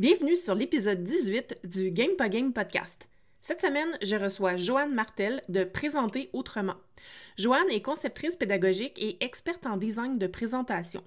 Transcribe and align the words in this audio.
Bienvenue 0.00 0.34
sur 0.34 0.54
l'épisode 0.54 1.04
18 1.04 1.60
du 1.64 1.90
Game 1.90 2.16
pas 2.16 2.30
Game 2.30 2.54
podcast. 2.54 3.06
Cette 3.42 3.60
semaine, 3.60 3.98
je 4.00 4.16
reçois 4.16 4.56
Joanne 4.56 4.94
Martel 4.94 5.42
de 5.50 5.62
Présenter 5.62 6.30
autrement. 6.32 6.76
Joanne 7.36 7.68
est 7.68 7.82
conceptrice 7.82 8.34
pédagogique 8.34 8.96
et 8.96 9.22
experte 9.22 9.66
en 9.66 9.76
design 9.76 10.16
de 10.16 10.26
présentation. 10.26 11.04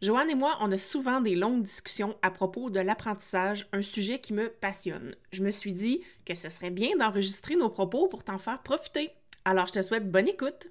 Joanne 0.00 0.30
et 0.30 0.34
moi, 0.34 0.56
on 0.62 0.72
a 0.72 0.78
souvent 0.78 1.20
des 1.20 1.36
longues 1.36 1.64
discussions 1.64 2.16
à 2.22 2.30
propos 2.30 2.70
de 2.70 2.80
l'apprentissage, 2.80 3.68
un 3.74 3.82
sujet 3.82 4.20
qui 4.20 4.32
me 4.32 4.48
passionne. 4.48 5.14
Je 5.32 5.42
me 5.42 5.50
suis 5.50 5.74
dit 5.74 6.00
que 6.24 6.34
ce 6.34 6.48
serait 6.48 6.70
bien 6.70 6.96
d'enregistrer 6.96 7.56
nos 7.56 7.68
propos 7.68 8.08
pour 8.08 8.24
t'en 8.24 8.38
faire 8.38 8.62
profiter. 8.62 9.10
Alors, 9.44 9.66
je 9.66 9.74
te 9.74 9.82
souhaite 9.82 10.10
bonne 10.10 10.28
écoute. 10.28 10.68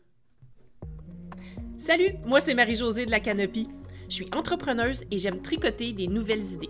Salut, 1.77 2.15
moi 2.25 2.39
c'est 2.39 2.55
Marie-Josée 2.55 3.05
de 3.05 3.11
la 3.11 3.19
Canopie. 3.19 3.69
Je 4.09 4.15
suis 4.15 4.29
entrepreneuse 4.33 5.03
et 5.11 5.19
j'aime 5.19 5.43
tricoter 5.43 5.93
des 5.93 6.07
nouvelles 6.07 6.53
idées. 6.53 6.69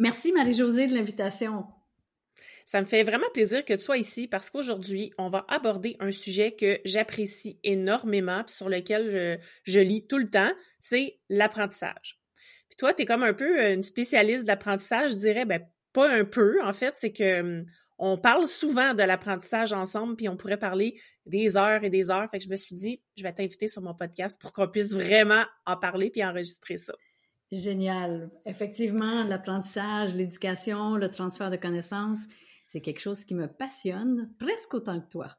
Merci 0.00 0.32
Marie-Josée 0.32 0.86
de 0.86 0.94
l'invitation. 0.94 1.66
Ça 2.64 2.80
me 2.80 2.86
fait 2.86 3.02
vraiment 3.02 3.28
plaisir 3.34 3.66
que 3.66 3.74
tu 3.74 3.82
sois 3.82 3.98
ici 3.98 4.28
parce 4.28 4.48
qu'aujourd'hui, 4.48 5.12
on 5.18 5.28
va 5.28 5.44
aborder 5.50 5.96
un 6.00 6.10
sujet 6.10 6.52
que 6.52 6.80
j'apprécie 6.86 7.60
énormément 7.64 8.42
puis 8.42 8.54
sur 8.54 8.70
lequel 8.70 9.38
je, 9.64 9.80
lis 9.80 10.06
tout 10.06 10.16
le 10.16 10.28
temps, 10.28 10.50
c'est 10.78 11.18
l'apprentissage. 11.28 12.18
Puis 12.70 12.78
toi, 12.78 12.94
tu 12.94 13.02
es 13.02 13.04
comme 13.04 13.22
un 13.22 13.34
peu 13.34 13.60
une 13.60 13.82
spécialiste 13.82 14.46
d'apprentissage, 14.46 15.10
je 15.10 15.16
dirais, 15.16 15.44
ben 15.44 15.60
pas 15.92 16.10
un 16.10 16.24
peu, 16.24 16.64
en 16.64 16.72
fait, 16.72 16.94
c'est 16.96 17.12
que 17.12 17.40
hum, 17.40 17.66
on 17.98 18.16
parle 18.16 18.48
souvent 18.48 18.94
de 18.94 19.02
l'apprentissage 19.02 19.74
ensemble, 19.74 20.16
puis 20.16 20.30
on 20.30 20.36
pourrait 20.38 20.56
parler 20.56 20.98
des 21.26 21.58
heures 21.58 21.84
et 21.84 21.90
des 21.90 22.08
heures. 22.08 22.30
Fait 22.30 22.38
que 22.38 22.44
je 22.44 22.50
me 22.50 22.56
suis 22.56 22.74
dit, 22.74 23.02
je 23.18 23.22
vais 23.22 23.34
t'inviter 23.34 23.68
sur 23.68 23.82
mon 23.82 23.94
podcast 23.94 24.40
pour 24.40 24.54
qu'on 24.54 24.66
puisse 24.66 24.94
vraiment 24.94 25.44
en 25.66 25.76
parler 25.76 26.08
puis 26.08 26.24
enregistrer 26.24 26.78
ça. 26.78 26.94
Génial. 27.52 28.30
Effectivement, 28.46 29.24
l'apprentissage, 29.24 30.14
l'éducation, 30.14 30.96
le 30.96 31.10
transfert 31.10 31.50
de 31.50 31.56
connaissances, 31.56 32.26
c'est 32.66 32.80
quelque 32.80 33.00
chose 33.00 33.24
qui 33.24 33.34
me 33.34 33.48
passionne 33.48 34.32
presque 34.38 34.74
autant 34.74 35.00
que 35.00 35.08
toi. 35.08 35.36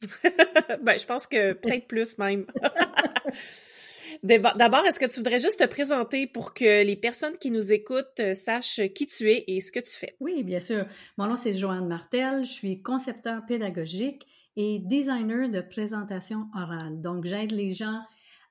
ben, 0.82 0.98
je 0.98 1.06
pense 1.06 1.26
que 1.26 1.52
peut-être 1.52 1.86
plus 1.86 2.18
même. 2.18 2.46
D'abord, 4.22 4.84
est-ce 4.86 4.98
que 4.98 5.06
tu 5.06 5.16
voudrais 5.16 5.38
juste 5.38 5.60
te 5.60 5.66
présenter 5.66 6.26
pour 6.26 6.54
que 6.54 6.82
les 6.82 6.96
personnes 6.96 7.36
qui 7.38 7.50
nous 7.50 7.72
écoutent 7.72 8.20
euh, 8.20 8.34
sachent 8.34 8.80
qui 8.94 9.06
tu 9.06 9.30
es 9.30 9.44
et 9.46 9.60
ce 9.60 9.70
que 9.70 9.80
tu 9.80 9.92
fais? 9.92 10.16
Oui, 10.18 10.42
bien 10.42 10.60
sûr. 10.60 10.86
Mon 11.18 11.26
nom, 11.26 11.36
c'est 11.36 11.54
Joanne 11.54 11.86
Martel. 11.86 12.44
Je 12.44 12.52
suis 12.52 12.82
concepteur 12.82 13.44
pédagogique 13.46 14.26
et 14.56 14.78
designer 14.80 15.48
de 15.50 15.60
présentation 15.60 16.48
orale. 16.54 17.00
Donc, 17.00 17.26
j'aide 17.26 17.52
les 17.52 17.74
gens 17.74 18.00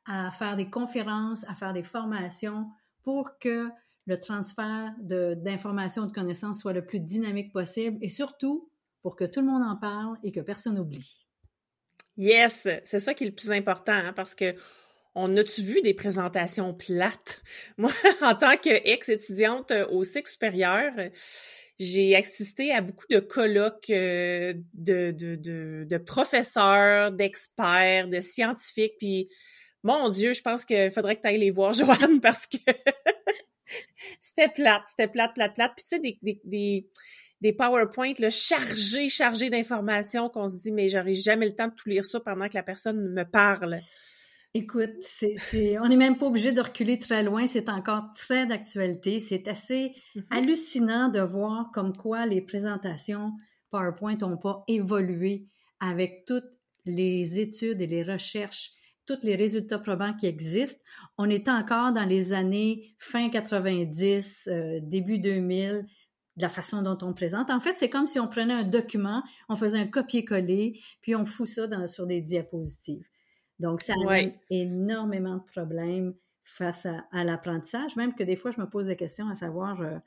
à 0.05 0.31
faire 0.31 0.55
des 0.55 0.69
conférences, 0.69 1.43
à 1.49 1.55
faire 1.55 1.73
des 1.73 1.83
formations 1.83 2.67
pour 3.03 3.37
que 3.39 3.67
le 4.05 4.19
transfert 4.19 4.93
d'informations, 4.99 6.03
de, 6.03 6.09
de 6.09 6.13
connaissances 6.13 6.59
soit 6.59 6.73
le 6.73 6.85
plus 6.85 6.99
dynamique 6.99 7.53
possible 7.53 7.97
et 8.01 8.09
surtout 8.09 8.69
pour 9.01 9.15
que 9.15 9.23
tout 9.23 9.41
le 9.41 9.47
monde 9.47 9.63
en 9.63 9.75
parle 9.75 10.17
et 10.23 10.31
que 10.31 10.39
personne 10.39 10.75
n'oublie. 10.75 11.25
Yes, 12.17 12.67
c'est 12.83 12.99
ça 12.99 13.13
qui 13.13 13.23
est 13.23 13.27
le 13.27 13.33
plus 13.33 13.51
important 13.51 13.93
hein, 13.93 14.13
parce 14.13 14.35
que 14.35 14.55
on 15.15 15.35
a-tu 15.37 15.61
vu 15.61 15.81
des 15.81 15.93
présentations 15.93 16.73
plates? 16.73 17.41
Moi, 17.77 17.91
en 18.21 18.35
tant 18.35 18.57
qu'ex-étudiante 18.57 19.71
au 19.91 20.03
cycle 20.03 20.29
supérieur, 20.29 20.91
j'ai 21.79 22.15
assisté 22.15 22.71
à 22.71 22.81
beaucoup 22.81 23.05
de 23.09 23.19
colloques 23.19 23.89
euh, 23.89 24.53
de, 24.73 25.11
de 25.11 25.97
professeurs, 25.97 27.11
d'experts, 27.11 28.07
de 28.07 28.21
scientifiques, 28.21 28.93
puis 28.99 29.29
mon 29.83 30.09
Dieu, 30.09 30.33
je 30.33 30.41
pense 30.41 30.65
qu'il 30.65 30.91
faudrait 30.91 31.17
que 31.17 31.21
tu 31.21 31.27
ailles 31.27 31.39
les 31.39 31.51
voir, 31.51 31.73
Joanne, 31.73 32.21
parce 32.21 32.47
que 32.47 32.57
c'était 34.19 34.49
plate, 34.49 34.83
c'était 34.87 35.07
plate, 35.07 35.33
plate, 35.33 35.53
plate. 35.53 35.73
Puis 35.75 35.83
tu 35.83 35.89
sais, 35.89 35.99
des, 35.99 36.17
des, 36.21 36.41
des, 36.45 36.87
des 37.41 37.53
PowerPoint 37.53 38.13
là, 38.19 38.29
chargés, 38.29 39.09
chargés 39.09 39.49
d'informations 39.49 40.29
qu'on 40.29 40.47
se 40.47 40.57
dit, 40.57 40.71
mais 40.71 40.87
j'aurais 40.87 41.15
jamais 41.15 41.47
le 41.47 41.55
temps 41.55 41.67
de 41.67 41.73
tout 41.73 41.89
lire 41.89 42.05
ça 42.05 42.19
pendant 42.19 42.47
que 42.47 42.55
la 42.55 42.63
personne 42.63 43.13
me 43.13 43.23
parle. 43.23 43.79
Écoute, 44.55 44.93
c'est, 45.01 45.79
on 45.79 45.87
n'est 45.87 45.97
même 45.97 46.17
pas 46.17 46.27
obligé 46.27 46.51
de 46.51 46.61
reculer 46.61 46.99
très 46.99 47.23
loin, 47.23 47.47
c'est 47.47 47.69
encore 47.69 48.13
très 48.15 48.45
d'actualité. 48.45 49.19
C'est 49.19 49.47
assez 49.47 49.95
mm-hmm. 50.15 50.23
hallucinant 50.29 51.09
de 51.09 51.21
voir 51.21 51.71
comme 51.73 51.97
quoi 51.97 52.27
les 52.27 52.39
présentations 52.39 53.31
PowerPoint 53.71 54.15
n'ont 54.17 54.37
pas 54.37 54.63
évolué 54.67 55.47
avec 55.79 56.25
toutes 56.27 56.51
les 56.85 57.39
études 57.39 57.81
et 57.81 57.87
les 57.87 58.03
recherches 58.03 58.73
tous 59.05 59.23
les 59.23 59.35
résultats 59.35 59.79
probants 59.79 60.13
qui 60.13 60.27
existent. 60.27 60.81
On 61.17 61.29
est 61.29 61.47
encore 61.49 61.93
dans 61.93 62.07
les 62.07 62.33
années 62.33 62.95
fin 62.99 63.29
90, 63.29 64.49
euh, 64.51 64.79
début 64.81 65.19
2000, 65.19 65.85
de 66.35 66.41
la 66.41 66.49
façon 66.49 66.81
dont 66.81 66.97
on 67.01 67.13
présente. 67.13 67.49
En 67.49 67.59
fait, 67.59 67.77
c'est 67.77 67.89
comme 67.89 68.07
si 68.07 68.19
on 68.19 68.27
prenait 68.27 68.53
un 68.53 68.63
document, 68.63 69.23
on 69.49 69.55
faisait 69.55 69.79
un 69.79 69.87
copier-coller, 69.87 70.79
puis 71.01 71.15
on 71.15 71.25
fout 71.25 71.47
ça 71.47 71.67
dans, 71.67 71.87
sur 71.87 72.07
des 72.07 72.21
diapositives. 72.21 73.05
Donc, 73.59 73.81
ça 73.81 73.93
amène 74.03 74.33
énormément 74.49 75.37
de 75.37 75.43
problèmes 75.43 76.15
face 76.43 76.85
à, 76.85 77.23
l'apprentissage, 77.23 77.95
même 77.95 78.15
que 78.15 78.23
des 78.23 78.35
fois, 78.35 78.51
je 78.51 78.59
me 78.59 78.69
pose 78.69 78.87
des 78.87 78.95
questions 78.95 79.29
à 79.29 79.35
savoir 79.35 79.81
euh, 79.81 79.97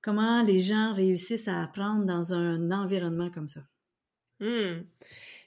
comment 0.00 0.42
les 0.42 0.60
gens 0.60 0.94
réussissent 0.94 1.48
à 1.48 1.62
apprendre 1.62 2.04
dans 2.04 2.32
un 2.32 2.70
environnement 2.70 3.30
comme 3.30 3.48
ça. 3.48 3.60
Hmm. 4.40 4.82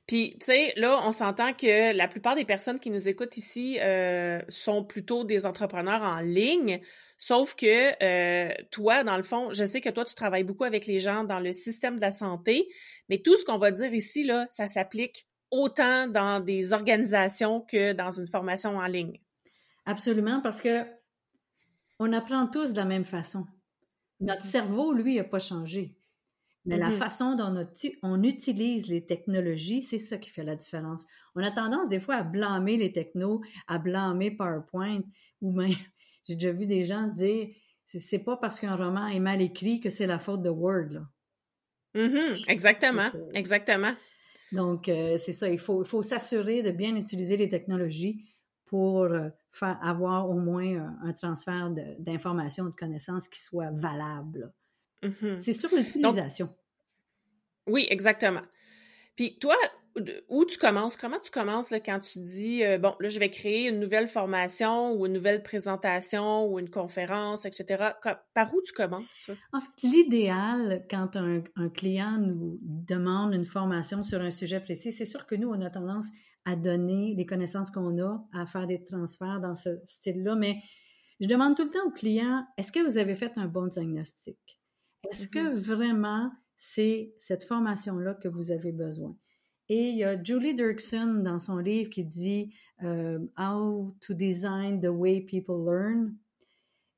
Puis, 0.07 0.37
tu 0.39 0.45
sais, 0.45 0.73
là, 0.77 1.01
on 1.03 1.11
s'entend 1.11 1.53
que 1.53 1.95
la 1.95 2.07
plupart 2.07 2.35
des 2.35 2.45
personnes 2.45 2.79
qui 2.79 2.89
nous 2.89 3.09
écoutent 3.09 3.35
ici 3.35 3.77
euh, 3.81 4.41
sont 4.47 4.85
plutôt 4.85 5.25
des 5.25 5.45
entrepreneurs 5.45 6.01
en 6.01 6.19
ligne. 6.21 6.81
Sauf 7.17 7.55
que 7.55 7.91
euh, 8.01 8.53
toi, 8.71 9.03
dans 9.03 9.17
le 9.17 9.23
fond, 9.23 9.51
je 9.51 9.65
sais 9.65 9.81
que 9.81 9.89
toi, 9.89 10.05
tu 10.05 10.15
travailles 10.15 10.45
beaucoup 10.45 10.63
avec 10.63 10.85
les 10.85 10.99
gens 10.99 11.25
dans 11.25 11.41
le 11.41 11.51
système 11.51 11.97
de 11.97 12.01
la 12.01 12.11
santé, 12.11 12.69
mais 13.09 13.17
tout 13.17 13.35
ce 13.35 13.43
qu'on 13.43 13.57
va 13.57 13.71
dire 13.71 13.93
ici, 13.93 14.23
là, 14.23 14.47
ça 14.49 14.67
s'applique 14.67 15.27
autant 15.51 16.07
dans 16.07 16.39
des 16.39 16.71
organisations 16.73 17.61
que 17.61 17.93
dans 17.93 18.11
une 18.11 18.27
formation 18.27 18.77
en 18.77 18.85
ligne. 18.85 19.19
Absolument, 19.85 20.41
parce 20.41 20.61
que 20.61 20.85
on 21.99 22.13
apprend 22.13 22.47
tous 22.47 22.71
de 22.71 22.77
la 22.77 22.85
même 22.85 23.05
façon. 23.05 23.45
Notre 24.19 24.43
mm-hmm. 24.43 24.49
cerveau, 24.49 24.93
lui, 24.93 25.15
n'a 25.15 25.23
pas 25.23 25.39
changé. 25.39 25.96
Mais 26.67 26.77
la 26.77 26.89
mm-hmm. 26.89 26.93
façon 26.93 27.35
dont 27.35 27.65
on 28.03 28.23
utilise 28.23 28.87
les 28.87 29.05
technologies, 29.05 29.83
c'est 29.83 29.99
ça 29.99 30.17
qui 30.17 30.29
fait 30.29 30.43
la 30.43 30.57
différence. 30.57 31.07
On 31.33 31.41
a 31.41 31.49
tendance 31.49 31.87
des 31.87 32.01
fois 32.01 32.15
à 32.15 32.23
blâmer 32.23 32.75
les 32.75 32.91
technos, 32.91 33.41
à 33.67 33.79
blâmer 33.79 34.31
PowerPoint, 34.31 35.01
ou 35.41 35.53
même, 35.53 35.71
j'ai 36.27 36.35
déjà 36.35 36.51
vu 36.51 36.65
des 36.65 36.85
gens 36.85 37.07
se 37.07 37.15
dire, 37.15 37.47
c'est 37.85 38.23
pas 38.23 38.35
parce 38.35 38.59
qu'un 38.59 38.75
roman 38.75 39.07
est 39.07 39.21
mal 39.21 39.41
écrit 39.41 39.79
que 39.79 39.89
c'est 39.89 40.07
la 40.07 40.19
faute 40.19 40.43
de 40.43 40.49
Word. 40.49 40.89
Là. 40.89 41.07
Mm-hmm. 41.95 42.51
Exactement, 42.51 43.09
exactement. 43.33 43.93
Donc, 44.51 44.89
euh, 44.89 45.17
c'est 45.17 45.33
ça, 45.33 45.49
il 45.49 45.59
faut, 45.59 45.83
il 45.83 45.87
faut 45.87 46.03
s'assurer 46.03 46.63
de 46.63 46.71
bien 46.71 46.97
utiliser 46.97 47.37
les 47.37 47.47
technologies 47.47 48.25
pour 48.65 49.03
euh, 49.03 49.29
faire, 49.51 49.79
avoir 49.81 50.29
au 50.29 50.39
moins 50.39 50.65
un, 50.65 50.97
un 51.03 51.13
transfert 51.13 51.71
d'informations, 51.99 52.65
de, 52.65 52.71
connaissances 52.71 53.29
qui 53.29 53.41
soit 53.41 53.71
valable. 53.71 54.53
Mm-hmm. 55.03 55.39
C'est 55.39 55.53
sur 55.53 55.69
l'utilisation. 55.73 56.53
Oui, 57.67 57.87
exactement. 57.89 58.41
Puis 59.15 59.37
toi, 59.39 59.55
où 60.29 60.45
tu 60.45 60.57
commences? 60.57 60.95
Comment 60.95 61.19
tu 61.19 61.31
commences 61.31 61.71
là, 61.71 61.79
quand 61.79 61.99
tu 61.99 62.19
dis, 62.19 62.63
euh, 62.63 62.77
bon, 62.77 62.93
là, 62.99 63.09
je 63.09 63.19
vais 63.19 63.29
créer 63.29 63.67
une 63.67 63.79
nouvelle 63.79 64.07
formation 64.07 64.93
ou 64.93 65.05
une 65.05 65.13
nouvelle 65.13 65.43
présentation 65.43 66.45
ou 66.47 66.59
une 66.59 66.69
conférence, 66.69 67.45
etc. 67.45 67.91
Par 68.33 68.53
où 68.53 68.61
tu 68.65 68.73
commences? 68.73 69.31
En 69.53 69.59
fait, 69.59 69.69
l'idéal, 69.83 70.85
quand 70.89 71.15
un, 71.15 71.41
client 71.73 72.17
nous 72.19 72.59
demande 72.61 73.33
une 73.33 73.45
formation 73.45 74.03
sur 74.03 74.21
un 74.21 74.31
sujet 74.31 74.59
précis, 74.59 74.91
c'est 74.91 75.05
sûr 75.05 75.25
que 75.25 75.35
nous, 75.35 75.49
on 75.49 75.61
a 75.61 75.69
tendance 75.69 76.07
à 76.45 76.55
donner 76.55 77.13
les 77.15 77.25
connaissances 77.25 77.71
qu'on 77.71 77.99
a, 78.01 78.23
à 78.33 78.45
faire 78.45 78.67
des 78.67 78.83
transferts 78.85 79.41
dans 79.41 79.55
ce 79.55 79.81
style-là, 79.85 80.35
mais 80.35 80.57
je 81.19 81.27
demande 81.27 81.55
tout 81.57 81.63
le 81.63 81.71
temps 81.71 81.85
au 81.85 81.91
client, 81.91 82.45
est-ce 82.57 82.71
que 82.71 82.79
vous 82.79 82.97
avez 82.97 83.15
fait 83.15 83.33
un 83.37 83.47
bon 83.47 83.67
diagnostic? 83.67 84.37
Est-ce 85.09 85.27
que 85.27 85.39
mm-hmm. 85.39 85.59
vraiment 85.59 86.31
c'est 86.57 87.13
cette 87.19 87.43
formation-là 87.45 88.15
que 88.15 88.27
vous 88.27 88.51
avez 88.51 88.71
besoin? 88.71 89.15
Et 89.69 89.89
il 89.89 89.97
y 89.97 90.03
a 90.03 90.21
Julie 90.21 90.55
Dirksen 90.55 91.23
dans 91.23 91.39
son 91.39 91.57
livre 91.57 91.89
qui 91.89 92.03
dit 92.03 92.53
euh, 92.83 93.19
How 93.37 93.95
to 94.01 94.13
Design 94.13 94.81
the 94.81 94.89
Way 94.89 95.21
People 95.21 95.65
Learn. 95.65 96.15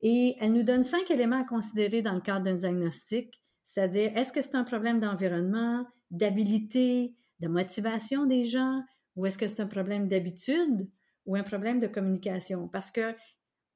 Et 0.01 0.35
elle 0.39 0.53
nous 0.53 0.63
donne 0.63 0.83
cinq 0.83 1.11
éléments 1.11 1.41
à 1.41 1.43
considérer 1.43 2.01
dans 2.01 2.13
le 2.13 2.21
cadre 2.21 2.45
d'un 2.45 2.55
diagnostic, 2.55 3.41
c'est-à-dire 3.63 4.15
est-ce 4.15 4.31
que 4.31 4.41
c'est 4.41 4.55
un 4.55 4.63
problème 4.63 4.99
d'environnement, 4.99 5.85
d'habilité, 6.09 7.15
de 7.39 7.47
motivation 7.47 8.25
des 8.25 8.45
gens, 8.45 8.81
ou 9.15 9.25
est-ce 9.25 9.37
que 9.37 9.47
c'est 9.47 9.61
un 9.61 9.67
problème 9.67 10.07
d'habitude 10.07 10.89
ou 11.25 11.35
un 11.35 11.43
problème 11.43 11.79
de 11.79 11.87
communication? 11.87 12.67
Parce 12.67 12.91
que 12.91 13.13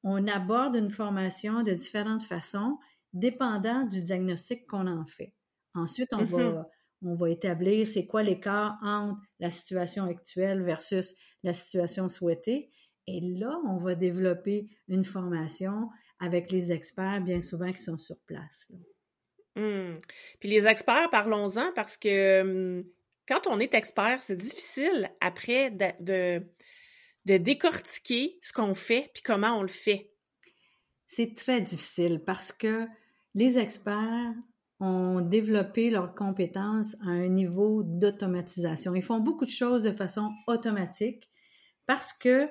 on 0.04 0.28
aborde 0.28 0.76
une 0.76 0.90
formation 0.90 1.64
de 1.64 1.72
différentes 1.72 2.24
façons, 2.24 2.78
dépendant 3.14 3.84
du 3.84 4.02
diagnostic 4.02 4.66
qu'on 4.68 4.88
en 4.88 5.06
fait. 5.06 5.34
Ensuite, 5.74 6.14
on, 6.14 6.26
va, 6.26 6.38
mm-hmm. 6.38 6.66
on 7.04 7.16
va 7.16 7.30
établir 7.30 7.88
c'est 7.88 8.06
quoi 8.06 8.24
l'écart 8.24 8.78
entre 8.84 9.20
la 9.40 9.50
situation 9.50 10.06
actuelle 10.06 10.64
versus 10.64 11.16
la 11.44 11.54
situation 11.54 12.10
souhaitée. 12.10 12.70
Et 13.08 13.20
là, 13.22 13.60
on 13.68 13.78
va 13.78 13.96
développer 13.96 14.70
une 14.88 15.04
formation 15.04 15.90
avec 16.20 16.52
les 16.52 16.72
experts, 16.72 17.22
bien 17.22 17.42
souvent, 17.42 17.72
qui 17.72 17.82
sont 17.82 17.98
sur 17.98 18.18
place. 18.26 18.72
Mmh. 19.56 20.00
Puis 20.40 20.50
les 20.50 20.66
experts, 20.68 21.10
parlons-en 21.12 21.72
parce 21.74 21.98
que 21.98 22.80
mmh, 22.80 22.86
quand 23.28 23.48
on 23.48 23.60
est 23.60 23.74
expert, 23.74 24.24
c'est 24.24 24.36
difficile 24.36 25.12
après 25.22 25.72
de, 25.72 26.42
de, 27.26 27.38
décortiquer 27.38 28.38
ce 28.42 28.52
qu'on 28.52 28.74
fait 28.74 29.12
puis 29.14 29.24
comment 29.24 29.58
on 29.58 29.62
le 29.62 29.68
fait. 29.68 30.12
C'est 31.08 31.36
très 31.36 31.62
difficile 31.62 32.22
parce 32.26 32.52
que 32.52 32.88
les 33.36 33.60
experts 33.60 34.34
ont 34.84 35.22
développé 35.22 35.90
leurs 35.90 36.14
compétences 36.14 36.96
à 37.02 37.10
un 37.10 37.30
niveau 37.30 37.84
d'automatisation. 37.84 38.94
Ils 38.96 39.04
font 39.04 39.20
beaucoup 39.20 39.46
de 39.46 39.50
choses 39.50 39.84
de 39.84 39.92
façon 39.92 40.32
automatique 40.48 41.30
parce 41.86 42.12
que 42.14 42.48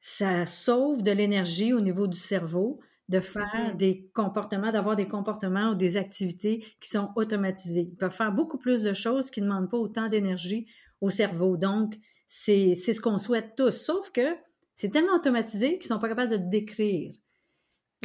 ça 0.00 0.46
sauve 0.46 1.02
de 1.02 1.10
l'énergie 1.10 1.72
au 1.72 1.80
niveau 1.80 2.06
du 2.06 2.18
cerveau 2.18 2.80
de 3.08 3.20
faire 3.20 3.72
mm-hmm. 3.72 3.76
des 3.76 4.10
comportements, 4.14 4.70
d'avoir 4.70 4.94
des 4.94 5.08
comportements 5.08 5.70
ou 5.70 5.74
des 5.74 5.96
activités 5.96 6.64
qui 6.80 6.90
sont 6.90 7.10
automatisés. 7.16 7.88
Ils 7.90 7.96
peuvent 7.96 8.14
faire 8.14 8.32
beaucoup 8.32 8.58
plus 8.58 8.82
de 8.82 8.92
choses 8.92 9.30
qui 9.30 9.40
ne 9.40 9.46
demandent 9.46 9.70
pas 9.70 9.78
autant 9.78 10.08
d'énergie 10.08 10.66
au 11.00 11.08
cerveau. 11.08 11.56
Donc, 11.56 11.94
c'est 12.26 12.74
ce 12.74 13.00
qu'on 13.00 13.18
souhaite 13.18 13.54
tous, 13.56 13.70
sauf 13.70 14.10
que 14.12 14.36
c'est 14.76 14.90
tellement 14.90 15.14
automatisé 15.14 15.78
qu'ils 15.78 15.90
ne 15.90 15.94
sont 15.94 15.98
pas 15.98 16.08
capables 16.08 16.30
de 16.30 16.50
décrire. 16.50 17.14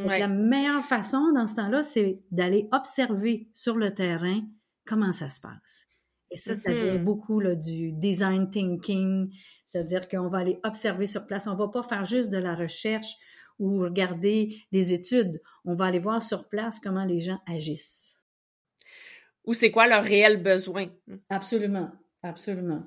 La 0.01 0.28
meilleure 0.28 0.84
façon 0.84 1.31
dans 1.34 1.48
ce 1.48 1.56
temps-là, 1.56 1.84
c'est 1.84 2.19
d'aller 2.31 2.68
observer 2.72 3.48
sur 3.54 3.78
le 3.78 3.94
terrain 3.94 4.42
comment 4.86 5.12
ça 5.12 5.30
se 5.30 5.40
passe. 5.40 5.88
Et 6.31 6.36
ça, 6.36 6.56
ça 6.56 6.74
vient 6.74 6.98
beaucoup 6.98 7.40
là, 7.40 7.56
du 7.56 7.92
design 7.92 8.50
thinking, 8.50 9.31
c'est-à-dire 9.66 10.07
qu'on 10.07 10.30
va 10.30 10.40
aller 10.40 10.60
observer 10.63 11.06
sur 11.06 11.28
place. 11.28 11.45
On 11.45 11.54
ne 11.54 11.57
va 11.57 11.68
pas 11.68 11.84
faire 11.84 12.06
juste 12.06 12.31
de 12.31 12.38
la 12.38 12.56
recherche 12.56 13.16
ou 13.60 13.80
regarder 13.80 14.57
les 14.72 14.94
études. 14.94 15.42
On 15.63 15.75
va 15.75 15.86
aller 15.86 16.00
voir 16.00 16.24
sur 16.24 16.50
place 16.50 16.80
comment 16.80 17.06
les 17.06 17.22
gens 17.22 17.39
agissent. 17.46 18.19
Ou 19.46 19.54
c'est 19.54 19.69
quoi 19.72 19.88
leur 19.88 20.04
réel 20.04 20.42
besoin? 20.42 20.88
Absolument, 21.30 21.92
absolument. 22.24 22.84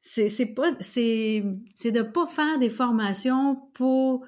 C'est, 0.00 0.28
c'est 0.28 0.46
pas, 0.46 0.72
c'est, 0.80 1.44
c'est 1.76 1.92
de 1.92 2.02
pas 2.02 2.26
faire 2.26 2.58
des 2.58 2.70
formations 2.70 3.56
pour 3.74 4.26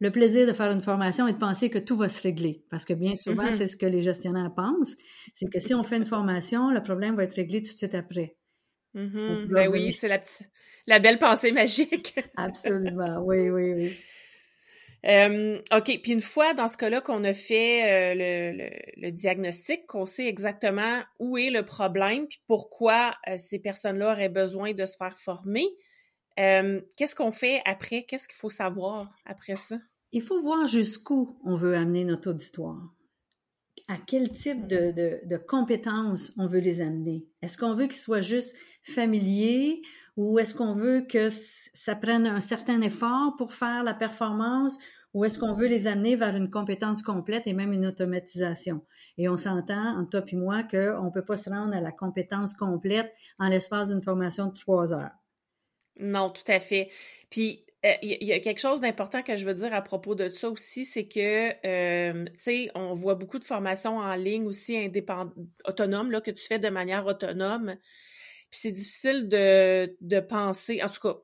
le 0.00 0.10
plaisir 0.10 0.46
de 0.46 0.52
faire 0.52 0.72
une 0.72 0.80
formation 0.80 1.28
et 1.28 1.32
de 1.32 1.38
penser 1.38 1.70
que 1.70 1.78
tout 1.78 1.96
va 1.96 2.08
se 2.08 2.20
régler. 2.22 2.64
Parce 2.70 2.84
que 2.84 2.94
bien 2.94 3.14
souvent, 3.14 3.44
mm-hmm. 3.44 3.52
c'est 3.52 3.66
ce 3.66 3.76
que 3.76 3.86
les 3.86 4.02
gestionnaires 4.02 4.52
pensent. 4.54 4.96
C'est 5.34 5.50
que 5.50 5.60
si 5.60 5.74
on 5.74 5.82
fait 5.82 5.98
une 5.98 6.06
formation, 6.06 6.70
le 6.70 6.82
problème 6.82 7.16
va 7.16 7.24
être 7.24 7.34
réglé 7.34 7.62
tout 7.62 7.72
de 7.72 7.78
suite 7.78 7.94
après. 7.94 8.36
Mm-hmm. 8.94 9.46
Ben 9.48 9.68
oui, 9.68 9.92
c'est 9.92 10.08
la, 10.08 10.20
la 10.86 10.98
belle 10.98 11.18
pensée 11.18 11.52
magique. 11.52 12.18
Absolument, 12.36 13.22
oui, 13.24 13.50
oui, 13.50 13.74
oui. 13.74 13.96
Euh, 15.06 15.58
OK, 15.74 16.00
puis 16.02 16.12
une 16.12 16.20
fois 16.20 16.52
dans 16.52 16.68
ce 16.68 16.76
cas-là 16.76 17.00
qu'on 17.00 17.24
a 17.24 17.32
fait 17.32 18.12
euh, 18.12 18.68
le, 18.96 19.10
diagnostic, 19.10 19.86
qu'on 19.86 20.04
sait 20.04 20.26
exactement 20.26 21.02
où 21.18 21.38
est 21.38 21.50
le 21.50 21.64
problème, 21.64 22.26
puis 22.26 22.42
pourquoi 22.46 23.14
euh, 23.28 23.36
ces 23.38 23.58
personnes-là 23.58 24.12
auraient 24.12 24.28
besoin 24.28 24.74
de 24.74 24.84
se 24.84 24.96
faire 24.96 25.18
former, 25.18 25.64
qu'est-ce 26.36 27.14
qu'on 27.14 27.32
fait 27.32 27.60
après? 27.64 28.04
Qu'est-ce 28.04 28.28
qu'il 28.28 28.36
faut 28.36 28.50
savoir 28.50 29.10
après 29.26 29.56
ça? 29.56 29.76
Il 30.12 30.22
faut 30.22 30.42
voir 30.42 30.66
jusqu'où 30.66 31.38
on 31.44 31.56
veut 31.56 31.76
amener 31.76 32.04
notre 32.04 32.30
auditoire. 32.30 32.82
À 33.86 33.96
quel 34.04 34.30
type 34.30 34.66
de, 34.66 35.36
compétences 35.48 36.32
on 36.36 36.46
veut 36.46 36.58
les 36.58 36.80
amener? 36.80 37.28
Est-ce 37.42 37.56
qu'on 37.56 37.74
veut 37.74 37.86
qu'ils 37.86 37.96
soient 37.96 38.20
juste 38.20 38.56
familiers 38.82 39.82
ou 40.16 40.38
est-ce 40.38 40.54
qu'on 40.54 40.74
veut 40.74 41.02
que 41.08 41.28
ça 41.30 41.94
prenne 41.94 42.26
un 42.26 42.40
certain 42.40 42.80
effort 42.82 43.36
pour 43.36 43.52
faire 43.52 43.84
la 43.84 43.94
performance 43.94 44.78
ou 45.14 45.24
est-ce 45.24 45.38
qu'on 45.38 45.54
veut 45.54 45.66
les 45.66 45.86
amener 45.86 46.16
vers 46.16 46.36
une 46.36 46.50
compétence 46.50 47.02
complète 47.02 47.44
et 47.46 47.52
même 47.52 47.72
une 47.72 47.86
automatisation? 47.86 48.84
Et 49.18 49.28
on 49.28 49.36
s'entend, 49.36 49.98
entre 49.98 50.20
toi 50.20 50.24
et 50.26 50.36
moi, 50.36 50.62
qu'on 50.62 51.04
ne 51.04 51.12
peut 51.12 51.24
pas 51.24 51.36
se 51.36 51.50
rendre 51.50 51.74
à 51.74 51.80
la 51.80 51.92
compétence 51.92 52.54
complète 52.54 53.12
en 53.38 53.48
l'espace 53.48 53.88
d'une 53.90 54.02
formation 54.02 54.46
de 54.46 54.54
trois 54.54 54.92
heures. 54.92 55.19
Non, 56.00 56.30
tout 56.30 56.44
à 56.48 56.60
fait. 56.60 56.90
Puis, 57.30 57.64
euh, 57.86 57.92
il 58.02 58.24
y, 58.24 58.32
a 58.32 58.40
quelque 58.40 58.60
chose 58.60 58.82
d'important 58.82 59.22
que 59.22 59.36
je 59.36 59.46
veux 59.46 59.54
dire 59.54 59.72
à 59.72 59.80
propos 59.80 60.14
de 60.14 60.28
ça 60.28 60.50
aussi, 60.50 60.84
c'est 60.84 61.08
que, 61.08 61.50
euh, 61.66 62.24
tu 62.26 62.30
sais, 62.36 62.70
on 62.74 62.92
voit 62.92 63.14
beaucoup 63.14 63.38
de 63.38 63.44
formations 63.44 63.96
en 63.96 64.14
ligne 64.16 64.46
aussi 64.46 64.76
indépendantes, 64.76 65.32
autonomes, 65.66 66.10
là, 66.10 66.20
que 66.20 66.30
tu 66.30 66.46
fais 66.46 66.58
de 66.58 66.68
manière 66.68 67.06
autonome. 67.06 67.76
Puis 68.50 68.60
c'est 68.62 68.72
difficile 68.72 69.28
de, 69.28 70.20
penser, 70.20 70.82
en 70.82 70.90
tout 70.90 71.00
cas, 71.00 71.16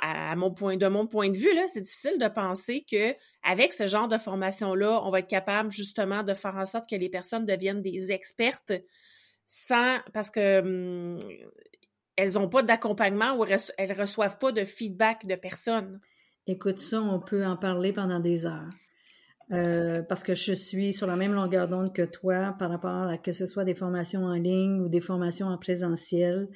à, 0.00 0.34
mon 0.36 0.52
point, 0.52 0.78
de 0.78 0.86
mon 0.86 1.06
point 1.06 1.28
de 1.28 1.36
vue, 1.36 1.54
là, 1.54 1.66
c'est 1.68 1.82
difficile 1.82 2.18
de 2.18 2.28
penser 2.28 2.84
que 2.90 3.14
avec 3.42 3.72
ce 3.74 3.86
genre 3.86 4.08
de 4.08 4.16
formation-là, 4.18 5.02
on 5.04 5.10
va 5.10 5.18
être 5.18 5.28
capable 5.28 5.70
justement 5.70 6.22
de 6.22 6.32
faire 6.32 6.56
en 6.56 6.66
sorte 6.66 6.88
que 6.88 6.96
les 6.96 7.08
personnes 7.10 7.44
deviennent 7.44 7.82
des 7.82 8.12
expertes 8.12 8.72
sans 9.46 9.98
parce 10.12 10.30
que 10.30 10.60
hum, 10.60 11.18
elles 12.20 12.34
n'ont 12.34 12.48
pas 12.48 12.62
d'accompagnement 12.62 13.36
ou 13.36 13.44
elles 13.44 13.92
reçoivent 13.92 14.38
pas 14.38 14.52
de 14.52 14.64
feedback 14.64 15.26
de 15.26 15.34
personne. 15.34 16.00
Écoute, 16.46 16.78
ça, 16.78 17.00
on 17.00 17.18
peut 17.18 17.46
en 17.46 17.56
parler 17.56 17.92
pendant 17.92 18.20
des 18.20 18.44
heures. 18.44 18.68
Euh, 19.52 20.02
parce 20.02 20.22
que 20.22 20.34
je 20.34 20.52
suis 20.52 20.92
sur 20.92 21.08
la 21.08 21.16
même 21.16 21.32
longueur 21.32 21.66
d'onde 21.66 21.92
que 21.92 22.02
toi 22.02 22.54
par 22.58 22.70
rapport 22.70 23.08
à 23.08 23.18
que 23.18 23.32
ce 23.32 23.46
soit 23.46 23.64
des 23.64 23.74
formations 23.74 24.24
en 24.24 24.34
ligne 24.34 24.80
ou 24.80 24.88
des 24.88 25.00
formations 25.00 25.48
en 25.48 25.58
présentiel. 25.58 26.48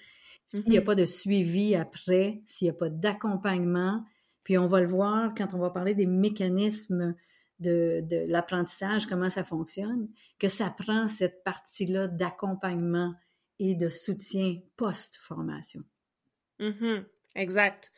S'il 0.47 0.69
n'y 0.69 0.77
a 0.77 0.81
mm-hmm. 0.81 0.85
pas 0.85 0.95
de 0.95 1.05
suivi 1.05 1.75
après, 1.75 2.43
s'il 2.45 2.67
n'y 2.67 2.71
a 2.71 2.79
pas 2.79 2.91
d'accompagnement, 2.91 4.05
puis 4.45 4.59
on 4.59 4.69
va 4.69 4.81
le 4.81 4.87
voir 4.87 5.33
quand 5.37 5.55
on 5.55 5.59
va 5.59 5.71
parler 5.71 5.95
des 5.95 6.07
mécanismes 6.07 7.17
de, 7.59 8.05
de 8.09 8.27
l'apprentissage, 8.29 9.07
comment 9.07 9.31
ça 9.31 9.43
fonctionne, 9.43 10.09
que 10.39 10.49
ça 10.49 10.71
prend 10.77 11.09
cette 11.09 11.43
partie-là 11.43 12.07
d'accompagnement 12.07 13.15
et 13.59 13.75
de 13.75 13.89
soutien 13.89 14.59
post-formation. 14.77 15.83
Mm-hmm. 16.61 17.05
Exact. 17.37 17.93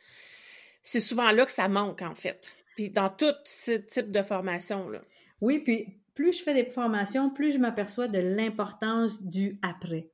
C'est 0.81 0.99
souvent 0.99 1.31
là 1.31 1.45
que 1.45 1.51
ça 1.51 1.67
manque, 1.67 2.01
en 2.01 2.15
fait. 2.15 2.55
Puis 2.75 2.89
dans 2.89 3.09
tout 3.09 3.33
ce 3.45 3.71
type 3.71 4.11
de 4.11 4.21
formation. 4.21 4.89
Là. 4.89 5.01
Oui, 5.41 5.59
puis 5.59 5.99
plus 6.13 6.37
je 6.37 6.43
fais 6.43 6.53
des 6.53 6.65
formations, 6.65 7.29
plus 7.29 7.51
je 7.51 7.59
m'aperçois 7.59 8.07
de 8.07 8.19
l'importance 8.19 9.23
du 9.23 9.59
après. 9.61 10.09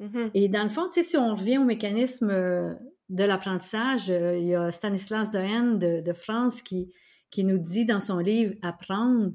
Mm-hmm. 0.00 0.30
Et 0.34 0.48
dans 0.48 0.64
le 0.64 0.68
fond, 0.70 0.90
si 0.90 1.16
on 1.16 1.36
revient 1.36 1.58
au 1.58 1.64
mécanisme 1.64 2.30
euh, 2.30 2.74
de 3.08 3.24
l'apprentissage, 3.24 4.10
euh, 4.10 4.38
il 4.38 4.48
y 4.48 4.54
a 4.54 4.72
Stanislas 4.72 5.30
Dehaene 5.30 5.78
de, 5.78 6.00
de, 6.00 6.12
France 6.12 6.62
qui, 6.62 6.92
qui 7.30 7.44
nous 7.44 7.58
dit 7.58 7.84
dans 7.84 8.00
son 8.00 8.18
livre 8.18 8.54
Apprendre 8.62 9.32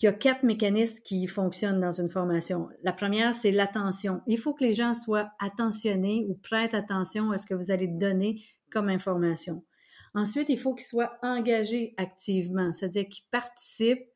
qu'il 0.00 0.06
y 0.06 0.12
a 0.12 0.14
quatre 0.14 0.44
mécanismes 0.44 1.02
qui 1.04 1.26
fonctionnent 1.26 1.78
dans 1.78 1.92
une 1.92 2.08
formation. 2.08 2.70
La 2.82 2.94
première, 2.94 3.34
c'est 3.34 3.52
l'attention. 3.52 4.22
Il 4.26 4.38
faut 4.38 4.54
que 4.54 4.64
les 4.64 4.72
gens 4.72 4.94
soient 4.94 5.30
attentionnés 5.38 6.24
ou 6.26 6.34
prêtent 6.42 6.72
attention 6.72 7.30
à 7.30 7.38
ce 7.38 7.46
que 7.46 7.52
vous 7.52 7.70
allez 7.70 7.86
donner 7.86 8.42
comme 8.72 8.88
information. 8.88 9.62
Ensuite, 10.14 10.48
il 10.48 10.58
faut 10.58 10.74
qu'ils 10.74 10.86
soient 10.86 11.18
engagés 11.22 11.92
activement, 11.98 12.72
c'est-à-dire 12.72 13.08
qu'ils 13.10 13.26
participent 13.30 14.08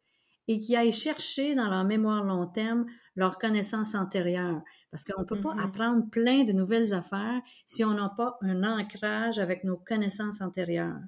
et 0.49 0.59
qu'ils 0.59 0.77
aillent 0.77 0.91
chercher 0.91 1.55
dans 1.55 1.69
leur 1.69 1.85
mémoire 1.85 2.25
long 2.25 2.47
terme 2.47 2.87
leurs 3.15 3.39
connaissances 3.39 3.95
antérieures. 3.95 4.63
Parce 4.91 5.05
qu'on 5.05 5.21
ne 5.21 5.27
peut 5.27 5.41
pas 5.41 5.55
mm-hmm. 5.55 5.67
apprendre 5.67 6.11
plein 6.11 6.45
de 6.45 6.53
nouvelles 6.53 6.95
affaires 6.95 7.43
si 7.67 7.85
on 7.85 7.93
n'a 7.93 8.09
pas 8.17 8.39
un 8.41 8.65
ancrage 8.65 9.39
avec 9.39 9.65
nos 9.65 9.77
connaissances 9.77 10.41
antérieures. 10.41 11.01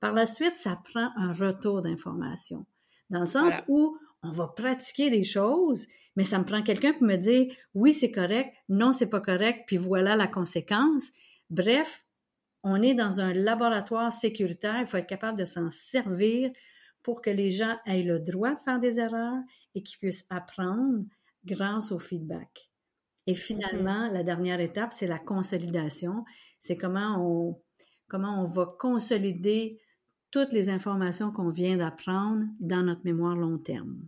Par 0.00 0.14
la 0.14 0.26
suite, 0.26 0.56
ça 0.56 0.80
prend 0.92 1.12
un 1.16 1.32
retour 1.32 1.82
d'information. 1.82 2.66
Dans 3.10 3.20
le 3.20 3.26
sens 3.26 3.62
où 3.68 3.96
on 4.22 4.30
va 4.30 4.48
pratiquer 4.48 5.10
des 5.10 5.24
choses, 5.24 5.86
mais 6.16 6.24
ça 6.24 6.38
me 6.38 6.44
prend 6.44 6.62
quelqu'un 6.62 6.92
pour 6.92 7.02
me 7.02 7.16
dire 7.16 7.52
oui, 7.74 7.92
c'est 7.92 8.10
correct, 8.10 8.54
non, 8.68 8.92
c'est 8.92 9.10
pas 9.10 9.20
correct, 9.20 9.64
puis 9.66 9.76
voilà 9.76 10.16
la 10.16 10.26
conséquence. 10.26 11.10
Bref, 11.48 12.04
on 12.62 12.82
est 12.82 12.94
dans 12.94 13.20
un 13.20 13.32
laboratoire 13.32 14.12
sécuritaire, 14.12 14.80
il 14.80 14.86
faut 14.86 14.96
être 14.96 15.06
capable 15.06 15.38
de 15.38 15.44
s'en 15.44 15.70
servir 15.70 16.50
pour 17.02 17.22
que 17.22 17.30
les 17.30 17.50
gens 17.50 17.76
aient 17.86 18.02
le 18.02 18.20
droit 18.20 18.54
de 18.54 18.60
faire 18.60 18.80
des 18.80 19.00
erreurs 19.00 19.42
et 19.74 19.82
qu'ils 19.82 19.98
puissent 19.98 20.26
apprendre 20.30 21.04
grâce 21.44 21.92
au 21.92 21.98
feedback. 21.98 22.70
Et 23.26 23.34
finalement, 23.34 24.08
mm-hmm. 24.08 24.12
la 24.12 24.22
dernière 24.22 24.60
étape, 24.60 24.92
c'est 24.92 25.06
la 25.06 25.18
consolidation. 25.18 26.24
C'est 26.58 26.76
comment 26.76 27.16
on, 27.18 27.62
comment 28.08 28.44
on 28.44 28.48
va 28.48 28.74
consolider 28.78 29.80
toutes 30.30 30.52
les 30.52 30.68
informations 30.68 31.32
qu'on 31.32 31.50
vient 31.50 31.76
d'apprendre 31.76 32.44
dans 32.60 32.82
notre 32.82 33.04
mémoire 33.04 33.36
long 33.36 33.58
terme. 33.58 34.00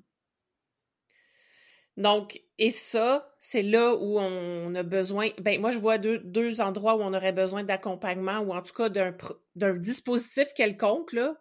Donc, 1.97 2.43
et 2.59 2.71
ça, 2.71 3.35
c'est 3.39 3.63
là 3.63 3.95
où 3.95 4.19
on 4.19 4.75
a 4.75 4.83
besoin. 4.83 5.29
Ben, 5.41 5.61
moi, 5.61 5.71
je 5.71 5.79
vois 5.79 5.99
deux, 5.99 6.21
deux 6.21 6.61
endroits 6.61 6.97
où 6.97 7.01
on 7.01 7.13
aurait 7.13 7.33
besoin 7.33 7.65
d'accompagnement 7.65 8.39
ou 8.41 8.53
en 8.53 8.63
tout 8.63 8.73
cas 8.73 8.89
d'un 8.89 9.77
dispositif 9.77 10.55
quelconque, 10.55 11.13
là. 11.13 11.37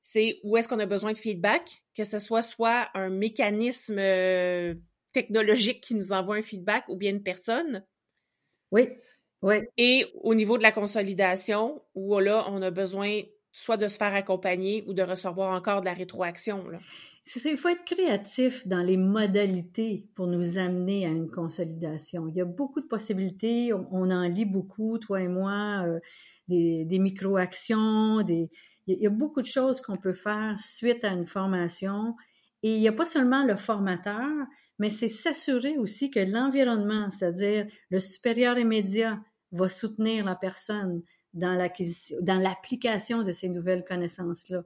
C'est 0.00 0.38
où 0.44 0.56
est-ce 0.56 0.68
qu'on 0.68 0.78
a 0.78 0.86
besoin 0.86 1.12
de 1.12 1.18
feedback, 1.18 1.82
que 1.96 2.04
ce 2.04 2.20
soit 2.20 2.42
soit 2.42 2.88
un 2.94 3.08
mécanisme 3.08 3.98
euh, 3.98 4.74
technologique 5.12 5.82
qui 5.82 5.96
nous 5.96 6.12
envoie 6.12 6.36
un 6.36 6.42
feedback 6.42 6.84
ou 6.88 6.96
bien 6.96 7.10
une 7.10 7.24
personne. 7.24 7.84
Oui, 8.70 8.90
oui. 9.42 9.56
Et 9.76 10.06
au 10.22 10.36
niveau 10.36 10.56
de 10.56 10.62
la 10.62 10.70
consolidation, 10.70 11.82
où 11.94 12.16
là, 12.20 12.44
on 12.48 12.62
a 12.62 12.70
besoin 12.70 13.22
soit 13.52 13.76
de 13.76 13.88
se 13.88 13.96
faire 13.96 14.14
accompagner 14.14 14.84
ou 14.86 14.94
de 14.94 15.02
recevoir 15.02 15.54
encore 15.54 15.80
de 15.80 15.86
la 15.86 15.94
rétroaction. 15.94 16.64
C'est 17.24 17.40
ça, 17.40 17.50
il 17.50 17.58
faut 17.58 17.68
être 17.68 17.84
créatif 17.84 18.66
dans 18.66 18.80
les 18.80 18.96
modalités 18.96 20.08
pour 20.14 20.26
nous 20.26 20.56
amener 20.56 21.04
à 21.04 21.10
une 21.10 21.30
consolidation. 21.30 22.28
Il 22.28 22.36
y 22.36 22.40
a 22.40 22.46
beaucoup 22.46 22.80
de 22.80 22.86
possibilités, 22.86 23.72
on, 23.74 24.10
en 24.10 24.22
lit 24.28 24.46
beaucoup, 24.46 24.98
toi 24.98 25.20
et 25.20 25.28
moi, 25.28 25.84
euh, 25.86 26.00
des, 26.48 26.98
micro-actions, 26.98 28.22
des, 28.22 28.50
il 28.86 28.98
y 28.98 29.06
a 29.06 29.10
beaucoup 29.10 29.42
de 29.42 29.46
choses 29.46 29.82
qu'on 29.82 29.98
peut 29.98 30.14
faire 30.14 30.58
suite 30.58 31.04
à 31.04 31.08
une 31.08 31.26
formation. 31.26 32.16
Et 32.62 32.74
il 32.74 32.80
n'y 32.80 32.88
a 32.88 32.92
pas 32.92 33.04
seulement 33.04 33.44
le 33.44 33.56
formateur, 33.56 34.26
mais 34.78 34.88
c'est 34.88 35.08
s'assurer 35.08 35.76
aussi 35.76 36.10
que 36.10 36.20
l'environnement, 36.20 37.10
c'est-à-dire 37.10 37.66
le 37.90 38.00
supérieur 38.00 38.58
immédiat, 38.58 39.20
va 39.52 39.68
soutenir 39.68 40.24
la 40.24 40.34
personne 40.34 41.02
dans 41.38 42.38
l'application 42.40 43.22
de 43.22 43.32
ces 43.32 43.48
nouvelles 43.48 43.84
connaissances-là. 43.84 44.62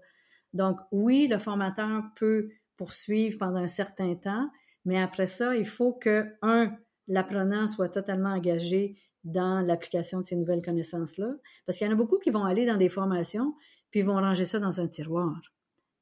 Donc, 0.53 0.79
oui, 0.91 1.29
le 1.29 1.39
formateur 1.39 2.03
peut 2.17 2.51
poursuivre 2.77 3.39
pendant 3.39 3.61
un 3.61 3.69
certain 3.69 4.15
temps, 4.15 4.49
mais 4.85 5.01
après 5.01 5.27
ça, 5.27 5.57
il 5.57 5.67
faut 5.67 5.93
que, 5.93 6.27
un, 6.43 6.77
l'apprenant 7.09 7.69
soit 7.69 7.89
totalement 7.89 8.31
engagé 8.31 8.97
dans 9.25 9.61
l'application 9.61 10.21
de 10.21 10.27
ces 10.27 10.37
nouvelles 10.37 10.63
connaissances-là. 10.63 11.35
Parce 11.65 11.79
qu'il 11.79 11.87
y 11.87 11.91
en 11.91 11.93
a 11.93 11.97
beaucoup 11.97 12.19
qui 12.19 12.31
vont 12.31 12.45
aller 12.45 12.67
dans 12.67 12.77
des 12.77 12.89
formations, 12.89 13.55
puis 13.91 14.01
ils 14.01 14.07
vont 14.07 14.15
ranger 14.15 14.45
ça 14.45 14.59
dans 14.59 14.81
un 14.81 14.89
tiroir. 14.89 15.41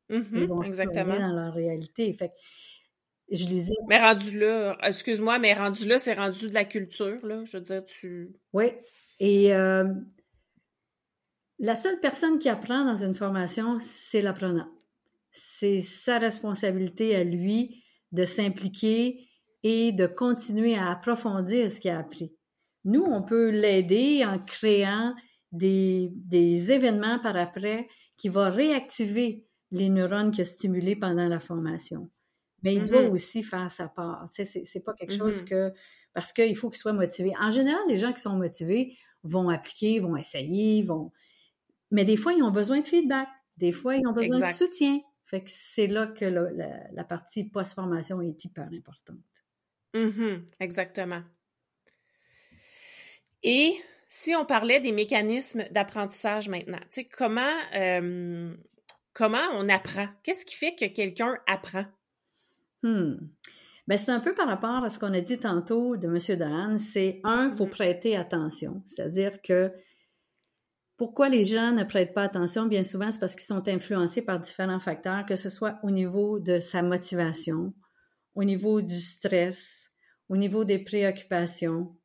Mm-hmm, 0.09 0.27
ils 0.33 0.47
vont 0.47 0.63
exactement. 0.63 1.19
dans 1.19 1.35
leur 1.35 1.55
réalité. 1.55 2.13
Fait 2.13 2.33
je 3.31 3.47
lisais. 3.47 3.75
Mais 3.89 3.99
rendu 3.99 4.39
là, 4.39 4.77
excuse-moi, 4.83 5.39
mais 5.39 5.55
rendu 5.55 5.87
là, 5.87 5.99
c'est 5.99 6.15
rendu 6.15 6.49
de 6.49 6.55
la 6.55 6.65
culture, 6.65 7.25
là. 7.25 7.45
Je 7.45 7.59
veux 7.59 7.63
dire, 7.63 7.85
tu. 7.87 8.35
Oui. 8.53 8.73
Et 9.21 9.55
euh, 9.55 9.85
la 11.61 11.77
seule 11.77 12.01
personne 12.01 12.39
qui 12.39 12.49
apprend 12.49 12.87
dans 12.87 12.97
une 12.97 13.15
formation, 13.15 13.79
c'est 13.79 14.23
l'apprenant. 14.23 14.69
C'est 15.31 15.83
sa 15.83 16.19
responsabilité 16.19 17.15
à 17.15 17.23
lui 17.23 17.85
de 18.13 18.25
s'impliquer 18.25 19.29
et 19.63 19.93
de 19.93 20.07
continuer 20.07 20.75
à 20.75 20.91
approfondir 20.91 21.71
ce 21.71 21.79
qu'il 21.81 21.91
a 21.91 21.99
appris. 21.99 22.35
Nous, 22.85 23.03
on 23.03 23.23
peut 23.23 23.51
l'aider 23.51 24.25
en 24.25 24.39
créant 24.39 25.15
des, 25.53 26.09
des, 26.15 26.73
événements 26.73 27.19
par 27.19 27.37
après 27.37 27.89
qui 28.17 28.31
vont 28.31 28.51
réactiver 28.51 29.47
les 29.71 29.91
neurones 29.91 30.31
qu'il 30.31 30.43
a 30.43 30.47
stimulés 30.47 30.97
pendant 30.97 31.29
la 31.29 31.41
formation. 31.41 32.11
Mais 32.63 32.75
il 32.75 32.87
doit 32.87 33.03
mm-hmm. 33.03 33.11
aussi 33.11 33.43
faire 33.43 33.71
sa 33.71 33.89
part. 33.89 34.29
Tu 34.33 34.47
sais, 34.47 34.63
c'est 34.65 34.81
pas 34.81 34.95
quelque 34.95 35.15
chose 35.15 35.43
mm-hmm. 35.43 35.49
que... 35.49 35.73
Parce 36.15 36.33
qu'il 36.33 36.57
faut 36.57 36.71
qu'il 36.71 36.79
soit 36.79 36.95
motivé. 36.95 37.33
En 37.39 37.51
général, 37.51 37.81
les 37.87 37.99
gens 37.99 38.13
qui 38.13 38.23
sont 38.23 38.37
motivés 38.37 38.97
vont 39.23 39.51
appliquer, 39.51 40.01
vont 40.01 40.17
essayer, 40.17 40.83
vont 40.83 41.13
mais 41.91 42.05
des 42.05 42.17
fois, 42.17 42.33
ils 42.33 42.43
ont 42.43 42.51
besoin 42.51 42.81
de 42.81 42.87
feedback. 42.87 43.29
Des 43.57 43.73
fois, 43.73 43.97
ils 43.97 44.07
ont 44.07 44.13
besoin 44.13 44.41
de 44.41 44.55
soutien. 44.55 45.01
Fait 45.27 45.43
que 45.43 45.51
c'est 45.51 45.87
là 45.87 46.07
que 46.09 46.25
la, 46.25 47.05
partie 47.05 47.45
post-formation 47.45 48.21
est 48.21 48.45
hyper 48.45 48.69
importante. 48.73 49.19
Mm-hmm. 49.95 50.43
exactement. 50.61 51.23
Et 53.43 53.75
si 54.09 54.35
on 54.35 54.45
parlait 54.45 54.81
des 54.81 54.93
mécanismes 54.93 55.65
d'apprentissage 55.71 56.49
maintenant, 56.49 56.79
tu 56.79 57.03
sais, 57.03 57.05
comment, 57.05 57.59
euh, 57.75 58.55
comment 59.13 59.47
on 59.55 59.69
apprend? 59.69 60.09
Qu'est-ce 60.23 60.45
qui 60.45 60.57
fait 60.57 60.75
que 60.75 60.87
quelqu'un 60.87 61.37
apprend? 61.47 61.85
Hmm. 62.83 63.15
Ben, 63.87 63.99
c'est 63.99 64.13
un 64.13 64.21
peu 64.21 64.35
par 64.35 64.47
rapport 64.47 64.85
à 64.85 64.91
ce 64.91 64.99
qu'on 64.99 65.13
a 65.13 65.21
dit 65.21 65.39
tantôt 65.39 65.97
de 65.97 66.07
M. 66.07 66.39
Dahan. 66.39 66.79
C'est 66.79 67.21
un, 67.25 67.51
il 67.51 67.57
faut 67.57 67.67
mm-hmm. 67.67 67.71
prêter 67.71 68.17
attention. 68.17 68.83
C'est-à-dire 68.85 69.43
que 69.43 69.73
pourquoi 71.01 71.31
les 71.31 71.47
gens 71.47 71.73
ne 71.73 71.83
prêtent 71.83 72.13
pas 72.13 72.25
attention? 72.25 72.67
Bien 72.67 72.83
souvent, 72.83 73.11
c'est 73.11 73.21
parce 73.21 73.35
qu'ils 73.35 73.47
sont 73.47 73.67
influencés 73.69 74.21
par 74.21 74.39
différents 74.39 74.81
facteurs, 74.81 75.25
que 75.25 75.35
ce 75.35 75.49
soit 75.49 75.79
au 75.83 75.91
niveau 75.91 76.39
de 76.39 76.61
sa 76.61 76.83
motivation, 76.83 77.73
au 78.35 78.45
niveau 78.45 78.83
du 78.83 79.01
stress, 79.01 79.93
au 80.29 80.37
niveau 80.37 80.67
des 80.67 80.79
préoccupations. 80.79 81.97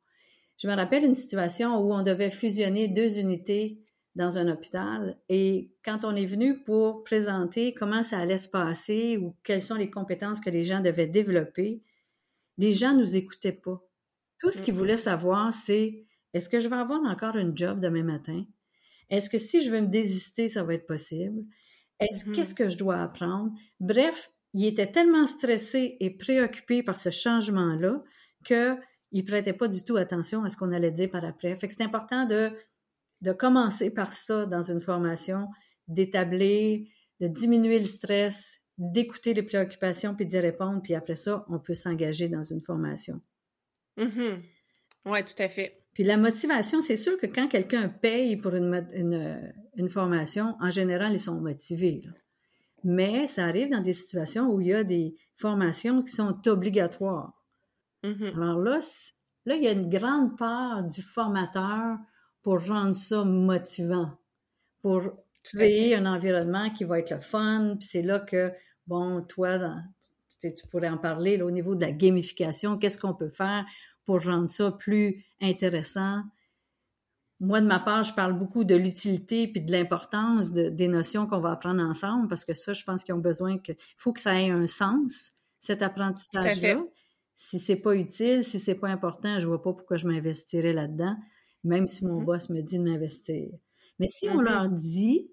Je 0.56 0.66
me 0.66 0.74
rappelle 0.74 1.04
une 1.04 1.14
situation 1.14 1.76
où 1.76 1.92
on 1.92 2.00
devait 2.02 2.30
fusionner 2.30 2.88
deux 2.88 3.18
unités 3.18 3.82
dans 4.14 4.38
un 4.38 4.48
hôpital 4.48 5.18
et 5.28 5.74
quand 5.84 6.06
on 6.06 6.16
est 6.16 6.24
venu 6.24 6.62
pour 6.62 7.04
présenter 7.04 7.74
comment 7.74 8.02
ça 8.02 8.16
allait 8.16 8.38
se 8.38 8.48
passer 8.48 9.18
ou 9.18 9.36
quelles 9.44 9.60
sont 9.60 9.74
les 9.74 9.90
compétences 9.90 10.40
que 10.40 10.48
les 10.48 10.64
gens 10.64 10.80
devaient 10.80 11.06
développer, 11.06 11.82
les 12.56 12.72
gens 12.72 12.94
nous 12.94 13.14
écoutaient 13.14 13.52
pas. 13.52 13.78
Tout 14.40 14.52
ce 14.52 14.62
qu'ils 14.62 14.72
voulaient 14.72 14.96
savoir, 14.96 15.52
c'est 15.52 16.06
est-ce 16.32 16.48
que 16.48 16.60
je 16.60 16.68
vais 16.70 16.76
avoir 16.76 17.02
encore 17.02 17.36
un 17.36 17.54
job 17.54 17.78
demain 17.78 18.02
matin? 18.02 18.46
Est-ce 19.10 19.30
que 19.30 19.38
si 19.38 19.62
je 19.62 19.70
veux 19.70 19.80
me 19.80 19.88
désister, 19.88 20.48
ça 20.48 20.64
va 20.64 20.74
être 20.74 20.86
possible? 20.86 21.44
Est-ce 22.00 22.26
mm-hmm. 22.26 22.32
qu'est-ce 22.34 22.54
que 22.54 22.68
je 22.68 22.76
dois 22.76 23.00
apprendre? 23.00 23.52
Bref, 23.80 24.30
il 24.54 24.64
était 24.64 24.90
tellement 24.90 25.26
stressé 25.26 25.96
et 26.00 26.10
préoccupé 26.10 26.82
par 26.82 26.98
ce 26.98 27.10
changement-là 27.10 28.02
qu'il 28.44 28.78
ne 29.12 29.22
prêtait 29.22 29.52
pas 29.52 29.68
du 29.68 29.84
tout 29.84 29.96
attention 29.96 30.44
à 30.44 30.48
ce 30.48 30.56
qu'on 30.56 30.72
allait 30.72 30.90
dire 30.90 31.10
par 31.10 31.24
après. 31.24 31.54
Fait 31.56 31.68
que 31.68 31.74
c'est 31.74 31.82
important 31.82 32.26
de, 32.26 32.50
de 33.22 33.32
commencer 33.32 33.90
par 33.90 34.12
ça 34.12 34.46
dans 34.46 34.62
une 34.62 34.80
formation, 34.80 35.46
d'établir, 35.88 36.86
de 37.20 37.28
diminuer 37.28 37.78
le 37.78 37.84
stress, 37.84 38.60
d'écouter 38.78 39.34
les 39.34 39.42
préoccupations 39.42 40.14
puis 40.14 40.26
d'y 40.26 40.38
répondre, 40.38 40.82
puis 40.82 40.94
après 40.94 41.16
ça, 41.16 41.44
on 41.48 41.58
peut 41.58 41.74
s'engager 41.74 42.28
dans 42.28 42.42
une 42.42 42.60
formation. 42.60 43.20
Mm 43.96 44.36
Oui, 45.06 45.24
tout 45.24 45.42
à 45.42 45.48
fait. 45.48 45.85
Puis 45.96 46.04
la 46.04 46.18
motivation, 46.18 46.82
c'est 46.82 46.98
sûr 46.98 47.18
que 47.18 47.24
quand 47.24 47.48
quelqu'un 47.48 47.88
paye 47.88 48.36
pour 48.36 48.54
une, 48.54 48.86
une, 49.76 49.88
formation, 49.88 50.54
en 50.60 50.68
général, 50.68 51.14
ils 51.14 51.20
sont 51.20 51.40
motivés. 51.40 52.02
Mais 52.84 53.26
ça 53.28 53.46
arrive 53.46 53.70
dans 53.70 53.80
des 53.80 53.94
situations 53.94 54.50
où 54.50 54.60
il 54.60 54.66
y 54.66 54.74
a 54.74 54.84
des 54.84 55.16
formations 55.36 56.02
qui 56.02 56.12
sont 56.12 56.36
obligatoires. 56.48 57.32
Mm-hmm. 58.04 58.34
Alors 58.34 58.58
là, 58.58 58.78
là, 59.46 59.54
il 59.54 59.64
y 59.64 59.68
a 59.68 59.72
une 59.72 59.88
grande 59.88 60.36
part 60.36 60.84
du 60.84 61.00
formateur 61.00 61.96
pour 62.42 62.62
rendre 62.66 62.94
ça 62.94 63.24
motivant, 63.24 64.18
pour 64.82 65.00
créer 65.44 65.94
un 65.94 66.04
environnement 66.04 66.68
qui 66.68 66.84
va 66.84 66.98
être 66.98 67.10
le 67.10 67.22
fun. 67.22 67.76
Puis 67.78 67.88
c'est 67.88 68.02
là 68.02 68.20
que, 68.20 68.52
bon, 68.86 69.22
toi, 69.22 69.58
tu, 70.42 70.52
pourrais 70.70 70.90
en 70.90 70.98
parler 70.98 71.40
au 71.40 71.50
niveau 71.50 71.74
de 71.74 71.80
la 71.80 71.90
gamification, 71.90 72.76
qu'est-ce 72.76 72.98
qu'on 72.98 73.14
peut 73.14 73.30
faire 73.30 73.64
pour 74.06 74.22
rendre 74.22 74.50
ça 74.50 74.70
plus 74.70 75.24
intéressant. 75.42 76.22
Moi, 77.40 77.60
de 77.60 77.66
ma 77.66 77.80
part, 77.80 78.04
je 78.04 78.14
parle 78.14 78.38
beaucoup 78.38 78.64
de 78.64 78.74
l'utilité 78.74 79.48
puis 79.48 79.60
de 79.60 79.70
l'importance 79.70 80.52
des 80.52 80.88
notions 80.88 81.26
qu'on 81.26 81.40
va 81.40 81.50
apprendre 81.50 81.82
ensemble 81.82 82.28
parce 82.28 82.46
que 82.46 82.54
ça, 82.54 82.72
je 82.72 82.82
pense 82.84 83.04
qu'ils 83.04 83.14
ont 83.14 83.18
besoin 83.18 83.58
que, 83.58 83.72
il 83.72 83.98
faut 83.98 84.14
que 84.14 84.22
ça 84.22 84.40
ait 84.40 84.48
un 84.48 84.66
sens, 84.66 85.32
cet 85.60 85.82
apprentissage-là. 85.82 86.82
Si 87.34 87.58
c'est 87.58 87.76
pas 87.76 87.94
utile, 87.94 88.42
si 88.42 88.58
c'est 88.58 88.76
pas 88.76 88.88
important, 88.88 89.38
je 89.38 89.46
vois 89.46 89.62
pas 89.62 89.74
pourquoi 89.74 89.98
je 89.98 90.06
m'investirais 90.06 90.72
là-dedans, 90.72 91.16
même 91.64 91.86
si 91.86 92.06
mon 92.06 92.22
mm-hmm. 92.22 92.24
boss 92.24 92.48
me 92.48 92.62
dit 92.62 92.78
de 92.78 92.84
m'investir. 92.84 93.50
Mais 93.98 94.08
si 94.08 94.30
on 94.30 94.40
mm-hmm. 94.40 94.44
leur 94.44 94.68
dit, 94.70 95.30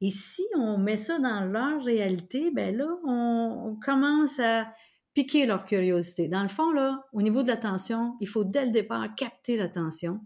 et 0.00 0.10
si 0.10 0.42
on 0.56 0.78
met 0.78 0.96
ça 0.96 1.18
dans 1.18 1.44
leur 1.52 1.84
réalité, 1.84 2.50
ben 2.50 2.74
là, 2.74 2.88
on 3.04 3.78
commence 3.84 4.38
à 4.38 4.72
piquer 5.14 5.46
leur 5.46 5.64
curiosité. 5.64 6.28
Dans 6.28 6.42
le 6.42 6.48
fond, 6.48 6.72
là, 6.72 7.04
au 7.12 7.22
niveau 7.22 7.42
de 7.42 7.48
l'attention, 7.48 8.16
il 8.20 8.28
faut 8.28 8.44
dès 8.44 8.64
le 8.64 8.70
départ 8.70 9.14
capter 9.14 9.56
l'attention. 9.56 10.20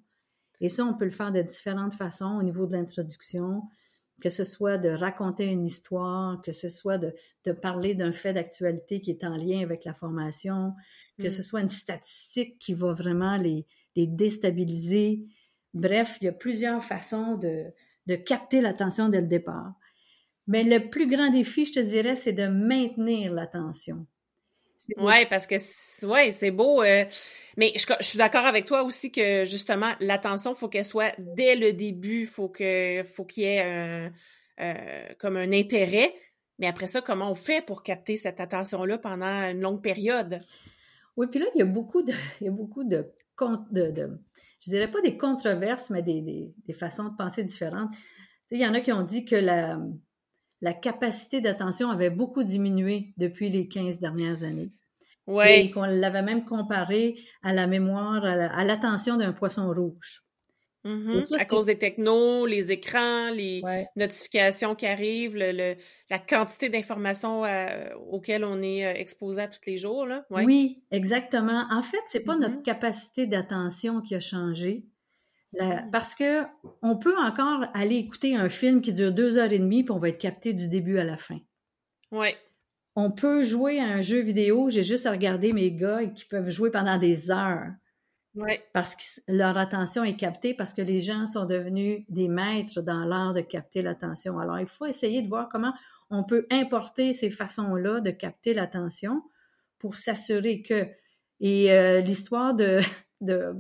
Et 0.61 0.69
ça, 0.69 0.85
on 0.85 0.95
peut 0.95 1.05
le 1.05 1.11
faire 1.11 1.33
de 1.33 1.43
différentes 1.43 1.95
façons 1.95 2.37
au 2.39 2.43
niveau 2.43 2.67
de 2.67 2.73
l'introduction, 2.73 3.63
que 4.21 4.31
ce 4.31 4.45
soit 4.45 4.79
de 4.79 4.89
raconter 4.89 5.47
une 5.47 5.67
histoire, 5.67 6.41
que 6.41 6.53
ce 6.53 6.69
soit 6.69 6.99
de, 6.99 7.15
parler 7.53 7.95
d'un 7.95 8.13
fait 8.13 8.33
d'actualité 8.33 9.01
qui 9.01 9.11
est 9.11 9.25
en 9.25 9.37
lien 9.37 9.61
avec 9.61 9.85
la 9.85 9.93
formation, 9.93 10.75
que 11.19 11.29
ce 11.29 11.41
mm. 11.41 11.45
soit 11.45 11.61
une 11.61 11.69
statistique 11.69 12.59
qui 12.59 12.73
va 12.73 12.93
vraiment 12.93 13.37
les, 13.37 13.67
les 13.95 14.07
déstabiliser. 14.07 15.27
Bref, 15.75 16.17
il 16.21 16.25
y 16.25 16.29
a 16.29 16.33
plusieurs 16.33 16.83
façons 16.83 17.37
de, 17.37 17.67
de 18.07 18.15
capter 18.15 18.61
l'attention 18.61 19.09
dès 19.09 19.21
le 19.21 19.27
départ. 19.27 19.75
Mais 20.47 20.63
le 20.63 20.89
plus 20.89 21.09
grand 21.09 21.31
défi, 21.31 21.67
je 21.67 21.73
te 21.73 21.81
dirais, 21.81 22.15
c'est 22.15 22.33
de 22.33 22.47
maintenir 22.47 23.33
l'attention. 23.33 24.07
Ouais, 24.99 25.27
parce 25.27 25.47
que 25.47 25.57
ouais, 26.07 26.31
c'est 26.31 26.51
beau. 26.51 26.83
Euh, 26.83 27.05
mais 27.57 27.73
je, 27.77 27.87
suis 28.01 28.19
d'accord 28.19 28.47
avec 28.47 28.67
toi 28.67 28.83
aussi 28.83 29.11
que 29.11 29.45
justement 29.45 29.93
l'attention, 30.01 30.55
faut 30.55 30.69
qu'elle 30.69 30.85
soit 30.85 31.15
dès 31.19 31.57
le 31.57 31.73
début, 31.73 32.27
faut 32.27 32.49
que 32.49 33.03
faut 33.05 33.25
qu'il 33.25 33.45
y 33.45 33.47
ait 33.47 34.11
comme 35.19 35.37
un 35.37 35.53
intérêt. 35.53 36.15
Mais 36.59 36.67
après 36.67 36.87
ça, 36.87 37.03
comment 37.03 37.31
on 37.31 37.35
fait 37.35 37.65
pour 37.65 37.83
capter 37.83 38.17
cette 38.17 38.41
attention-là 38.41 38.99
pendant 38.99 39.51
une 39.51 39.61
longue 39.61 39.83
période? 39.83 40.39
Oui, 41.17 41.27
puis 41.31 41.41
là, 41.41 41.47
il 41.55 41.59
y 41.59 41.63
a 41.63 41.67
beaucoup 41.67 42.03
de, 42.03 42.13
il 42.41 42.45
y 42.45 42.49
a 42.49 42.53
beaucoup 42.53 42.85
de, 42.85 43.13
de, 43.71 43.91
de 43.91 44.21
je 44.61 44.71
dirais 44.71 44.91
pas 44.91 45.01
des 45.01 45.17
controverses, 45.17 45.91
mais 45.91 46.03
des, 46.03 46.21
des, 46.23 46.53
des 46.67 46.73
façons 46.73 47.05
de 47.05 47.17
penser 47.17 47.45
différentes. 47.45 47.91
il 48.51 48.61
y 48.61 48.67
en 48.67 48.75
a 48.75 48.81
qui 48.81 48.93
ont 48.93 49.03
dit 49.03 49.25
que 49.25 49.37
la, 49.37 49.79
la 50.61 50.73
capacité 50.73 51.41
d'attention 51.41 51.91
avait 51.91 52.11
beaucoup 52.11 52.45
diminué 52.45 53.13
depuis 53.17 53.49
les 53.51 53.69
15 53.69 54.01
dernières 54.01 54.43
années. 54.43 54.71
Ouais. 55.27 55.65
Et 55.65 55.71
qu'on 55.71 55.83
l'avait 55.83 56.23
même 56.23 56.45
comparé 56.45 57.17
à 57.43 57.53
la 57.53 57.67
mémoire, 57.67 58.25
à 58.25 58.65
l'attention 58.65 59.17
d'un 59.17 59.33
poisson 59.33 59.73
rouge. 59.73 60.23
Mm-hmm. 60.87 61.41
à 61.41 61.45
cause 61.47 61.67
des 61.67 61.79
technos, 61.79 62.47
les 62.47 62.71
écrans, 62.71 63.31
les 63.31 63.61
notifications 63.97 64.77
qui 64.77 64.87
arrivent, 64.87 65.37
le, 65.37 65.75
la 66.11 66.19
quantité 66.21 66.69
d'informations 66.69 67.45
euh, 67.45 67.89
auxquelles 68.09 68.45
on 68.45 68.63
est 68.63 68.87
euh, 68.87 68.93
exposé 68.95 69.43
à 69.43 69.49
tous 69.49 69.59
les 69.67 69.79
jours. 69.79 70.07
Là. 70.07 70.25
Oui, 70.31 70.85
exactement. 70.93 71.67
En 71.73 71.83
fait, 71.83 71.99
c'est 72.07 72.23
pas 72.23 72.37
notre 72.37 72.59
mm-hmm. 72.59 72.63
capacité 72.63 73.27
d'attention 73.27 74.01
qui 74.01 74.15
a 74.15 74.21
changé. 74.21 74.85
Mm. 75.59 75.91
parce 75.91 76.15
que 76.15 76.43
on 76.83 76.99
peut 76.99 77.17
encore 77.17 77.65
aller 77.73 77.97
écouter 77.97 78.37
un 78.37 78.49
film 78.49 78.81
qui 78.83 78.93
dure 78.93 79.13
deux 79.13 79.39
heures 79.39 79.53
et 79.53 79.59
demie, 79.59 79.85
puis 79.85 79.93
on 79.93 79.99
va 79.99 80.11
être 80.11 80.19
capté 80.19 80.53
du 80.53 80.69
début 80.69 80.99
à 80.99 81.05
la 81.05 81.17
fin. 81.17 81.39
Oui. 82.13 82.29
On 82.95 83.11
peut 83.11 83.45
jouer 83.45 83.79
à 83.79 83.85
un 83.85 84.03
jeu 84.03 84.21
vidéo, 84.21 84.71
j'ai 84.71 84.83
juste 84.83 85.07
à 85.07 85.11
regarder 85.11 85.53
mes 85.53 85.73
gars 85.73 86.07
qui 86.07 86.25
peuvent 86.25 86.51
jouer 86.51 86.71
pendant 86.71 86.99
des 86.99 87.31
heures. 87.31 87.69
Parce 88.75 88.95
que 88.95 89.03
leur 89.29 89.57
attention 89.57 90.05
est 90.05 90.17
captée 90.17 90.53
parce 90.53 90.75
que 90.75 90.83
les 90.83 91.01
gens 91.01 91.25
sont 91.25 91.47
devenus 91.47 92.05
des 92.11 92.29
maîtres 92.29 92.83
dans 92.83 93.05
l'art 93.05 93.33
de 93.33 93.41
capter 93.41 93.81
l'attention. 93.81 94.39
Alors, 94.39 94.61
il 94.61 94.67
faut 94.67 94.85
essayer 94.85 95.23
de 95.23 95.29
voir 95.29 95.49
comment 95.49 95.73
on 96.11 96.23
peut 96.23 96.47
importer 96.51 97.15
ces 97.15 97.31
façons-là 97.31 98.01
de 98.01 98.11
capter 98.11 98.53
l'attention 98.53 99.23
pour 99.79 99.95
s'assurer 99.95 100.61
que. 100.61 100.87
Et 101.41 101.73
euh, 101.73 102.01
l'histoire 102.01 102.55
de, 102.55 102.81
de, 103.23 103.55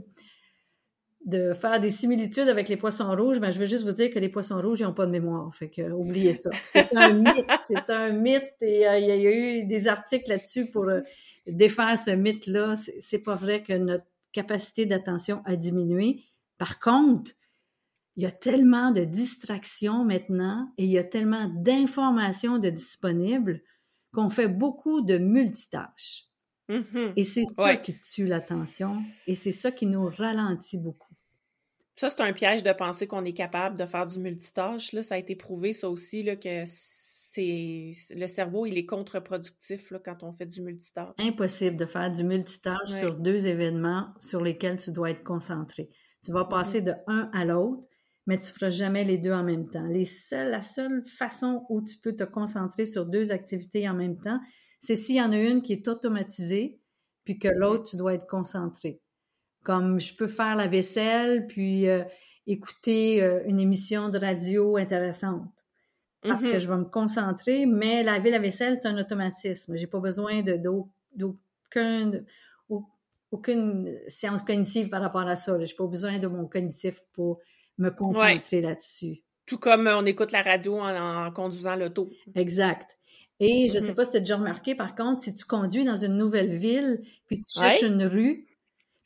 de, 1.26 1.52
faire 1.54 1.80
des 1.80 1.90
similitudes 1.90 2.48
avec 2.48 2.68
les 2.68 2.76
poissons 2.76 3.14
rouges, 3.14 3.40
ben, 3.40 3.52
je 3.52 3.58
veux 3.58 3.66
juste 3.66 3.84
vous 3.84 3.92
dire 3.92 4.12
que 4.12 4.18
les 4.18 4.28
poissons 4.28 4.60
rouges, 4.60 4.80
ils 4.80 4.84
n'ont 4.84 4.94
pas 4.94 5.06
de 5.06 5.10
mémoire. 5.10 5.54
Fait 5.54 5.68
que, 5.68 5.90
oubliez 5.90 6.32
ça. 6.32 6.50
C'est 6.72 6.96
un 6.96 7.12
mythe. 7.14 7.50
C'est 7.66 7.90
un 7.90 8.12
mythe 8.12 8.54
et 8.60 8.88
euh, 8.88 8.98
il 8.98 9.06
y, 9.06 9.26
a 9.26 9.32
eu 9.32 9.64
des 9.64 9.88
articles 9.88 10.28
là-dessus 10.28 10.70
pour 10.70 10.88
euh, 10.88 11.00
défaire 11.46 11.98
ce 11.98 12.12
mythe-là. 12.12 12.74
C'est 13.00 13.18
pas 13.18 13.34
vrai 13.34 13.62
que 13.62 13.72
notre 13.72 14.06
capacité 14.32 14.86
d'attention 14.86 15.42
a 15.44 15.56
diminué. 15.56 16.22
Par 16.58 16.78
contre, 16.78 17.32
il 18.16 18.22
y 18.22 18.26
a 18.26 18.30
tellement 18.30 18.92
de 18.92 19.04
distractions 19.04 20.04
maintenant 20.04 20.72
et 20.78 20.84
il 20.84 20.90
y 20.90 20.98
a 20.98 21.04
tellement 21.04 21.50
d'informations 21.54 22.58
de 22.58 22.70
disponibles 22.70 23.62
qu'on 24.14 24.30
fait 24.30 24.48
beaucoup 24.48 25.02
de 25.02 25.18
multitâches. 25.18 26.24
Mm-hmm. 26.68 27.12
Et 27.16 27.24
c'est 27.24 27.44
ça 27.44 27.76
qui 27.76 27.94
tue 27.98 28.26
l'attention 28.26 29.02
et 29.26 29.34
c'est 29.34 29.52
ça 29.52 29.70
qui 29.70 29.86
nous 29.86 30.06
ralentit 30.06 30.78
beaucoup. 30.78 31.05
Ça, 31.96 32.10
c'est 32.10 32.20
un 32.20 32.32
piège 32.32 32.62
de 32.62 32.72
penser 32.72 33.06
qu'on 33.06 33.24
est 33.24 33.32
capable 33.32 33.78
de 33.78 33.86
faire 33.86 34.06
du 34.06 34.18
multitâche. 34.18 34.92
Là. 34.92 35.02
Ça 35.02 35.14
a 35.14 35.18
été 35.18 35.34
prouvé, 35.34 35.72
ça 35.72 35.88
aussi, 35.88 36.22
là, 36.22 36.36
que 36.36 36.64
le 37.38 38.26
cerveau, 38.26 38.66
il 38.66 38.78
est 38.78 38.86
contre-productif 38.86 39.92
quand 40.04 40.22
on 40.22 40.32
fait 40.32 40.46
du 40.46 40.62
multitâche. 40.62 41.14
Impossible 41.18 41.76
de 41.76 41.86
faire 41.86 42.10
du 42.10 42.24
multitâche 42.24 42.90
sur 42.90 43.14
deux 43.14 43.46
événements 43.46 44.08
sur 44.20 44.42
lesquels 44.42 44.78
tu 44.78 44.90
dois 44.92 45.10
être 45.10 45.24
concentré. 45.24 45.90
Tu 46.24 46.32
vas 46.32 46.44
passer 46.44 46.80
de 46.80 46.92
un 47.06 47.30
à 47.32 47.44
l'autre, 47.44 47.86
mais 48.26 48.38
tu 48.38 48.50
feras 48.50 48.70
jamais 48.70 49.04
les 49.04 49.18
deux 49.18 49.32
en 49.32 49.44
même 49.44 49.68
temps. 49.68 49.86
Les 49.86 50.06
la 50.32 50.62
seule 50.62 51.04
façon 51.06 51.64
où 51.68 51.82
tu 51.82 51.98
peux 51.98 52.14
te 52.14 52.24
concentrer 52.24 52.86
sur 52.86 53.06
deux 53.06 53.32
activités 53.32 53.88
en 53.88 53.94
même 53.94 54.18
temps, 54.18 54.40
c'est 54.80 54.96
s'il 54.96 55.16
y 55.16 55.22
en 55.22 55.32
a 55.32 55.38
une 55.38 55.62
qui 55.62 55.72
est 55.72 55.88
automatisée, 55.88 56.80
puis 57.24 57.38
que 57.38 57.48
l'autre, 57.48 57.90
tu 57.90 57.96
dois 57.96 58.14
être 58.14 58.26
concentré. 58.26 59.00
Comme 59.66 59.98
je 59.98 60.14
peux 60.14 60.28
faire 60.28 60.54
la 60.54 60.68
vaisselle, 60.68 61.48
puis 61.48 61.88
euh, 61.88 62.04
écouter 62.46 63.20
euh, 63.20 63.40
une 63.46 63.58
émission 63.58 64.10
de 64.10 64.18
radio 64.18 64.76
intéressante 64.76 65.50
parce 66.22 66.44
que 66.44 66.50
mm-hmm. 66.50 66.60
je 66.60 66.68
vais 66.68 66.76
me 66.76 66.84
concentrer, 66.84 67.66
mais 67.66 68.02
laver 68.02 68.30
la 68.30 68.38
vaisselle, 68.38 68.78
c'est 68.80 68.88
un 68.88 68.98
automatisme. 68.98 69.76
J'ai 69.76 69.86
pas 69.86 70.00
besoin 70.00 70.42
de, 70.42 70.60
d'aucun, 71.14 72.12
aucune 73.30 73.98
séance 74.08 74.42
cognitive 74.42 74.88
par 74.88 75.02
rapport 75.02 75.26
à 75.26 75.36
ça. 75.36 75.62
J'ai 75.62 75.74
pas 75.74 75.86
besoin 75.86 76.18
de 76.18 76.26
mon 76.26 76.46
cognitif 76.46 77.02
pour 77.12 77.40
me 77.78 77.90
concentrer 77.90 78.60
là-dessus. 78.60 79.22
Tout 79.46 79.58
comme 79.58 79.86
on 79.86 80.04
écoute 80.06 80.32
la 80.32 80.42
radio 80.42 80.78
en, 80.80 81.30
conduisant 81.32 81.76
l'auto. 81.76 82.10
Exact. 82.34 82.98
Et 83.38 83.68
je 83.68 83.78
sais 83.78 83.92
mm-hmm. 83.92 83.94
pas 83.94 84.04
si 84.04 84.10
tu 84.12 84.16
as 84.16 84.20
déjà 84.20 84.36
remarqué, 84.36 84.74
par 84.74 84.94
contre, 84.94 85.20
si 85.20 85.34
tu 85.34 85.44
conduis 85.44 85.84
dans 85.84 85.96
une 85.96 86.16
nouvelle 86.16 86.56
ville, 86.56 87.02
puis 87.26 87.38
tu 87.38 87.60
cherches 87.60 87.82
une 87.82 88.02
rue, 88.02 88.46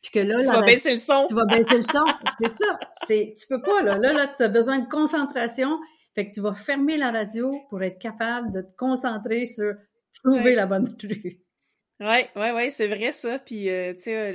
puis 0.02 0.10
que 0.12 0.18
là, 0.20 0.40
tu 0.40 0.46
vas 0.46 0.62
baisser 0.64 0.92
le 0.92 0.98
son. 0.98 1.26
Tu 1.28 1.34
vas 1.34 1.44
baisser 1.44 1.76
le 1.76 1.82
son, 1.82 2.04
c'est 2.38 2.50
ça. 2.50 2.78
C'est, 3.06 3.34
tu 3.38 3.46
peux 3.46 3.60
pas 3.62 3.82
là. 3.82 3.98
Là, 3.98 4.12
là, 4.12 4.28
tu 4.28 4.42
as 4.42 4.48
besoin 4.48 4.78
de 4.78 4.88
concentration 4.88 5.78
fait 6.14 6.28
que 6.28 6.34
tu 6.34 6.40
vas 6.40 6.54
fermer 6.54 6.96
la 6.96 7.12
radio 7.12 7.54
pour 7.68 7.82
être 7.82 7.98
capable 7.98 8.52
de 8.52 8.62
te 8.62 8.76
concentrer 8.76 9.46
sur 9.46 9.74
trouver 10.24 10.54
la 10.54 10.66
bonne 10.66 10.96
rue. 11.02 11.40
Oui, 12.00 12.24
oui, 12.34 12.48
oui, 12.54 12.70
c'est 12.72 12.88
vrai 12.88 13.12
ça. 13.12 13.38
Puis, 13.38 13.70
euh, 13.70 13.94
tu 13.94 14.02
sais, 14.02 14.34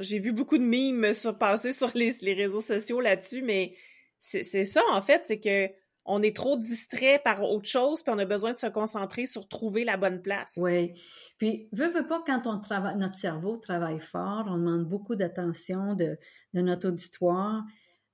j'ai 0.00 0.18
vu 0.18 0.32
beaucoup 0.32 0.58
de 0.58 0.64
mimes 0.64 1.12
se 1.12 1.28
passer 1.28 1.72
sur 1.72 1.90
les, 1.94 2.12
les 2.22 2.32
réseaux 2.32 2.60
sociaux 2.60 3.00
là-dessus, 3.00 3.42
mais 3.42 3.74
c'est 4.18 4.64
ça, 4.64 4.82
en 4.92 5.02
fait, 5.02 5.22
c'est 5.24 5.38
que 5.38 5.70
on 6.08 6.22
est 6.22 6.34
trop 6.34 6.56
distrait 6.56 7.20
par 7.22 7.42
autre 7.42 7.68
chose, 7.68 8.02
puis 8.02 8.12
on 8.14 8.18
a 8.18 8.24
besoin 8.24 8.52
de 8.52 8.58
se 8.58 8.68
concentrer 8.68 9.26
sur 9.26 9.48
trouver 9.48 9.84
la 9.84 9.96
bonne 9.96 10.22
place. 10.22 10.54
Oui. 10.56 10.92
Puis, 11.38 11.68
veux, 11.72 11.90
veux 11.92 12.06
pas, 12.06 12.22
quand 12.26 12.46
on 12.46 12.60
travaille, 12.60 12.96
notre 12.96 13.16
cerveau 13.16 13.56
travaille 13.56 14.00
fort, 14.00 14.46
on 14.48 14.58
demande 14.58 14.88
beaucoup 14.88 15.16
d'attention 15.16 15.94
de, 15.94 16.18
de 16.54 16.60
notre 16.60 16.88
auditoire 16.88 17.62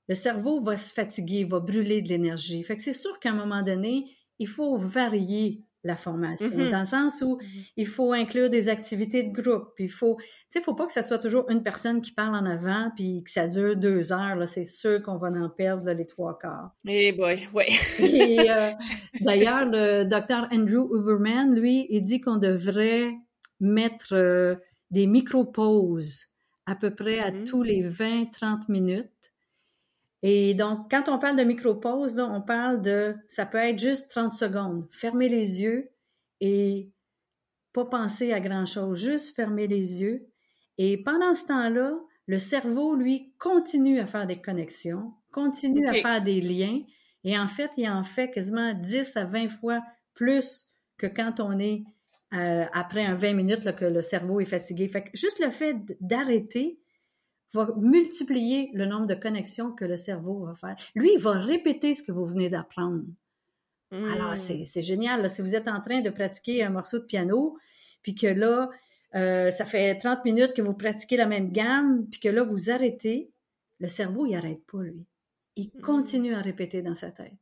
le 0.08 0.14
cerveau 0.14 0.60
va 0.60 0.76
se 0.76 0.92
fatiguer, 0.92 1.44
va 1.44 1.60
brûler 1.60 2.02
de 2.02 2.08
l'énergie. 2.08 2.62
Fait 2.64 2.76
que 2.76 2.82
c'est 2.82 2.92
sûr 2.92 3.18
qu'à 3.18 3.30
un 3.30 3.34
moment 3.34 3.62
donné, 3.62 4.14
il 4.38 4.48
faut 4.48 4.76
varier 4.76 5.64
la 5.84 5.96
formation, 5.96 6.48
mm-hmm. 6.48 6.70
dans 6.70 6.80
le 6.80 6.86
sens 6.86 7.22
où 7.22 7.38
il 7.76 7.86
faut 7.86 8.12
inclure 8.12 8.50
des 8.50 8.68
activités 8.68 9.24
de 9.24 9.32
groupe. 9.32 9.70
Il 9.78 9.90
faut, 9.90 10.16
tu 10.18 10.26
sais, 10.50 10.60
faut 10.60 10.74
pas 10.74 10.86
que 10.86 10.92
ce 10.92 11.02
soit 11.02 11.18
toujours 11.18 11.48
une 11.50 11.62
personne 11.62 12.00
qui 12.00 12.12
parle 12.12 12.34
en 12.34 12.46
avant 12.46 12.90
puis 12.94 13.22
que 13.24 13.30
ça 13.30 13.48
dure 13.48 13.76
deux 13.76 14.12
heures. 14.12 14.36
Là, 14.36 14.46
c'est 14.46 14.64
sûr 14.64 15.02
qu'on 15.02 15.16
va 15.16 15.28
en 15.28 15.48
perdre 15.48 15.90
les 15.90 16.06
trois 16.06 16.38
quarts. 16.38 16.70
Eh 16.86 17.12
boy, 17.12 17.48
ouais. 17.52 17.68
Et 17.98 18.50
euh, 18.50 18.70
d'ailleurs, 19.20 19.64
le 19.64 20.04
docteur 20.04 20.48
Andrew 20.52 20.94
Uberman, 20.96 21.54
lui, 21.54 21.86
il 21.90 22.02
dit 22.04 22.20
qu'on 22.20 22.36
devrait 22.36 23.12
mettre 23.60 24.14
euh, 24.14 24.54
des 24.90 25.06
micro-pauses 25.06 26.26
à 26.66 26.76
peu 26.76 26.94
près 26.94 27.18
à 27.18 27.30
mm-hmm. 27.30 27.44
tous 27.44 27.62
les 27.62 27.82
20-30 27.82 28.60
minutes 28.68 29.11
et 30.22 30.54
donc, 30.54 30.90
quand 30.90 31.08
on 31.08 31.18
parle 31.18 31.36
de 31.36 31.42
micro-pause, 31.42 32.16
on 32.18 32.40
parle 32.40 32.80
de, 32.80 33.16
ça 33.26 33.44
peut 33.44 33.58
être 33.58 33.78
juste 33.78 34.10
30 34.10 34.32
secondes. 34.32 34.86
Fermer 34.92 35.28
les 35.28 35.60
yeux 35.62 35.90
et 36.40 36.92
pas 37.72 37.84
penser 37.86 38.32
à 38.32 38.40
grand-chose, 38.40 39.00
juste 39.00 39.34
fermer 39.34 39.66
les 39.66 40.00
yeux. 40.00 40.28
Et 40.78 41.02
pendant 41.02 41.34
ce 41.34 41.46
temps-là, 41.46 41.98
le 42.26 42.38
cerveau, 42.38 42.94
lui, 42.94 43.34
continue 43.38 43.98
à 43.98 44.06
faire 44.06 44.26
des 44.26 44.40
connexions, 44.40 45.06
continue 45.32 45.86
à 45.88 45.94
faire 45.94 46.22
des 46.22 46.40
liens. 46.40 46.80
Et 47.24 47.36
en 47.36 47.48
fait, 47.48 47.70
il 47.76 47.88
en 47.88 48.04
fait 48.04 48.30
quasiment 48.30 48.74
10 48.74 49.16
à 49.16 49.24
20 49.24 49.48
fois 49.48 49.82
plus 50.14 50.68
que 50.98 51.06
quand 51.06 51.40
on 51.40 51.58
est 51.58 51.82
euh, 52.32 52.64
après 52.72 53.04
un 53.04 53.14
20 53.14 53.34
minutes 53.34 53.76
que 53.76 53.84
le 53.84 54.02
cerveau 54.02 54.40
est 54.40 54.46
fatigué. 54.46 54.88
Fait 54.88 55.02
que 55.02 55.10
juste 55.14 55.40
le 55.40 55.50
fait 55.50 55.76
d'arrêter, 56.00 56.78
va 57.52 57.68
multiplier 57.76 58.70
le 58.72 58.86
nombre 58.86 59.06
de 59.06 59.14
connexions 59.14 59.72
que 59.72 59.84
le 59.84 59.96
cerveau 59.96 60.46
va 60.46 60.54
faire. 60.54 60.76
Lui, 60.94 61.12
il 61.14 61.20
va 61.20 61.32
répéter 61.32 61.94
ce 61.94 62.02
que 62.02 62.12
vous 62.12 62.26
venez 62.26 62.48
d'apprendre. 62.48 63.02
Alors, 63.92 64.32
hmm. 64.32 64.64
c'est 64.64 64.82
génial. 64.82 65.28
Si 65.28 65.42
vous 65.42 65.54
êtes 65.54 65.68
en 65.68 65.80
train 65.80 66.00
de 66.00 66.10
pratiquer 66.10 66.62
un 66.62 66.70
morceau 66.70 66.98
de 66.98 67.04
piano, 67.04 67.58
puis 68.02 68.14
que 68.14 68.26
là, 68.26 68.70
euh, 69.14 69.50
ça 69.50 69.66
fait 69.66 69.98
30 69.98 70.24
minutes 70.24 70.54
que 70.54 70.62
vous 70.62 70.72
pratiquez 70.72 71.18
la 71.18 71.26
même 71.26 71.52
gamme, 71.52 72.06
puis 72.10 72.18
que 72.18 72.28
là, 72.28 72.42
vous 72.42 72.70
arrêtez, 72.70 73.30
le 73.80 73.88
cerveau, 73.88 74.24
il 74.24 74.32
n'arrête 74.32 74.64
pas, 74.64 74.82
lui. 74.82 75.04
Il 75.56 75.66
hmm. 75.66 75.80
continue 75.82 76.34
à 76.34 76.40
répéter 76.40 76.80
dans 76.80 76.94
sa 76.94 77.10
tête. 77.10 77.34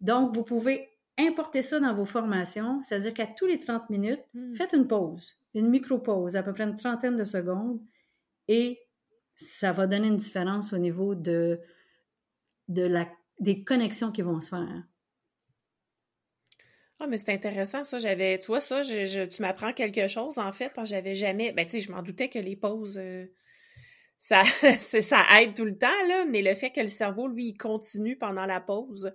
Donc, 0.00 0.34
vous 0.34 0.42
pouvez 0.42 0.88
importer 1.18 1.62
ça 1.62 1.78
dans 1.78 1.94
vos 1.94 2.06
formations, 2.06 2.82
c'est-à-dire 2.82 3.14
qu'à 3.14 3.26
tous 3.26 3.46
les 3.46 3.60
30 3.60 3.90
minutes, 3.90 4.24
hmm. 4.34 4.54
faites 4.56 4.72
une 4.72 4.88
pause, 4.88 5.38
une 5.54 5.68
micro-pause, 5.68 6.34
à 6.34 6.42
peu 6.42 6.52
près 6.52 6.64
une 6.64 6.76
trentaine 6.76 7.16
de 7.16 7.24
secondes, 7.24 7.80
et 8.48 8.80
ça 9.40 9.72
va 9.72 9.86
donner 9.86 10.08
une 10.08 10.16
différence 10.16 10.72
au 10.72 10.78
niveau 10.78 11.14
de, 11.14 11.60
la, 12.68 13.10
des 13.38 13.64
connexions 13.64 14.12
qui 14.12 14.22
vont 14.22 14.40
se 14.40 14.50
faire. 14.50 14.84
Ah, 16.98 17.06
mais 17.06 17.16
c'est 17.16 17.32
intéressant, 17.32 17.82
ça. 17.84 17.98
J'avais, 17.98 18.38
tu 18.38 18.48
vois, 18.48 18.60
ça, 18.60 18.82
tu 18.84 19.42
m'apprends 19.42 19.72
quelque 19.72 20.06
chose, 20.06 20.38
en 20.38 20.52
fait, 20.52 20.70
parce 20.74 20.90
que 20.90 20.94
j'avais 20.94 21.14
jamais, 21.14 21.52
ben, 21.52 21.66
tu 21.66 21.80
je 21.80 21.90
m'en 21.90 22.02
doutais 22.02 22.28
que 22.28 22.38
les 22.38 22.56
pauses, 22.56 22.98
euh, 22.98 23.24
ça, 24.18 24.42
ça 24.78 25.24
aide 25.40 25.54
tout 25.54 25.64
le 25.64 25.78
temps, 25.78 25.88
mais 26.28 26.42
le 26.42 26.54
fait 26.54 26.70
que 26.70 26.80
le 26.82 26.88
cerveau, 26.88 27.26
lui, 27.26 27.46
il 27.46 27.56
continue 27.56 28.18
pendant 28.18 28.44
la 28.44 28.60
pause. 28.60 29.10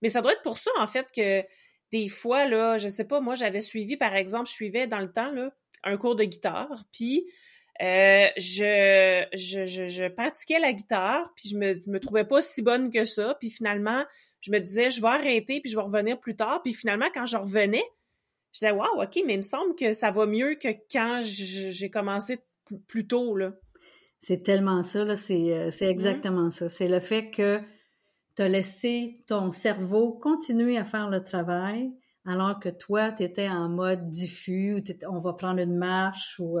Mais 0.00 0.08
ça 0.08 0.22
doit 0.22 0.32
être 0.32 0.42
pour 0.42 0.56
ça, 0.56 0.70
en 0.78 0.86
fait, 0.86 1.06
que 1.14 1.44
des 1.92 2.08
fois, 2.08 2.48
là, 2.48 2.78
je 2.78 2.88
sais 2.88 3.04
pas, 3.04 3.20
moi, 3.20 3.34
j'avais 3.34 3.60
suivi, 3.60 3.98
par 3.98 4.16
exemple, 4.16 4.48
je 4.48 4.54
suivais 4.54 4.86
dans 4.86 5.00
le 5.00 5.12
temps, 5.12 5.30
là, 5.30 5.50
un 5.84 5.98
cours 5.98 6.16
de 6.16 6.24
guitare, 6.24 6.84
puis 6.90 7.26
euh, 7.82 8.26
je, 8.36 9.26
je, 9.34 9.66
je, 9.66 10.08
pratiquais 10.08 10.58
la 10.58 10.72
guitare, 10.72 11.32
puis 11.34 11.50
je 11.50 11.56
me, 11.56 11.74
me 11.86 12.00
trouvais 12.00 12.24
pas 12.24 12.40
si 12.40 12.62
bonne 12.62 12.90
que 12.90 13.04
ça, 13.04 13.36
puis 13.38 13.50
finalement, 13.50 14.04
je 14.40 14.50
me 14.50 14.58
disais, 14.58 14.90
je 14.90 15.02
vais 15.02 15.08
arrêter, 15.08 15.60
puis 15.60 15.70
je 15.70 15.76
vais 15.76 15.82
revenir 15.82 16.18
plus 16.18 16.36
tard, 16.36 16.62
puis 16.62 16.72
finalement, 16.72 17.08
quand 17.12 17.26
je 17.26 17.36
revenais, 17.36 17.84
je 18.52 18.60
disais, 18.60 18.72
waouh, 18.72 19.02
ok, 19.02 19.20
mais 19.26 19.34
il 19.34 19.38
me 19.38 19.42
semble 19.42 19.74
que 19.74 19.92
ça 19.92 20.10
va 20.10 20.24
mieux 20.24 20.54
que 20.54 20.68
quand 20.90 21.20
j'ai 21.22 21.90
commencé 21.90 22.38
plus 22.86 23.06
tôt, 23.06 23.36
là. 23.36 23.52
C'est 24.20 24.42
tellement 24.42 24.82
ça, 24.82 25.04
là, 25.04 25.16
c'est, 25.16 25.52
euh, 25.52 25.70
c'est 25.70 25.86
mmh. 25.86 25.90
exactement 25.90 26.50
ça. 26.50 26.68
C'est 26.68 26.88
le 26.88 27.00
fait 27.00 27.30
que 27.30 27.60
tu 28.36 28.42
as 28.42 28.48
laissé 28.48 29.22
ton 29.26 29.52
cerveau 29.52 30.12
continuer 30.12 30.78
à 30.78 30.84
faire 30.84 31.10
le 31.10 31.22
travail, 31.22 31.90
alors 32.24 32.58
que 32.58 32.70
toi, 32.70 33.12
tu 33.12 33.22
étais 33.22 33.48
en 33.48 33.68
mode 33.68 34.10
diffus, 34.10 34.74
ou 34.74 34.82
on 35.08 35.20
va 35.20 35.34
prendre 35.34 35.60
une 35.60 35.76
marche, 35.76 36.38
ou... 36.38 36.58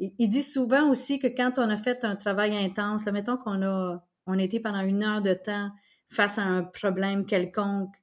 Il, 0.00 0.28
dit 0.28 0.42
souvent 0.42 0.88
aussi 0.88 1.18
que 1.18 1.26
quand 1.26 1.58
on 1.58 1.68
a 1.68 1.76
fait 1.76 2.04
un 2.04 2.16
travail 2.16 2.56
intense, 2.56 3.04
là, 3.04 3.12
mettons 3.12 3.36
qu'on 3.36 3.62
a, 3.62 4.02
on 4.26 4.38
a 4.38 4.42
été 4.42 4.58
pendant 4.58 4.80
une 4.80 5.02
heure 5.02 5.20
de 5.20 5.34
temps 5.34 5.70
face 6.08 6.38
à 6.38 6.42
un 6.42 6.62
problème 6.62 7.26
quelconque, 7.26 7.94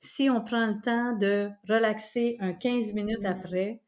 si 0.00 0.28
on 0.28 0.42
prend 0.42 0.66
le 0.66 0.80
temps 0.82 1.16
de 1.16 1.48
relaxer 1.68 2.36
un 2.40 2.52
15 2.52 2.92
minutes 2.92 3.22
mmh. 3.22 3.26
après, 3.26 3.80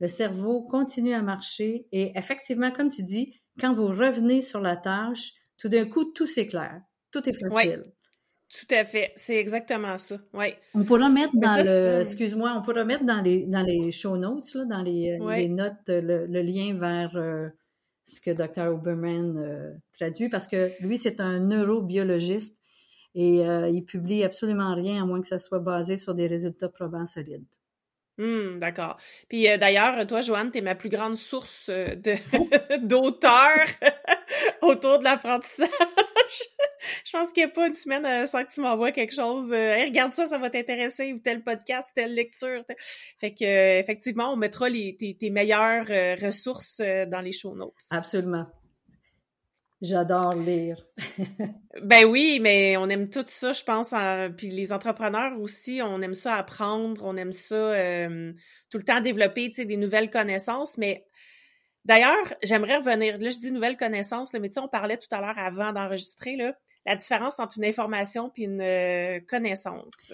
le 0.00 0.08
cerveau 0.08 0.62
continue 0.62 1.14
à 1.14 1.22
marcher 1.22 1.86
et 1.90 2.12
effectivement, 2.16 2.70
comme 2.70 2.90
tu 2.90 3.02
dis, 3.02 3.40
quand 3.58 3.72
vous 3.72 3.86
revenez 3.86 4.42
sur 4.42 4.60
la 4.60 4.76
tâche, 4.76 5.32
tout 5.56 5.68
d'un 5.68 5.88
coup, 5.88 6.04
tout 6.04 6.26
s'éclaire. 6.26 6.82
Tout 7.10 7.28
est 7.28 7.32
facile. 7.32 7.84
Tout 8.56 8.72
à 8.72 8.84
fait, 8.84 9.12
c'est 9.16 9.36
exactement 9.36 9.98
ça. 9.98 10.16
Ouais. 10.32 10.56
On 10.74 10.84
pourra 10.84 11.08
mettre 11.08 11.34
dans 11.34 11.56
le, 11.56 12.00
excuse-moi, 12.02 12.54
on 12.56 12.62
pourra 12.62 12.84
mettre 12.84 13.04
dans 13.04 13.20
les 13.20 13.46
dans 13.46 13.62
les 13.62 13.90
show 13.90 14.16
notes 14.16 14.54
là, 14.54 14.64
dans 14.64 14.82
les, 14.82 15.18
euh, 15.20 15.48
notes 15.48 15.88
le, 15.88 16.42
lien 16.42 16.78
vers 16.78 17.16
euh, 17.16 17.48
ce 18.04 18.20
que 18.20 18.30
Dr. 18.30 18.72
Oberman 18.72 19.36
euh, 19.38 19.72
traduit 19.92 20.28
parce 20.28 20.46
que 20.46 20.70
lui 20.80 20.98
c'est 20.98 21.20
un 21.20 21.40
neurobiologiste 21.40 22.56
et 23.16 23.42
il 23.42 23.84
publie 23.84 24.24
absolument 24.24 24.74
rien 24.74 25.02
à 25.02 25.06
moins 25.06 25.20
que 25.20 25.28
ça 25.28 25.38
soit 25.38 25.60
basé 25.60 25.96
sur 25.96 26.14
des 26.16 26.26
résultats 26.26 26.68
probants 26.68 27.06
solides. 27.06 27.46
Hum, 28.18 28.58
d'accord. 28.60 28.96
Puis 29.28 29.44
d'ailleurs, 29.58 30.06
toi, 30.06 30.20
Joanne, 30.20 30.50
tu 30.50 30.58
es 30.58 30.60
ma 30.60 30.74
plus 30.74 30.88
grande 30.88 31.16
source 31.16 31.68
de 31.68 32.14
d'auteurs 32.86 33.68
autour 34.62 34.98
de 34.98 35.04
l'apprentissage. 35.04 35.68
je 37.04 37.12
pense 37.12 37.32
qu'il 37.32 37.44
n'y 37.44 37.50
a 37.50 37.52
pas 37.52 37.66
une 37.66 37.74
semaine 37.74 38.06
euh, 38.06 38.26
sans 38.26 38.44
que 38.44 38.52
tu 38.52 38.60
m'envoies 38.60 38.92
quelque 38.92 39.14
chose. 39.14 39.52
Euh, 39.52 39.84
regarde 39.84 40.12
ça, 40.12 40.26
ça 40.26 40.38
va 40.38 40.50
t'intéresser, 40.50 41.12
ou 41.12 41.18
tel 41.18 41.42
podcast, 41.42 41.92
telle 41.94 42.14
lecture. 42.14 42.64
Fait 43.18 43.32
que 43.32 43.44
euh, 43.44 43.80
effectivement, 43.80 44.32
on 44.32 44.36
mettra 44.36 44.68
les, 44.68 44.96
tes, 44.96 45.30
meilleures 45.30 45.86
ressources 46.20 46.80
dans 47.08 47.20
les 47.20 47.32
show 47.32 47.54
notes. 47.54 47.72
Absolument. 47.90 48.46
J'adore 49.84 50.34
lire. 50.34 50.84
ben 51.82 52.06
oui, 52.06 52.38
mais 52.40 52.76
on 52.78 52.88
aime 52.88 53.10
tout 53.10 53.24
ça, 53.26 53.52
je 53.52 53.62
pense. 53.62 53.92
Puis 54.36 54.48
les 54.48 54.72
entrepreneurs 54.72 55.38
aussi, 55.38 55.80
on 55.82 56.00
aime 56.00 56.14
ça 56.14 56.36
apprendre, 56.36 57.04
on 57.04 57.16
aime 57.16 57.32
ça 57.32 57.74
tout 58.70 58.78
le 58.78 58.84
temps 58.84 59.00
développer 59.00 59.50
des 59.50 59.76
nouvelles 59.76 60.10
connaissances. 60.10 60.78
Mais 60.78 61.06
d'ailleurs, 61.84 62.32
j'aimerais 62.42 62.78
revenir. 62.78 63.18
Là, 63.18 63.28
je 63.28 63.38
dis 63.38 63.52
nouvelles 63.52 63.76
connaissances, 63.76 64.32
mais 64.32 64.48
tu 64.48 64.54
sais, 64.54 64.60
on 64.60 64.68
parlait 64.68 64.96
tout 64.96 65.14
à 65.14 65.20
l'heure 65.20 65.38
avant 65.38 65.72
d'enregistrer. 65.72 66.36
Là, 66.36 66.54
la 66.86 66.96
différence 66.96 67.38
entre 67.38 67.58
une 67.58 67.64
information 67.64 68.30
puis 68.30 68.44
une 68.44 68.60
euh, 68.60 69.20
connaissance. 69.28 70.12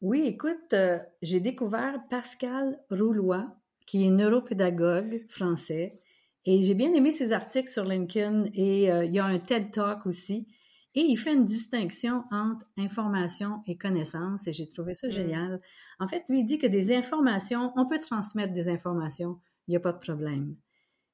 Oui, 0.00 0.26
écoute, 0.26 0.72
euh, 0.72 0.98
j'ai 1.22 1.40
découvert 1.40 1.98
Pascal 2.10 2.78
Roulois, 2.90 3.46
qui 3.86 4.06
est 4.06 4.10
neuropédagogue 4.10 5.24
français, 5.28 6.00
et 6.46 6.62
j'ai 6.62 6.74
bien 6.74 6.94
aimé 6.94 7.10
ses 7.10 7.32
articles 7.32 7.68
sur 7.68 7.84
LinkedIn 7.84 8.46
et 8.54 8.90
euh, 8.90 9.04
il 9.04 9.12
y 9.12 9.18
a 9.18 9.24
un 9.24 9.38
TED 9.40 9.72
Talk 9.72 10.06
aussi. 10.06 10.46
Et 10.94 11.02
il 11.02 11.16
fait 11.16 11.34
une 11.34 11.44
distinction 11.44 12.24
entre 12.30 12.64
information 12.78 13.62
et 13.66 13.76
connaissance 13.76 14.46
et 14.46 14.52
j'ai 14.52 14.68
trouvé 14.68 14.94
ça 14.94 15.08
mm. 15.08 15.10
génial. 15.10 15.60
En 15.98 16.06
fait, 16.06 16.24
lui, 16.28 16.40
il 16.40 16.46
dit 16.46 16.58
que 16.58 16.68
des 16.68 16.94
informations, 16.94 17.72
on 17.76 17.86
peut 17.86 17.98
transmettre 17.98 18.54
des 18.54 18.68
informations, 18.68 19.40
il 19.66 19.72
n'y 19.72 19.76
a 19.76 19.80
pas 19.80 19.92
de 19.92 19.98
problème. 19.98 20.56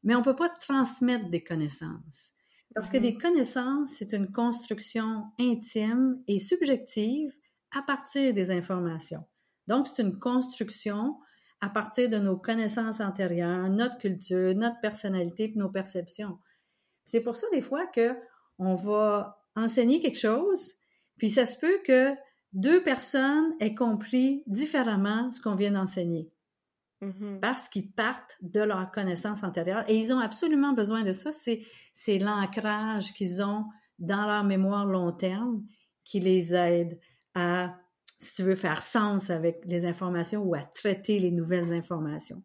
Mais 0.05 0.14
on 0.14 0.21
ne 0.21 0.25
peut 0.25 0.37
pas 0.37 0.51
transmettre 0.51 1.31
des 1.31 1.42
connaissances. 1.42 2.31
Parce 2.75 2.90
que 2.90 2.99
des 2.99 3.12
mm-hmm. 3.12 3.21
connaissances, 3.21 3.90
c'est 3.90 4.12
une 4.12 4.31
construction 4.31 5.25
intime 5.40 6.23
et 6.29 6.38
subjective 6.38 7.33
à 7.75 7.83
partir 7.83 8.35
des 8.35 8.51
informations. 8.51 9.25
Donc, 9.66 9.88
c'est 9.88 10.03
une 10.03 10.18
construction 10.18 11.16
à 11.62 11.68
partir 11.68 12.11
de 12.11 12.18
nos 12.18 12.37
connaissances 12.37 13.01
antérieures, 13.01 13.70
notre 13.70 13.96
culture, 13.96 14.55
notre 14.55 14.81
personnalité 14.81 15.53
nos 15.55 15.70
perceptions. 15.70 16.38
C'est 17.05 17.22
pour 17.22 17.37
ça, 17.37 17.46
des 17.53 17.62
fois, 17.62 17.87
que 17.87 18.16
on 18.59 18.75
va 18.75 19.40
enseigner 19.55 20.01
quelque 20.01 20.18
chose, 20.18 20.75
puis 21.18 21.31
ça 21.31 21.46
se 21.46 21.59
peut 21.59 21.79
que 21.87 22.14
deux 22.53 22.83
personnes 22.83 23.55
aient 23.61 23.77
compris 23.77 24.42
différemment 24.46 25.31
ce 25.31 25.40
qu'on 25.40 25.55
vient 25.55 25.70
d'enseigner. 25.70 26.29
Mm-hmm. 27.01 27.38
Parce 27.40 27.68
qu'ils 27.68 27.90
partent 27.92 28.37
de 28.42 28.61
leur 28.61 28.90
connaissance 28.90 29.44
antérieure 29.44 29.85
et 29.88 29.96
ils 29.96 30.12
ont 30.12 30.20
absolument 30.20 30.72
besoin 30.72 31.05
de 31.05 31.12
ça. 31.12 31.31
C'est 31.33 32.18
l'ancrage 32.18 33.12
qu'ils 33.14 33.42
ont 33.42 33.66
dans 34.01 34.27
leur 34.27 34.42
mémoire 34.42 34.85
long 34.85 35.12
terme 35.12 35.64
qui 36.05 36.18
les 36.18 36.55
aide 36.55 36.98
à, 37.35 37.77
si 38.22 38.37
tu 38.37 38.42
veux, 38.44 38.54
faire 38.54 38.82
sens 38.82 39.30
avec 39.30 39.62
les 39.64 39.85
informations 39.85 40.42
ou 40.42 40.54
à 40.54 40.62
traiter 40.62 41.18
les 41.18 41.32
nouvelles 41.32 41.72
informations. 41.72 42.42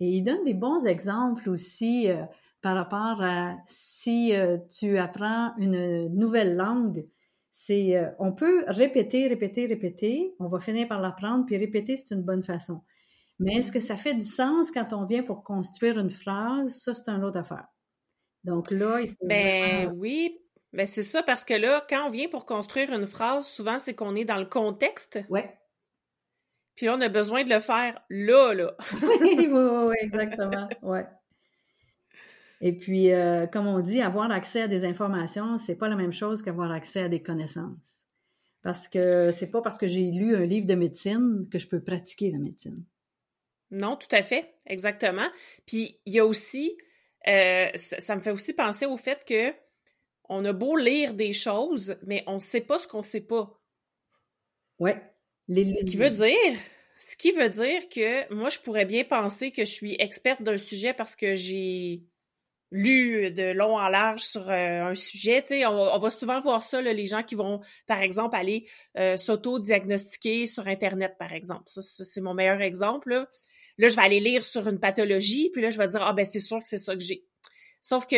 Et 0.00 0.08
il 0.08 0.24
donne 0.24 0.44
des 0.44 0.54
bons 0.54 0.84
exemples 0.86 1.48
aussi 1.48 2.10
euh, 2.10 2.24
par 2.62 2.74
rapport 2.74 3.22
à 3.22 3.56
si 3.66 4.34
euh, 4.34 4.58
tu 4.76 4.98
apprends 4.98 5.52
une 5.58 6.08
nouvelle 6.08 6.56
langue, 6.56 7.06
c'est 7.52 7.96
euh, 7.96 8.10
on 8.18 8.32
peut 8.32 8.64
répéter, 8.66 9.28
répéter, 9.28 9.66
répéter, 9.66 10.34
on 10.40 10.48
va 10.48 10.58
finir 10.58 10.88
par 10.88 11.00
l'apprendre, 11.00 11.46
puis 11.46 11.56
répéter, 11.56 11.96
c'est 11.96 12.14
une 12.14 12.22
bonne 12.22 12.42
façon. 12.42 12.82
Mais 13.38 13.56
est-ce 13.56 13.70
que 13.70 13.80
ça 13.80 13.96
fait 13.96 14.14
du 14.14 14.22
sens 14.22 14.72
quand 14.72 14.92
on 14.92 15.06
vient 15.06 15.22
pour 15.22 15.44
construire 15.44 15.98
une 15.98 16.10
phrase? 16.10 16.80
Ça, 16.80 16.94
c'est 16.94 17.08
une 17.08 17.24
autre 17.24 17.38
affaire. 17.38 17.66
Donc 18.42 18.70
là, 18.72 19.00
il 19.00 19.10
faut. 19.10 19.26
Ben 19.26 19.92
oui, 19.96 20.38
mais 20.72 20.86
c'est 20.86 21.02
ça, 21.02 21.22
parce 21.22 21.44
que 21.44 21.54
là, 21.54 21.84
quand 21.88 22.06
on 22.06 22.10
vient 22.10 22.28
pour 22.28 22.46
construire 22.46 22.92
une 22.92 23.06
phrase, 23.06 23.46
souvent, 23.46 23.78
c'est 23.78 23.94
qu'on 23.94 24.14
est 24.16 24.24
dans 24.24 24.38
le 24.38 24.46
contexte. 24.46 25.18
Ouais. 25.28 25.54
Puis 26.74 26.86
là, 26.86 26.96
on 26.96 27.00
a 27.00 27.08
besoin 27.08 27.44
de 27.44 27.50
le 27.50 27.60
faire 27.60 28.00
là, 28.08 28.54
là. 28.54 28.74
oui, 29.02 29.36
oui, 29.36 29.48
oui, 29.50 29.96
exactement. 30.00 30.68
Ouais. 30.82 31.06
Et 32.62 32.72
puis, 32.72 33.12
euh, 33.12 33.46
comme 33.46 33.66
on 33.66 33.80
dit, 33.80 34.00
avoir 34.00 34.30
accès 34.30 34.62
à 34.62 34.68
des 34.68 34.84
informations, 34.84 35.58
c'est 35.58 35.76
pas 35.76 35.88
la 35.88 35.96
même 35.96 36.12
chose 36.12 36.42
qu'avoir 36.42 36.70
accès 36.70 37.02
à 37.02 37.08
des 37.08 37.20
connaissances. 37.20 38.04
Parce 38.62 38.86
que 38.86 39.32
c'est 39.32 39.50
pas 39.50 39.60
parce 39.60 39.76
que 39.76 39.88
j'ai 39.88 40.10
lu 40.12 40.36
un 40.36 40.46
livre 40.46 40.68
de 40.68 40.74
médecine 40.74 41.48
que 41.50 41.58
je 41.58 41.66
peux 41.66 41.80
pratiquer 41.80 42.30
la 42.30 42.38
médecine. 42.38 42.84
Non, 43.72 43.96
tout 43.96 44.14
à 44.14 44.22
fait, 44.22 44.54
exactement. 44.66 45.28
Puis 45.66 45.98
il 46.06 46.12
y 46.12 46.20
a 46.20 46.24
aussi, 46.24 46.76
euh, 47.26 47.66
ça, 47.74 48.14
me 48.14 48.20
fait 48.20 48.30
aussi 48.30 48.52
penser 48.52 48.86
au 48.86 48.96
fait 48.96 49.24
que 49.26 49.52
on 50.28 50.44
a 50.44 50.52
beau 50.52 50.76
lire 50.76 51.14
des 51.14 51.32
choses, 51.32 51.96
mais 52.06 52.24
on 52.26 52.34
ne 52.34 52.40
sait 52.40 52.60
pas 52.60 52.78
ce 52.78 52.86
qu'on 52.86 52.98
ne 52.98 53.04
sait 53.04 53.26
pas. 53.26 53.58
Ouais. 54.78 55.00
Ce 55.48 55.84
qui 55.84 55.96
veut 55.96 56.10
dire, 56.10 56.58
ce 56.98 57.16
qui 57.16 57.32
veut 57.32 57.48
dire 57.48 57.88
que 57.88 58.32
moi, 58.32 58.48
je 58.48 58.58
pourrais 58.58 58.84
bien 58.84 59.04
penser 59.04 59.50
que 59.50 59.64
je 59.64 59.72
suis 59.72 59.96
experte 59.98 60.42
d'un 60.42 60.56
sujet 60.56 60.94
parce 60.94 61.16
que 61.16 61.34
j'ai 61.34 62.02
lu 62.70 63.30
de 63.30 63.52
long 63.52 63.76
en 63.76 63.88
large 63.88 64.22
sur 64.22 64.48
euh, 64.48 64.82
un 64.82 64.94
sujet. 64.94 65.42
Tu 65.42 65.64
on, 65.66 65.98
va 65.98 66.10
souvent 66.10 66.40
voir 66.40 66.62
ça, 66.62 66.80
les 66.80 67.06
gens 67.06 67.22
qui 67.22 67.34
vont, 67.34 67.60
par 67.86 68.00
exemple, 68.00 68.34
aller 68.34 68.66
euh, 68.98 69.16
s'auto-diagnostiquer 69.16 70.46
sur 70.46 70.66
Internet, 70.66 71.16
par 71.18 71.32
exemple. 71.32 71.64
Ça, 71.66 71.82
c'est 71.82 72.20
mon 72.20 72.34
meilleur 72.34 72.62
exemple. 72.62 73.10
Là, 73.78 73.88
je 73.88 73.94
vais 73.94 74.02
aller 74.02 74.20
lire 74.20 74.44
sur 74.44 74.66
une 74.68 74.80
pathologie, 74.80 75.50
puis 75.50 75.60
là, 75.60 75.70
je 75.70 75.78
vais 75.78 75.86
dire, 75.86 76.02
ah 76.02 76.12
ben 76.12 76.24
c'est 76.24 76.40
sûr 76.40 76.60
que 76.60 76.68
c'est 76.68 76.78
ça 76.78 76.94
que 76.94 77.02
j'ai. 77.02 77.24
Sauf 77.82 78.06
que 78.06 78.16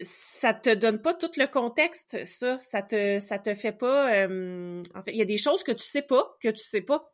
ça 0.00 0.54
te 0.54 0.74
donne 0.74 1.00
pas 1.00 1.14
tout 1.14 1.30
le 1.36 1.46
contexte, 1.46 2.24
ça. 2.24 2.58
Ça 2.60 2.82
te, 2.82 3.18
ça 3.20 3.38
te 3.38 3.54
fait 3.54 3.72
pas. 3.72 4.14
Euh, 4.14 4.82
en 4.94 5.02
fait, 5.02 5.12
il 5.12 5.18
y 5.18 5.22
a 5.22 5.26
des 5.26 5.36
choses 5.36 5.62
que 5.62 5.72
tu 5.72 5.84
sais 5.84 6.02
pas, 6.02 6.36
que 6.40 6.48
tu 6.48 6.62
sais 6.62 6.80
pas. 6.80 7.12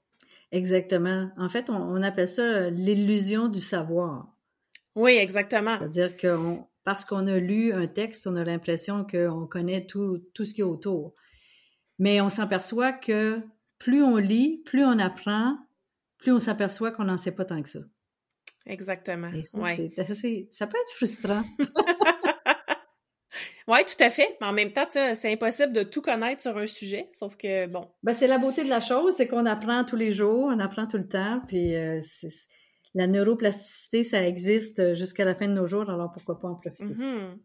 Exactement. 0.52 1.30
En 1.36 1.48
fait, 1.48 1.68
on, 1.70 2.02
appelle 2.02 2.28
ça 2.28 2.42
euh, 2.42 2.70
l'illusion 2.70 3.48
du 3.48 3.60
savoir. 3.60 4.28
Oui, 4.94 5.12
exactement. 5.12 5.78
C'est-à-dire 5.78 6.16
que 6.16 6.36
parce 6.84 7.04
qu'on 7.04 7.26
a 7.26 7.38
lu 7.38 7.72
un 7.72 7.88
texte, 7.88 8.26
on 8.26 8.36
a 8.36 8.44
l'impression 8.44 9.04
qu'on 9.04 9.46
connaît 9.46 9.86
tout, 9.86 10.24
tout 10.34 10.44
ce 10.44 10.54
qui 10.54 10.60
est 10.60 10.64
autour. 10.64 11.14
Mais 11.98 12.20
on 12.20 12.30
s'aperçoit 12.30 12.92
que 12.92 13.40
plus 13.78 14.02
on 14.02 14.16
lit, 14.16 14.62
plus 14.64 14.84
on 14.84 14.98
apprend, 14.98 15.58
plus 16.18 16.32
on 16.32 16.38
s'aperçoit 16.38 16.92
qu'on 16.92 17.04
n'en 17.04 17.18
sait 17.18 17.32
pas 17.32 17.44
tant 17.44 17.60
que 17.62 17.68
ça. 17.68 17.80
Exactement. 18.66 19.30
ça, 19.42 19.74
ça 20.50 20.66
peut 20.66 20.78
être 20.78 20.94
frustrant. 20.94 21.42
Oui, 23.68 23.78
tout 23.84 24.02
à 24.02 24.10
fait. 24.10 24.36
Mais 24.40 24.46
en 24.46 24.52
même 24.52 24.72
temps, 24.72 24.86
c'est 24.88 25.32
impossible 25.32 25.72
de 25.72 25.82
tout 25.82 26.00
connaître 26.00 26.42
sur 26.42 26.56
un 26.56 26.66
sujet, 26.66 27.08
sauf 27.10 27.36
que, 27.36 27.66
bon. 27.66 27.88
Ben, 28.02 28.14
c'est 28.14 28.28
la 28.28 28.38
beauté 28.38 28.62
de 28.62 28.68
la 28.68 28.80
chose, 28.80 29.14
c'est 29.16 29.26
qu'on 29.26 29.46
apprend 29.46 29.84
tous 29.84 29.96
les 29.96 30.12
jours, 30.12 30.48
on 30.52 30.60
apprend 30.60 30.86
tout 30.86 30.98
le 30.98 31.08
temps, 31.08 31.40
puis 31.48 31.74
euh, 31.74 32.00
la 32.94 33.06
neuroplasticité, 33.06 34.04
ça 34.04 34.26
existe 34.26 34.94
jusqu'à 34.94 35.24
la 35.24 35.34
fin 35.34 35.48
de 35.48 35.52
nos 35.52 35.66
jours, 35.66 35.90
alors 35.90 36.12
pourquoi 36.12 36.38
pas 36.38 36.48
en 36.48 36.54
profiter. 36.54 36.84
Mm-hmm. 36.84 37.38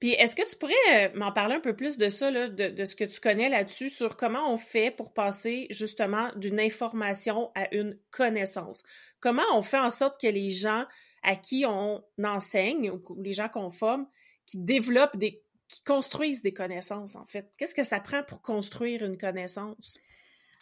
Puis 0.00 0.12
est-ce 0.12 0.34
que 0.34 0.46
tu 0.48 0.56
pourrais 0.56 0.74
euh, 0.92 1.08
m'en 1.14 1.32
parler 1.32 1.54
un 1.54 1.60
peu 1.60 1.74
plus 1.74 1.96
de 1.96 2.08
ça, 2.08 2.30
là, 2.30 2.48
de, 2.48 2.68
de, 2.68 2.84
ce 2.84 2.96
que 2.96 3.04
tu 3.04 3.20
connais 3.20 3.48
là-dessus, 3.48 3.90
sur 3.90 4.16
comment 4.16 4.52
on 4.52 4.56
fait 4.56 4.90
pour 4.90 5.12
passer 5.12 5.66
justement 5.70 6.30
d'une 6.36 6.60
information 6.60 7.50
à 7.54 7.74
une 7.74 7.98
connaissance? 8.10 8.82
Comment 9.20 9.42
on 9.54 9.62
fait 9.62 9.78
en 9.78 9.90
sorte 9.90 10.20
que 10.20 10.26
les 10.26 10.50
gens 10.50 10.84
à 11.22 11.36
qui 11.36 11.64
on 11.66 12.02
enseigne 12.22 12.90
ou 12.90 13.00
les 13.22 13.32
gens 13.32 13.48
qu'on 13.48 13.70
forme, 13.70 14.06
qui 14.46 14.58
développent 14.58 15.16
des, 15.16 15.42
qui 15.68 15.82
construisent 15.82 16.42
des 16.42 16.52
connaissances, 16.52 17.16
en 17.16 17.26
fait. 17.26 17.50
Qu'est-ce 17.58 17.74
que 17.74 17.84
ça 17.84 18.00
prend 18.00 18.22
pour 18.22 18.42
construire 18.42 19.04
une 19.04 19.18
connaissance? 19.18 19.98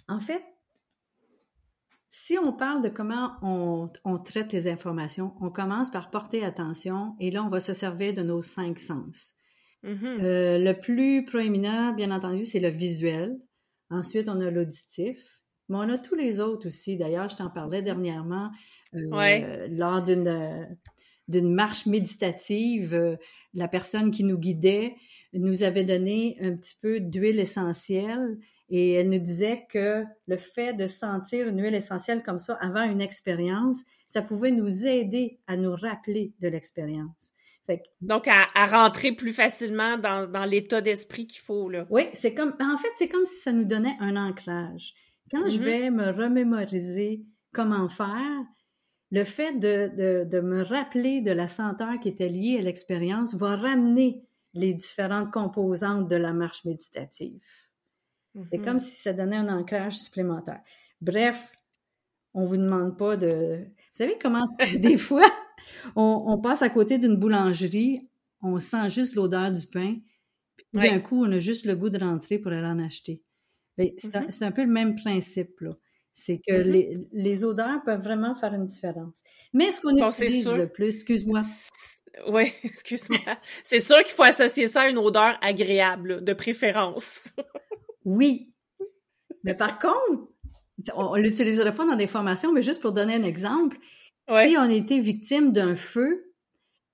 En 0.08 0.20
fait, 0.20 0.42
si 2.10 2.38
on 2.38 2.52
parle 2.52 2.82
de 2.82 2.88
comment 2.88 3.32
on, 3.42 4.18
traite 4.18 4.52
les 4.52 4.68
informations, 4.68 5.34
on 5.40 5.50
commence 5.50 5.90
par 5.90 6.10
porter 6.10 6.44
attention 6.44 7.16
et 7.20 7.30
là, 7.30 7.42
on 7.42 7.48
va 7.48 7.60
se 7.60 7.74
servir 7.74 8.14
de 8.14 8.22
nos 8.22 8.40
cinq 8.40 8.78
sens. 8.78 9.34
Mm-hmm. 9.82 10.22
Euh, 10.22 10.58
le 10.58 10.72
plus 10.80 11.24
proéminent, 11.24 11.92
bien 11.92 12.10
entendu, 12.10 12.44
c'est 12.44 12.60
le 12.60 12.68
visuel. 12.68 13.36
Ensuite, 13.90 14.28
on 14.28 14.40
a 14.40 14.50
l'auditif. 14.50 15.40
Mais 15.68 15.76
on 15.76 15.88
a 15.88 15.98
tous 15.98 16.14
les 16.14 16.40
autres 16.40 16.68
aussi. 16.68 16.96
D'ailleurs, 16.96 17.28
je 17.28 17.36
t'en 17.36 17.50
parlais 17.50 17.82
dernièrement 17.82 18.50
euh, 18.94 19.66
lors 19.70 20.02
d'une 20.02 20.28
d'une 21.28 21.52
marche 21.52 21.86
méditative. 21.86 22.94
Euh, 22.94 23.16
la 23.54 23.68
personne 23.68 24.10
qui 24.10 24.24
nous 24.24 24.38
guidait 24.38 24.94
nous 25.32 25.62
avait 25.62 25.84
donné 25.84 26.36
un 26.40 26.56
petit 26.56 26.76
peu 26.80 27.00
d'huile 27.00 27.40
essentielle 27.40 28.38
et 28.68 28.92
elle 28.92 29.10
nous 29.10 29.18
disait 29.18 29.66
que 29.70 30.04
le 30.26 30.36
fait 30.36 30.74
de 30.74 30.86
sentir 30.86 31.48
une 31.48 31.62
huile 31.62 31.74
essentielle 31.74 32.22
comme 32.22 32.38
ça 32.38 32.58
avant 32.60 32.84
une 32.84 33.00
expérience, 33.00 33.82
ça 34.06 34.22
pouvait 34.22 34.50
nous 34.50 34.86
aider 34.86 35.38
à 35.46 35.56
nous 35.56 35.74
rappeler 35.74 36.32
de 36.40 36.48
l'expérience. 36.48 37.34
Donc, 38.00 38.28
à, 38.28 38.66
rentrer 38.66 39.12
plus 39.12 39.32
facilement 39.32 39.96
dans, 39.96 40.30
dans 40.30 40.44
l'état 40.44 40.80
d'esprit 40.80 41.26
qu'il 41.26 41.40
faut, 41.40 41.70
là. 41.70 41.86
Oui, 41.88 42.08
c'est 42.12 42.34
comme, 42.34 42.54
en 42.60 42.76
fait, 42.76 42.90
c'est 42.96 43.08
comme 43.08 43.24
si 43.24 43.40
ça 43.40 43.52
nous 43.52 43.64
donnait 43.64 43.96
un 44.00 44.16
ancrage. 44.16 44.92
Quand 45.30 45.48
je 45.48 45.58
mm-hmm. 45.58 45.62
vais 45.62 45.90
me 45.90 46.10
remémoriser 46.10 47.24
comment 47.52 47.88
faire, 47.88 48.42
le 49.14 49.22
fait 49.22 49.52
de, 49.52 49.90
de, 49.96 50.24
de, 50.28 50.40
me 50.40 50.62
rappeler 50.62 51.20
de 51.20 51.30
la 51.30 51.46
senteur 51.46 52.00
qui 52.00 52.08
était 52.08 52.28
liée 52.28 52.58
à 52.58 52.62
l'expérience 52.62 53.34
va 53.36 53.54
ramener 53.54 54.24
les 54.54 54.74
différentes 54.74 55.30
composantes 55.30 56.08
de 56.08 56.16
la 56.16 56.32
marche 56.32 56.64
méditative. 56.64 57.40
C'est 58.34 58.58
mm-hmm. 58.58 58.64
comme 58.64 58.78
si 58.80 59.00
ça 59.00 59.12
donnait 59.12 59.36
un 59.36 59.48
ancrage 59.48 59.98
supplémentaire. 59.98 60.60
Bref, 61.00 61.52
on 62.34 62.44
vous 62.44 62.56
demande 62.56 62.98
pas 62.98 63.16
de... 63.16 63.64
Vous 63.64 63.92
savez 63.92 64.18
comment 64.20 64.44
des 64.78 64.96
fois, 65.08 65.30
on, 65.94 66.40
passe 66.40 66.62
à 66.62 66.68
côté 66.68 66.98
d'une 66.98 67.14
boulangerie, 67.14 68.08
on 68.42 68.58
sent 68.58 68.90
juste 68.90 69.14
l'odeur 69.14 69.52
du 69.52 69.64
pain, 69.68 69.98
puis 70.56 70.90
d'un 70.90 70.98
coup, 70.98 71.24
on 71.24 71.30
a 71.30 71.38
juste 71.38 71.66
le 71.66 71.76
goût 71.76 71.90
de 71.90 72.00
rentrer 72.00 72.40
pour 72.40 72.50
aller 72.50 72.66
en 72.66 72.80
acheter. 72.80 73.22
C'est 73.78 74.42
un, 74.42 74.50
peu 74.50 74.64
le 74.64 74.72
même 74.72 74.96
principe, 74.96 75.60
là. 75.60 75.70
C'est 76.14 76.38
que 76.38 76.52
mm-hmm. 76.52 76.70
les, 76.70 76.98
les, 77.12 77.44
odeurs 77.44 77.82
peuvent 77.84 78.02
vraiment 78.02 78.36
faire 78.36 78.54
une 78.54 78.64
différence. 78.64 79.18
Mais 79.52 79.72
ce 79.72 79.80
qu'on 79.80 79.96
utilise 79.96 80.48
le 80.48 80.68
plus, 80.68 80.88
excuse-moi. 80.88 81.40
Oui, 82.28 82.52
excuse-moi. 82.62 83.18
c'est 83.64 83.80
sûr 83.80 83.98
qu'il 84.04 84.14
faut 84.14 84.22
associer 84.22 84.68
ça 84.68 84.82
à 84.82 84.88
une 84.88 84.98
odeur 84.98 85.36
agréable, 85.42 86.22
de 86.22 86.32
préférence. 86.32 87.24
Oui. 88.04 88.52
Mais 89.44 89.54
par 89.54 89.78
contre, 89.78 90.28
on 90.94 91.16
ne 91.16 91.22
l'utiliserait 91.22 91.74
pas 91.74 91.86
dans 91.86 91.96
des 91.96 92.06
formations, 92.06 92.52
mais 92.52 92.62
juste 92.62 92.82
pour 92.82 92.92
donner 92.92 93.14
un 93.14 93.22
exemple, 93.22 93.78
si 94.28 94.56
on 94.58 94.68
était 94.68 95.00
victime 95.00 95.52
d'un 95.52 95.76
feu 95.76 96.32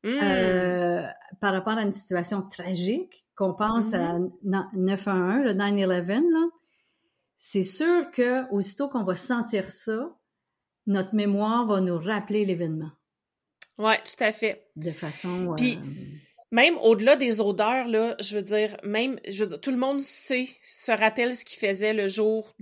mmh. 0.04 0.08
euh, 0.08 1.02
par 1.40 1.52
rapport 1.52 1.74
à 1.74 1.82
une 1.82 1.92
situation 1.92 2.42
tragique, 2.42 3.24
qu'on 3.36 3.54
pense 3.54 3.94
à 3.94 4.18
911, 4.74 4.74
mmh. 4.74 5.42
le 5.42 5.52
9-11, 5.54 6.50
c'est 7.42 7.64
sûr 7.64 8.10
que 8.10 8.46
aussitôt 8.52 8.90
qu'on 8.90 9.02
va 9.02 9.16
sentir 9.16 9.72
ça, 9.72 10.14
notre 10.86 11.14
mémoire 11.14 11.66
va 11.66 11.80
nous 11.80 11.98
rappeler 11.98 12.44
l'événement. 12.44 12.90
Oui, 13.78 13.94
tout 14.04 14.22
à 14.22 14.30
fait. 14.34 14.68
De 14.76 14.90
façon. 14.90 15.54
Puis, 15.56 15.76
euh, 15.76 15.80
même 16.52 16.76
au-delà 16.82 17.16
des 17.16 17.40
odeurs, 17.40 17.88
là, 17.88 18.14
je 18.20 18.36
veux 18.36 18.42
dire, 18.42 18.76
même, 18.84 19.18
je 19.26 19.42
veux 19.42 19.48
dire, 19.48 19.60
tout 19.60 19.70
le 19.70 19.78
monde 19.78 20.02
sait, 20.02 20.48
se 20.62 20.92
rappelle 20.92 21.34
ce 21.34 21.46
qu'il 21.46 21.58
faisait 21.58 21.94
le 21.94 22.08
jour 22.08 22.54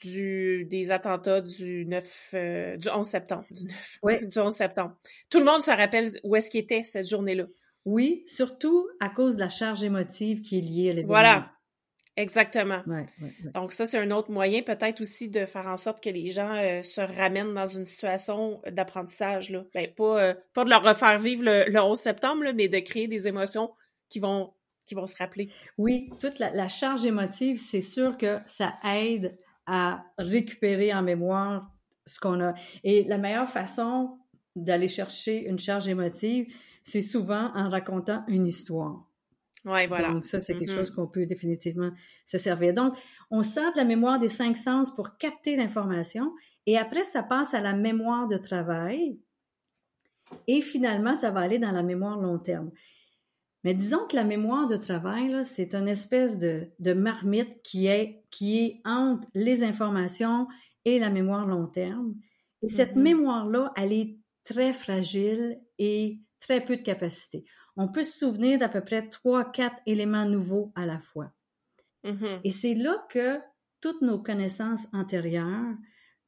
du, 0.00 0.64
des 0.64 0.90
attentats 0.90 1.42
du 1.42 1.84
9, 1.84 2.30
euh, 2.32 2.76
du 2.78 2.88
11 2.88 3.06
septembre, 3.06 3.44
du 3.50 3.66
9, 3.66 3.98
oui. 4.02 4.26
du 4.26 4.38
11 4.38 4.54
septembre. 4.54 4.96
Tout 5.28 5.40
le 5.40 5.44
monde 5.44 5.62
se 5.62 5.70
rappelle 5.70 6.08
où 6.24 6.36
est-ce 6.36 6.50
qu'il 6.50 6.60
était 6.60 6.84
cette 6.84 7.06
journée-là. 7.06 7.44
Oui, 7.84 8.24
surtout 8.26 8.88
à 8.98 9.10
cause 9.10 9.34
de 9.34 9.40
la 9.40 9.50
charge 9.50 9.84
émotive 9.84 10.40
qui 10.40 10.56
est 10.56 10.62
liée 10.62 10.88
à 10.88 10.94
l'événement. 10.94 11.08
Voilà. 11.08 11.52
Exactement. 12.16 12.82
Donc 13.54 13.72
ça, 13.72 13.86
c'est 13.86 13.98
un 13.98 14.10
autre 14.10 14.30
moyen 14.30 14.62
peut-être 14.62 15.00
aussi 15.00 15.28
de 15.28 15.46
faire 15.46 15.66
en 15.66 15.78
sorte 15.78 16.02
que 16.02 16.10
les 16.10 16.26
gens 16.26 16.54
euh, 16.54 16.82
se 16.82 17.00
ramènent 17.00 17.54
dans 17.54 17.66
une 17.66 17.86
situation 17.86 18.60
d'apprentissage. 18.70 19.48
Là. 19.50 19.64
Ben, 19.72 19.88
pas, 19.94 20.22
euh, 20.22 20.34
pas 20.52 20.64
de 20.64 20.70
leur 20.70 20.82
refaire 20.82 21.18
vivre 21.18 21.44
le, 21.44 21.80
11 21.80 21.98
septembre, 21.98 22.44
mais 22.54 22.68
de 22.68 22.78
créer 22.78 23.08
des 23.08 23.28
émotions 23.28 23.70
qui 24.10 24.20
vont, 24.20 24.52
qui 24.84 24.94
vont 24.94 25.06
se 25.06 25.16
rappeler. 25.16 25.48
Oui, 25.78 26.10
toute 26.20 26.38
la, 26.38 26.68
charge 26.68 27.06
émotive, 27.06 27.58
c'est 27.58 27.82
sûr 27.82 28.18
que 28.18 28.38
ça 28.46 28.74
aide 28.84 29.38
à 29.66 30.04
récupérer 30.18 30.92
en 30.92 31.02
mémoire 31.02 31.70
ce 32.04 32.20
qu'on 32.20 32.40
a. 32.42 32.52
Et 32.84 33.04
la 33.04 33.16
meilleure 33.16 33.48
façon 33.48 34.18
d'aller 34.54 34.88
chercher 34.88 35.48
une 35.48 35.58
charge 35.58 35.88
émotive, 35.88 36.52
c'est 36.82 37.00
souvent 37.00 37.50
en 37.54 37.70
racontant 37.70 38.22
une 38.28 38.46
histoire. 38.46 39.08
Ouais, 39.64 39.86
voilà. 39.86 40.08
Donc, 40.08 40.26
ça, 40.26 40.40
c'est 40.40 40.54
quelque 40.54 40.72
mm-hmm. 40.72 40.76
chose 40.76 40.90
qu'on 40.90 41.06
peut 41.06 41.26
définitivement 41.26 41.92
se 42.26 42.38
servir. 42.38 42.74
Donc, 42.74 42.94
on 43.30 43.42
sert 43.42 43.72
de 43.72 43.76
la 43.76 43.84
mémoire 43.84 44.18
des 44.18 44.28
cinq 44.28 44.56
sens 44.56 44.94
pour 44.94 45.16
capter 45.16 45.56
l'information 45.56 46.32
et 46.66 46.78
après, 46.78 47.04
ça 47.04 47.22
passe 47.22 47.54
à 47.54 47.60
la 47.60 47.72
mémoire 47.72 48.28
de 48.28 48.36
travail 48.36 49.18
et 50.48 50.62
finalement, 50.62 51.14
ça 51.14 51.30
va 51.30 51.40
aller 51.40 51.58
dans 51.58 51.72
la 51.72 51.82
mémoire 51.82 52.18
long 52.18 52.38
terme. 52.38 52.70
Mais 53.64 53.74
disons 53.74 54.06
que 54.08 54.16
la 54.16 54.24
mémoire 54.24 54.66
de 54.66 54.76
travail, 54.76 55.44
c'est 55.44 55.74
une 55.74 55.86
espèce 55.86 56.38
de, 56.38 56.68
de 56.80 56.92
marmite 56.92 57.62
qui 57.62 57.86
est, 57.86 58.24
qui 58.30 58.58
est 58.58 58.80
entre 58.84 59.28
les 59.34 59.62
informations 59.62 60.48
et 60.84 60.98
la 60.98 61.10
mémoire 61.10 61.46
long 61.46 61.66
terme. 61.66 62.14
Et 62.62 62.68
cette 62.68 62.96
mm-hmm. 62.96 63.02
mémoire-là, 63.02 63.72
elle 63.76 63.92
est 63.92 64.18
très 64.44 64.72
fragile 64.72 65.60
et 65.78 66.20
très 66.40 66.64
peu 66.64 66.76
de 66.76 66.82
capacité 66.82 67.44
on 67.76 67.88
peut 67.88 68.04
se 68.04 68.18
souvenir 68.18 68.58
d'à 68.58 68.68
peu 68.68 68.80
près 68.82 69.08
trois, 69.08 69.50
quatre 69.50 69.76
éléments 69.86 70.26
nouveaux 70.26 70.72
à 70.74 70.86
la 70.86 71.00
fois. 71.00 71.32
Mm-hmm. 72.04 72.40
Et 72.44 72.50
c'est 72.50 72.74
là 72.74 73.04
que 73.08 73.38
toutes 73.80 74.02
nos 74.02 74.18
connaissances 74.18 74.86
antérieures 74.92 75.74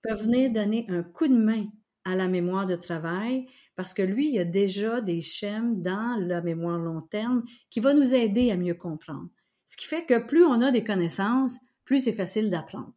peuvent 0.03 0.23
venir 0.23 0.51
donner 0.51 0.87
un 0.89 1.03
coup 1.03 1.29
de 1.29 1.37
main 1.37 1.67
à 2.05 2.15
la 2.15 2.29
mémoire 2.29 2.67
de 2.67 2.77
travail 2.77 3.47
parce 3.77 3.93
que 3.93 4.03
lui, 4.03 4.29
il 4.29 4.35
y 4.35 4.39
a 4.39 4.45
déjà 4.45 5.01
des 5.01 5.21
schèmes 5.21 5.83
dans 5.83 6.17
la 6.21 6.41
mémoire 6.41 6.79
long 6.79 7.01
terme 7.01 7.45
qui 7.71 7.81
va 7.81 7.93
nous 7.93 8.15
aider 8.15 8.51
à 8.51 8.57
mieux 8.57 8.75
comprendre. 8.75 9.29
Ce 9.67 9.77
qui 9.77 9.87
fait 9.87 10.05
que 10.05 10.25
plus 10.25 10.45
on 10.45 10.61
a 10.61 10.71
des 10.71 10.85
connaissances, 10.85 11.59
plus 11.85 12.05
c'est 12.05 12.13
facile 12.13 12.51
d'apprendre. 12.51 12.93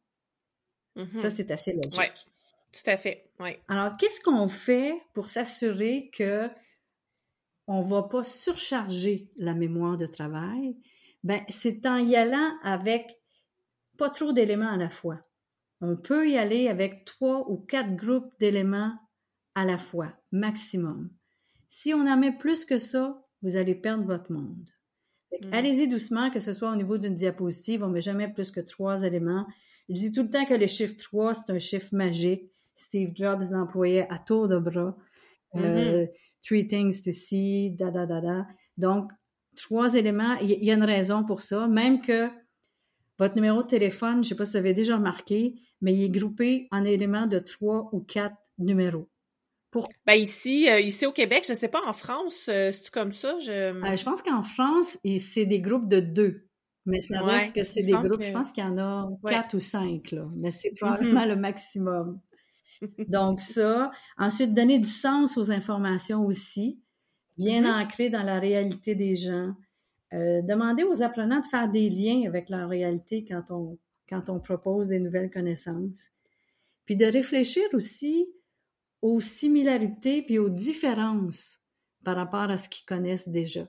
Mm-hmm. 0.95 1.15
Ça, 1.15 1.29
c'est 1.29 1.49
assez 1.51 1.73
logique. 1.73 1.97
Oui, 1.97 2.05
tout 2.71 2.89
à 2.89 2.97
fait. 2.97 3.31
Ouais. 3.39 3.60
Alors, 3.67 3.97
qu'est-ce 3.97 4.21
qu'on 4.21 4.47
fait 4.47 5.01
pour 5.13 5.29
s'assurer 5.29 6.12
que 6.13 6.47
on 7.67 7.82
va 7.82 8.03
pas 8.03 8.23
surcharger 8.23 9.30
la 9.38 9.53
mémoire 9.53 9.97
de 9.97 10.06
travail, 10.06 10.77
ben, 11.23 11.41
c'est 11.49 11.86
en 11.86 11.97
y 11.97 12.15
allant 12.15 12.53
avec 12.63 13.19
pas 13.97 14.10
trop 14.10 14.32
d'éléments 14.32 14.71
à 14.71 14.77
la 14.77 14.89
fois. 14.89 15.19
On 15.82 15.95
peut 15.95 16.30
y 16.30 16.38
aller 16.38 16.69
avec 16.69 17.06
trois 17.06 17.49
ou 17.49 17.58
quatre 17.58 17.95
groupes 17.95 18.34
d'éléments 18.39 18.93
à 19.56 19.65
la 19.65 19.77
fois, 19.77 20.12
maximum. 20.32 21.10
Si 21.69 21.93
on 21.93 22.08
en 22.08 22.17
met 22.17 22.32
plus 22.32 22.65
que 22.65 22.80
ça, 22.80 23.23
vous 23.41 23.56
allez 23.56 23.75
perdre 23.75 24.06
votre 24.06 24.32
monde. 24.32 24.65
Mm. 25.32 25.53
Allez-y 25.53 25.88
doucement, 25.88 26.30
que 26.30 26.39
ce 26.39 26.53
soit 26.53 26.71
au 26.71 26.75
niveau 26.75 26.97
d'une 26.97 27.13
diapositive, 27.13 27.84
on 27.84 27.88
ne 27.88 27.93
met 27.93 28.01
jamais 28.01 28.27
plus 28.27 28.51
que 28.51 28.62
trois 28.62 29.03
éléments. 29.03 29.45
Je 29.89 29.95
dis 29.95 30.12
tout 30.12 30.23
le 30.23 30.30
temps 30.30 30.45
que 30.45 30.53
le 30.53 30.67
chiffre 30.67 30.95
3, 30.97 31.34
c'est 31.34 31.51
un 31.51 31.60
chiffre 31.60 31.95
magique. 31.95 32.51
Steve 32.75 33.12
Jobs 33.15 33.43
l'employait 33.51 34.08
à 34.10 34.19
tour 34.19 34.47
de 34.47 34.58
bras. 34.58 34.95
Mm-hmm. 35.53 35.63
Euh, 35.63 36.08
three 36.43 36.67
things 36.67 37.02
to 37.04 37.12
see, 37.12 37.71
da 37.71 37.91
da 37.91 38.06
da 38.06 38.21
da. 38.21 38.47
Donc, 38.78 39.12
trois 39.56 39.95
éléments. 39.95 40.36
Il 40.41 40.63
y 40.63 40.71
a 40.71 40.76
une 40.76 40.84
raison 40.84 41.23
pour 41.23 41.41
ça. 41.41 41.67
Même 41.67 42.02
que 42.02 42.30
votre 43.17 43.36
numéro 43.36 43.63
de 43.63 43.67
téléphone, 43.67 44.15
je 44.15 44.19
ne 44.19 44.23
sais 44.23 44.36
pas 44.36 44.45
si 44.45 44.52
vous 44.52 44.58
avez 44.58 44.73
déjà 44.73 44.97
remarqué, 44.97 45.56
mais 45.82 45.93
il 45.93 46.04
est 46.04 46.10
groupé 46.10 46.67
en 46.71 46.86
éléments 46.86 47.28
de 47.28 47.39
trois 47.39 47.89
ou 47.91 48.00
quatre 48.02 48.36
numéros. 48.58 49.10
Ben 50.06 50.13
ici, 50.13 50.67
euh, 50.69 50.80
ici 50.80 51.06
au 51.06 51.12
Québec, 51.12 51.43
je 51.45 51.54
ne 51.54 51.58
sais 51.58 51.67
pas, 51.67 51.82
en 51.86 51.93
France, 51.93 52.43
c'est-tu 52.45 52.89
comme 52.89 53.12
ça? 53.12 53.38
Je, 53.39 53.73
je 53.97 54.04
pense 54.04 54.23
qu'en 54.23 54.41
France, 54.41 54.97
c'est 55.19 55.45
des 55.45 55.60
groupes 55.60 55.88
de 55.88 56.00
deux. 56.00 56.47
Mais 56.86 57.00
ça 57.02 57.21
reste 57.21 57.54
que 57.54 57.63
c'est 57.63 57.86
des 57.86 57.91
groupes, 57.91 58.23
je 58.23 58.32
pense 58.32 58.54
qu'il 58.54 58.63
y 58.63 58.67
en 58.67 58.78
a 58.78 59.10
quatre 59.28 59.56
ou 59.56 59.60
cinq, 59.60 60.12
là. 60.12 60.26
Mais 60.36 60.52
c'est 60.52 60.69
mm-hmm. 60.69 60.78
probablement 60.78 61.26
le 61.26 61.36
maximum. 61.36 62.19
Donc 63.07 63.41
ça. 63.41 63.91
Ensuite, 64.17 64.53
donner 64.53 64.79
du 64.79 64.89
sens 64.89 65.37
aux 65.37 65.51
informations 65.51 66.25
aussi, 66.25 66.79
bien 67.37 67.63
mm-hmm. 67.63 67.83
ancré 67.83 68.09
dans 68.09 68.23
la 68.23 68.39
réalité 68.39 68.95
des 68.95 69.15
gens. 69.15 69.53
Euh, 70.13 70.41
demander 70.41 70.83
aux 70.83 71.01
apprenants 71.01 71.41
de 71.41 71.47
faire 71.47 71.69
des 71.69 71.89
liens 71.89 72.27
avec 72.27 72.49
leur 72.49 72.69
réalité 72.69 73.25
quand 73.25 73.43
on, 73.49 73.77
quand 74.07 74.29
on 74.29 74.39
propose 74.39 74.87
des 74.87 74.99
nouvelles 74.99 75.29
connaissances. 75.29 76.11
Puis 76.85 76.95
de 76.95 77.05
réfléchir 77.05 77.63
aussi 77.73 78.29
aux 79.01 79.19
similarités 79.19 80.21
puis 80.21 80.39
aux 80.39 80.49
différences 80.49 81.59
par 82.05 82.15
rapport 82.15 82.49
à 82.49 82.57
ce 82.57 82.69
qu'ils 82.69 82.85
connaissent 82.85 83.27
déjà. 83.27 83.67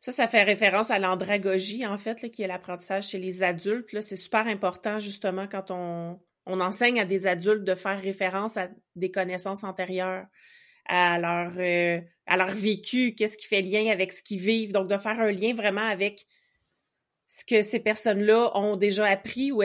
Ça, 0.00 0.12
ça 0.12 0.28
fait 0.28 0.42
référence 0.42 0.90
à 0.90 0.98
l'andragogie, 0.98 1.86
en 1.86 1.98
fait, 1.98 2.30
qui 2.30 2.42
est 2.42 2.46
l'apprentissage 2.46 3.08
chez 3.08 3.18
les 3.18 3.42
adultes. 3.42 4.00
C'est 4.00 4.16
super 4.16 4.46
important, 4.46 4.98
justement, 4.98 5.46
quand 5.46 5.70
on, 5.70 6.20
on, 6.46 6.60
enseigne 6.60 7.00
à 7.00 7.04
des 7.04 7.26
adultes 7.26 7.64
de 7.64 7.74
faire 7.74 8.00
référence 8.00 8.56
à 8.56 8.68
des 8.94 9.10
connaissances 9.10 9.64
antérieures, 9.64 10.26
à 10.86 11.18
leur, 11.18 11.52
euh, 11.58 12.00
à 12.26 12.36
leur 12.36 12.54
vécu, 12.54 13.14
qu'est-ce 13.14 13.36
qui 13.36 13.46
fait 13.46 13.62
lien 13.62 13.90
avec 13.90 14.12
ce 14.12 14.22
qu'ils 14.22 14.40
vivent. 14.40 14.72
Donc, 14.72 14.88
de 14.88 14.98
faire 14.98 15.20
un 15.20 15.32
lien 15.32 15.54
vraiment 15.54 15.86
avec 15.86 16.26
ce 17.26 17.44
que 17.44 17.62
ces 17.62 17.80
personnes-là 17.80 18.56
ont 18.56 18.76
déjà 18.76 19.06
appris 19.06 19.50
ou 19.50 19.62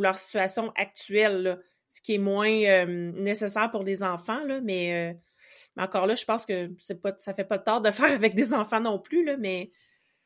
leur 0.00 0.18
situation 0.18 0.72
actuelle, 0.76 1.60
ce 1.88 2.00
qui 2.00 2.14
est 2.14 2.18
moins 2.18 2.62
euh, 2.64 3.12
nécessaire 3.12 3.70
pour 3.70 3.84
les 3.84 4.02
enfants, 4.02 4.42
là, 4.44 4.60
mais 4.60 5.12
euh, 5.12 5.14
mais 5.76 5.82
encore 5.82 6.06
là, 6.06 6.14
je 6.14 6.24
pense 6.24 6.46
que 6.46 6.70
c'est 6.78 7.00
pas, 7.00 7.14
ça 7.18 7.34
fait 7.34 7.44
pas 7.44 7.58
de 7.58 7.64
tort 7.64 7.80
de 7.80 7.90
faire 7.90 8.10
avec 8.10 8.34
des 8.34 8.54
enfants 8.54 8.80
non 8.80 8.98
plus, 8.98 9.28
mais. 9.38 9.70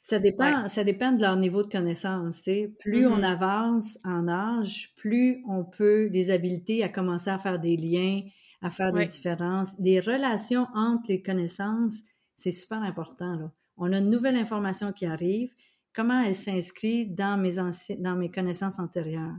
Ça 0.02 0.18
dépend, 0.18 0.68
ça 0.68 0.82
dépend 0.82 1.12
de 1.12 1.20
leur 1.20 1.36
niveau 1.36 1.62
de 1.62 1.68
connaissance. 1.70 2.42
Plus 2.78 3.06
on 3.06 3.18
mm-hmm. 3.18 3.24
avance 3.24 3.98
en 4.04 4.28
âge, 4.28 4.94
plus 4.96 5.42
on 5.46 5.64
peut 5.64 6.06
les 6.06 6.30
habiliter 6.30 6.82
à 6.82 6.88
commencer 6.88 7.30
à 7.30 7.38
faire 7.38 7.58
des 7.58 7.76
liens, 7.76 8.22
à 8.62 8.70
faire 8.70 8.92
des 8.92 9.06
différences. 9.06 9.78
Des 9.80 10.00
relations 10.00 10.66
entre 10.74 11.04
les 11.08 11.22
connaissances, 11.22 12.02
c'est 12.36 12.52
super 12.52 12.82
important. 12.82 13.34
Là. 13.34 13.52
On 13.76 13.92
a 13.92 13.98
une 13.98 14.10
nouvelle 14.10 14.36
information 14.36 14.92
qui 14.92 15.06
arrive. 15.06 15.50
Comment 15.94 16.22
elle 16.22 16.34
s'inscrit 16.34 17.06
dans 17.06 17.38
mes, 17.38 17.56
dans 17.98 18.16
mes 18.16 18.30
connaissances 18.30 18.78
antérieures? 18.78 19.36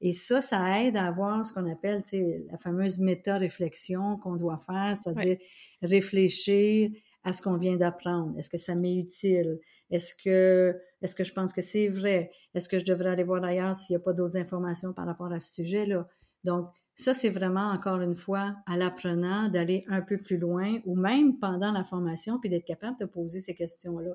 Et 0.00 0.12
ça, 0.12 0.40
ça 0.40 0.82
aide 0.82 0.96
à 0.96 1.06
avoir 1.06 1.46
ce 1.46 1.52
qu'on 1.52 1.70
appelle 1.70 2.02
la 2.50 2.58
fameuse 2.58 2.98
méta-réflexion 2.98 4.18
qu'on 4.18 4.36
doit 4.36 4.58
faire, 4.58 4.96
c'est-à-dire 5.00 5.38
réfléchir 5.80 6.90
à 7.24 7.32
ce 7.32 7.42
qu'on 7.42 7.56
vient 7.56 7.76
d'apprendre? 7.76 8.38
Est-ce 8.38 8.50
que 8.50 8.58
ça 8.58 8.74
m'est 8.74 8.96
utile? 8.96 9.58
Est-ce 9.90 10.14
que, 10.14 10.78
est-ce 11.02 11.14
que 11.14 11.24
je 11.24 11.32
pense 11.32 11.52
que 11.52 11.62
c'est 11.62 11.88
vrai? 11.88 12.30
Est-ce 12.54 12.68
que 12.68 12.78
je 12.78 12.84
devrais 12.84 13.10
aller 13.10 13.24
voir 13.24 13.42
ailleurs 13.42 13.74
s'il 13.74 13.96
n'y 13.96 14.02
a 14.02 14.04
pas 14.04 14.12
d'autres 14.12 14.36
informations 14.36 14.92
par 14.92 15.06
rapport 15.06 15.32
à 15.32 15.40
ce 15.40 15.54
sujet-là? 15.54 16.06
Donc, 16.44 16.68
ça, 16.96 17.12
c'est 17.12 17.30
vraiment, 17.30 17.70
encore 17.70 18.00
une 18.00 18.16
fois, 18.16 18.54
à 18.66 18.76
l'apprenant 18.76 19.48
d'aller 19.48 19.84
un 19.88 20.00
peu 20.00 20.18
plus 20.18 20.36
loin 20.36 20.80
ou 20.84 20.94
même 20.94 21.38
pendant 21.38 21.72
la 21.72 21.82
formation, 21.82 22.38
puis 22.38 22.50
d'être 22.50 22.64
capable 22.64 22.98
de 23.00 23.04
poser 23.04 23.40
ces 23.40 23.54
questions-là. 23.54 24.12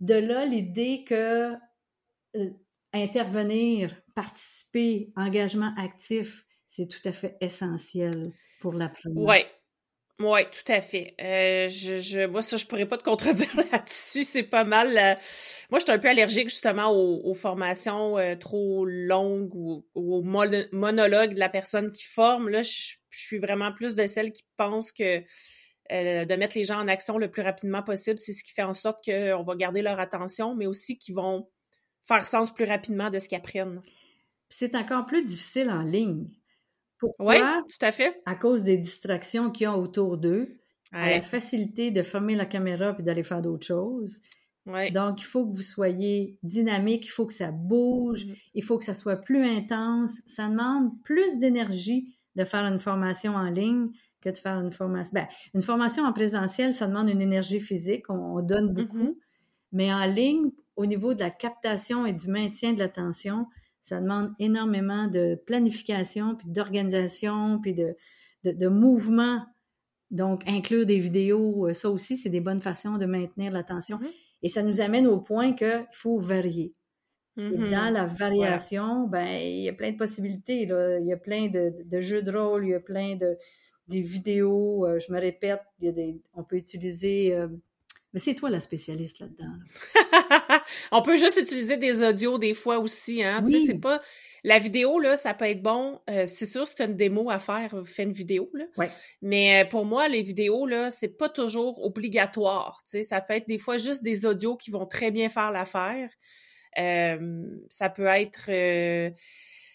De 0.00 0.14
là, 0.14 0.44
l'idée 0.44 1.04
que 1.04 1.54
euh, 2.36 2.50
intervenir, 2.92 3.94
participer, 4.14 5.12
engagement 5.16 5.72
actif, 5.78 6.44
c'est 6.68 6.86
tout 6.86 7.08
à 7.08 7.12
fait 7.12 7.36
essentiel 7.40 8.32
pour 8.60 8.74
l'apprenant. 8.74 9.28
Oui, 9.28 9.38
oui, 10.20 10.42
tout 10.44 10.72
à 10.72 10.80
fait. 10.80 11.14
Euh, 11.20 11.68
je, 11.68 11.98
je, 11.98 12.26
moi, 12.26 12.40
ça, 12.40 12.56
je 12.56 12.66
pourrais 12.66 12.86
pas 12.86 12.96
te 12.96 13.02
contredire 13.02 13.50
là-dessus. 13.72 14.22
C'est 14.22 14.44
pas 14.44 14.62
mal. 14.62 14.96
Euh, 14.96 15.14
moi, 15.70 15.80
je 15.80 15.84
suis 15.84 15.92
un 15.92 15.98
peu 15.98 16.08
allergique 16.08 16.48
justement 16.48 16.92
aux, 16.92 17.34
formations 17.34 18.16
euh, 18.16 18.36
trop 18.36 18.84
longues 18.86 19.52
ou, 19.54 19.84
aux 19.94 20.22
monologues 20.22 21.34
de 21.34 21.40
la 21.40 21.48
personne 21.48 21.90
qui 21.90 22.04
forme. 22.04 22.48
Là, 22.48 22.62
je, 22.62 22.94
suis 23.10 23.38
vraiment 23.38 23.72
plus 23.72 23.94
de 23.94 24.06
celle 24.06 24.32
qui 24.32 24.44
pense 24.56 24.90
que 24.90 25.22
de 25.90 26.36
mettre 26.36 26.56
les 26.56 26.64
gens 26.64 26.80
en 26.80 26.88
action 26.88 27.16
le 27.16 27.30
plus 27.30 27.42
rapidement 27.42 27.82
possible, 27.82 28.18
c'est 28.18 28.32
ce 28.32 28.42
qui 28.42 28.52
fait 28.52 28.64
en 28.64 28.74
sorte 28.74 29.04
qu'on 29.04 29.42
va 29.42 29.54
garder 29.54 29.82
leur 29.82 30.00
attention, 30.00 30.56
mais 30.56 30.66
aussi 30.66 30.98
qu'ils 30.98 31.14
vont 31.14 31.48
faire 32.02 32.24
sens 32.24 32.52
plus 32.52 32.64
rapidement 32.64 33.10
de 33.10 33.20
ce 33.20 33.28
qu'ils 33.28 33.38
apprennent. 33.38 33.82
C'est 34.48 34.74
encore 34.74 35.06
plus 35.06 35.24
difficile 35.24 35.70
en 35.70 35.82
ligne. 35.82 36.28
Oui, 37.18 37.36
tout 37.38 37.86
à 37.86 37.92
fait. 37.92 38.20
À 38.26 38.34
cause 38.34 38.64
des 38.64 38.78
distractions 38.78 39.50
qu'il 39.50 39.64
y 39.64 39.66
a 39.66 39.76
autour 39.76 40.16
d'eux, 40.16 40.58
la 40.92 41.22
facilité 41.22 41.90
de 41.90 42.02
fermer 42.02 42.36
la 42.36 42.46
caméra 42.46 42.96
et 42.98 43.02
d'aller 43.02 43.24
faire 43.24 43.42
d'autres 43.42 43.66
choses. 43.66 44.20
Donc, 44.66 45.20
il 45.20 45.24
faut 45.24 45.46
que 45.46 45.54
vous 45.54 45.62
soyez 45.62 46.38
dynamique, 46.42 47.04
il 47.04 47.10
faut 47.10 47.26
que 47.26 47.34
ça 47.34 47.50
bouge, 47.50 48.24
mm-hmm. 48.24 48.36
il 48.54 48.64
faut 48.64 48.78
que 48.78 48.84
ça 48.84 48.94
soit 48.94 49.16
plus 49.16 49.44
intense. 49.44 50.22
Ça 50.26 50.48
demande 50.48 50.90
plus 51.02 51.38
d'énergie 51.38 52.16
de 52.36 52.44
faire 52.44 52.64
une 52.64 52.80
formation 52.80 53.34
en 53.34 53.50
ligne 53.50 53.90
que 54.22 54.30
de 54.30 54.38
faire 54.38 54.58
une 54.58 54.72
formation. 54.72 55.12
Ben, 55.12 55.28
une 55.52 55.62
formation 55.62 56.04
en 56.04 56.12
présentiel, 56.12 56.72
ça 56.72 56.86
demande 56.86 57.10
une 57.10 57.20
énergie 57.20 57.60
physique, 57.60 58.08
on, 58.08 58.40
donne 58.40 58.72
mm-hmm. 58.72 58.86
beaucoup. 58.86 59.18
Mais 59.72 59.92
en 59.92 60.06
ligne, 60.06 60.48
au 60.76 60.86
niveau 60.86 61.12
de 61.12 61.20
la 61.20 61.30
captation 61.30 62.06
et 62.06 62.14
du 62.14 62.28
maintien 62.28 62.72
de 62.72 62.78
l'attention, 62.78 63.46
ça 63.84 64.00
demande 64.00 64.32
énormément 64.38 65.08
de 65.08 65.38
planification, 65.46 66.36
puis 66.36 66.48
d'organisation, 66.48 67.60
puis 67.60 67.74
de, 67.74 67.94
de, 68.42 68.66
mouvement. 68.66 69.44
Donc, 70.10 70.42
inclure 70.46 70.86
des 70.86 70.98
vidéos, 70.98 71.68
euh, 71.68 71.74
ça 71.74 71.90
aussi, 71.90 72.16
c'est 72.16 72.30
des 72.30 72.40
bonnes 72.40 72.62
façons 72.62 72.96
de 72.96 73.04
maintenir 73.04 73.52
l'attention. 73.52 73.98
Mm-hmm. 73.98 74.12
Et 74.42 74.48
ça 74.48 74.62
nous 74.62 74.80
amène 74.80 75.06
au 75.06 75.20
point 75.20 75.52
qu'il 75.52 75.86
faut 75.92 76.18
varier. 76.18 76.74
Mm-hmm. 77.36 77.70
Dans 77.70 77.92
la 77.92 78.06
variation, 78.06 79.06
ben, 79.06 79.38
il 79.40 79.64
y 79.64 79.68
a 79.68 79.74
plein 79.74 79.92
de 79.92 79.98
possibilités. 79.98 80.64
Là. 80.64 80.98
Il 80.98 81.06
y 81.06 81.12
a 81.12 81.18
plein 81.18 81.48
de, 81.48 82.00
jeux 82.00 82.22
de 82.22 82.32
rôle, 82.34 82.64
il 82.64 82.70
y 82.70 82.74
a 82.74 82.80
plein 82.80 83.16
de 83.16 83.36
des 83.86 84.00
vidéos. 84.00 84.86
Euh, 84.86 84.98
je 84.98 85.12
me 85.12 85.20
répète, 85.20 85.60
il 85.78 85.84
y 85.84 85.88
a 85.88 85.92
des, 85.92 86.22
on 86.32 86.42
peut 86.42 86.56
utiliser 86.56 87.34
euh, 87.34 87.48
mais 88.14 88.20
c'est 88.20 88.34
toi 88.34 88.48
la 88.48 88.60
spécialiste 88.60 89.18
là-dedans. 89.18 89.52
on 90.92 91.02
peut 91.02 91.16
juste 91.16 91.38
utiliser 91.40 91.76
des 91.76 92.02
audios 92.02 92.38
des 92.38 92.54
fois 92.54 92.78
aussi, 92.78 93.22
hein. 93.22 93.42
Tu 93.46 93.52
sais, 93.52 93.66
c'est 93.66 93.78
pas 93.78 94.00
la 94.44 94.58
vidéo 94.58 94.98
là, 95.00 95.16
ça 95.16 95.32
peut 95.32 95.46
être 95.46 95.62
bon. 95.62 96.00
Euh, 96.10 96.26
c'est 96.26 96.46
sûr, 96.46 96.68
c'est 96.68 96.84
une 96.84 96.96
démo 96.96 97.30
à 97.30 97.38
faire, 97.38 97.82
fais 97.86 98.02
une 98.02 98.12
vidéo 98.12 98.50
là. 98.52 98.66
Ouais. 98.76 98.88
Mais 99.22 99.62
euh, 99.62 99.68
pour 99.68 99.86
moi, 99.86 100.06
les 100.08 100.20
vidéos 100.20 100.66
là, 100.66 100.90
c'est 100.90 101.16
pas 101.16 101.30
toujours 101.30 101.82
obligatoire. 101.82 102.82
Tu 102.84 102.98
sais, 102.98 103.02
ça 103.02 103.22
peut 103.22 103.34
être 103.34 103.48
des 103.48 103.58
fois 103.58 103.78
juste 103.78 104.02
des 104.02 104.26
audios 104.26 104.56
qui 104.56 104.70
vont 104.70 104.86
très 104.86 105.10
bien 105.10 105.30
faire 105.30 105.50
l'affaire. 105.50 106.10
Euh, 106.78 107.42
ça 107.70 107.88
peut 107.88 108.06
être 108.06 108.50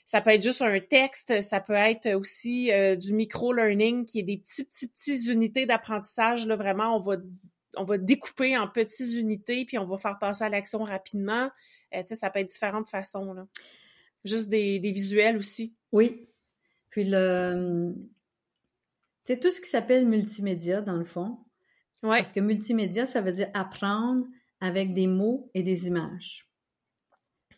ça 0.06 0.22
peut 0.22 0.32
être 0.32 0.44
juste 0.44 0.62
un 0.62 0.80
texte, 0.80 1.42
ça 1.42 1.60
peut 1.60 1.74
être 1.74 2.13
aussi 2.15 2.72
du 2.98 3.13
micro-learning 3.13 4.06
qui 4.06 4.20
est 4.20 4.24
des 4.24 4.38
petites, 4.38 4.70
petites, 4.70 4.94
petites 4.94 5.26
unités 5.28 5.65
d'apprentissage. 5.65 6.48
Là, 6.48 6.56
vraiment, 6.56 6.96
on 6.96 7.00
va 7.00 7.18
on 7.80 7.84
va 7.84 7.98
découper 7.98 8.58
en 8.58 8.68
petites 8.68 9.18
unités, 9.18 9.65
puis 9.65 9.78
on 9.78 9.86
va 9.86 9.98
faire 9.98 10.20
passer 10.20 10.44
à 10.44 10.50
l'action 10.50 10.84
rapidement. 10.84 11.50
Euh, 11.96 12.02
tu 12.02 12.08
sais, 12.08 12.15
ça 12.15 12.30
peut 12.30 12.39
être 12.39 12.50
différentes 12.50 12.89
façons, 12.89 13.34
là. 13.34 13.48
Juste 14.26 14.50
des, 14.50 14.80
visuels 14.80 15.38
aussi. 15.38 15.74
Oui. 15.94 16.28
Puis 16.89 17.06
le... 17.06 17.96
C'est 19.24 19.39
tout 19.39 19.50
ce 19.50 19.62
qui 19.62 19.70
s'appelle 19.70 20.08
multimédia, 20.08 20.82
dans 20.82 20.98
le 20.98 21.06
fond. 21.06 21.38
Ouais. 22.04 22.18
Parce 22.18 22.34
que 22.34 22.42
multimédia, 22.42 23.06
ça 23.06 23.22
veut 23.22 23.32
dire 23.32 23.50
apprendre 23.54 24.26
avec 24.60 24.94
des 24.94 25.08
mots 25.08 25.50
et 25.54 25.63
des 25.63 25.88
images. 25.88 26.50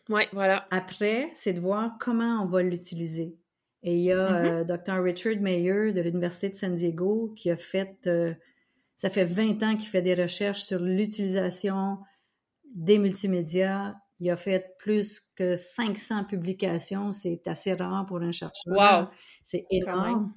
Oui, 0.08 0.22
voilà. 0.32 0.68
Après, 0.70 1.30
c'est 1.34 1.52
de 1.52 1.60
voir 1.60 1.96
comment 1.98 2.42
on 2.42 2.46
va 2.46 2.62
l'utiliser. 2.62 3.36
Et 3.82 3.96
il 3.96 4.04
y 4.04 4.12
a 4.12 4.30
mm-hmm. 4.30 4.70
euh, 4.70 4.76
Dr. 4.76 5.02
Richard 5.02 5.40
Mayer 5.40 5.92
de 5.92 6.00
l'Université 6.00 6.50
de 6.50 6.54
San 6.54 6.74
Diego 6.76 7.32
qui 7.36 7.50
a 7.50 7.56
fait 7.56 7.96
euh, 8.06 8.34
ça 9.02 9.10
fait 9.10 9.24
20 9.24 9.64
ans 9.64 9.76
qu'il 9.76 9.88
fait 9.88 10.00
des 10.00 10.14
recherches 10.14 10.62
sur 10.62 10.78
l'utilisation 10.78 11.98
des 12.72 13.00
multimédias. 13.00 13.96
Il 14.20 14.30
a 14.30 14.36
fait 14.36 14.76
plus 14.78 15.20
que 15.34 15.56
500 15.56 16.26
publications. 16.26 17.12
C'est 17.12 17.42
assez 17.46 17.74
rare 17.74 18.06
pour 18.06 18.18
un 18.18 18.30
chercheur. 18.30 18.62
Wow! 18.64 19.08
C'est 19.42 19.66
énorme. 19.72 20.32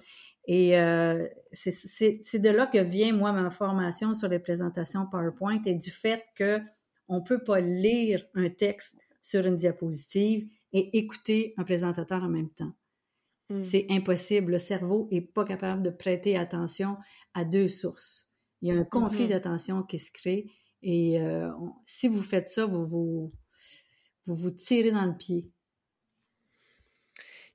Et 0.48 0.80
euh, 0.80 1.28
c'est 1.54 2.40
de 2.40 2.50
là 2.50 2.66
que 2.66 2.80
vient, 2.80 3.14
moi, 3.14 3.32
ma 3.34 3.52
formation 3.52 4.16
sur 4.16 4.30
les 4.30 4.40
présentations 4.40 5.06
PowerPoint 5.06 5.62
et 5.68 5.76
du 5.76 5.92
fait 5.92 6.24
qu'on 6.36 7.20
ne 7.20 7.24
peut 7.24 7.44
pas 7.44 7.60
lire 7.60 8.26
un 8.34 8.50
texte 8.50 8.98
sur 9.22 9.46
une 9.46 9.58
diapositive 9.58 10.50
et 10.74 10.98
écouter 10.98 11.54
un 11.58 11.66
présentateur 11.66 12.24
en 12.24 12.30
même 12.30 12.50
temps. 12.50 12.74
Hmm. 13.52 13.62
C'est 13.62 13.86
impossible. 13.92 14.54
Le 14.54 14.60
cerveau 14.60 15.08
n'est 15.12 15.22
pas 15.22 15.46
capable 15.46 15.84
de 15.84 15.92
prêter 15.92 16.36
attention 16.36 16.98
à 17.36 17.46
deux 17.46 17.68
sources. 17.68 18.25
Il 18.62 18.70
y 18.70 18.72
a 18.72 18.80
un 18.80 18.84
conflit 18.84 19.26
mm-hmm. 19.26 19.30
d'attention 19.30 19.84
qui 19.84 20.00
se 20.00 20.12
crée 20.12 20.50
et 20.82 21.20
euh, 21.20 21.50
si 21.86 22.08
vous 22.08 22.22
faites 22.22 22.50
ça, 22.50 22.66
vous 22.66 22.86
vous, 22.86 23.32
vous 24.28 24.36
vous 24.36 24.52
tirez 24.52 24.92
dans 24.92 25.06
le 25.06 25.18
pied. 25.18 25.50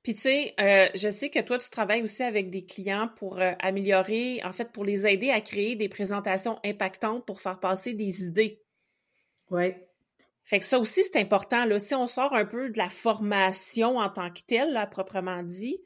Puis 0.03 0.15
tu 0.15 0.21
sais, 0.21 0.55
euh, 0.59 0.87
je 0.95 1.11
sais 1.11 1.29
que 1.29 1.39
toi, 1.39 1.59
tu 1.59 1.69
travailles 1.69 2.01
aussi 2.01 2.23
avec 2.23 2.49
des 2.49 2.65
clients 2.65 3.09
pour 3.17 3.39
euh, 3.39 3.53
améliorer, 3.59 4.41
en 4.43 4.51
fait, 4.51 4.71
pour 4.71 4.83
les 4.83 5.05
aider 5.05 5.29
à 5.29 5.41
créer 5.41 5.75
des 5.75 5.89
présentations 5.89 6.59
impactantes 6.65 7.25
pour 7.25 7.39
faire 7.39 7.59
passer 7.59 7.93
des 7.93 8.23
idées. 8.23 8.61
Oui. 9.51 9.73
Fait 10.43 10.57
que 10.57 10.65
ça 10.65 10.79
aussi, 10.79 11.03
c'est 11.03 11.19
important. 11.19 11.65
Là. 11.65 11.77
Si 11.77 11.93
on 11.93 12.07
sort 12.07 12.33
un 12.33 12.45
peu 12.45 12.69
de 12.71 12.77
la 12.77 12.89
formation 12.89 13.97
en 13.97 14.09
tant 14.09 14.31
que 14.31 14.41
telle, 14.45 14.73
là, 14.73 14.87
proprement 14.87 15.43
dit, 15.43 15.77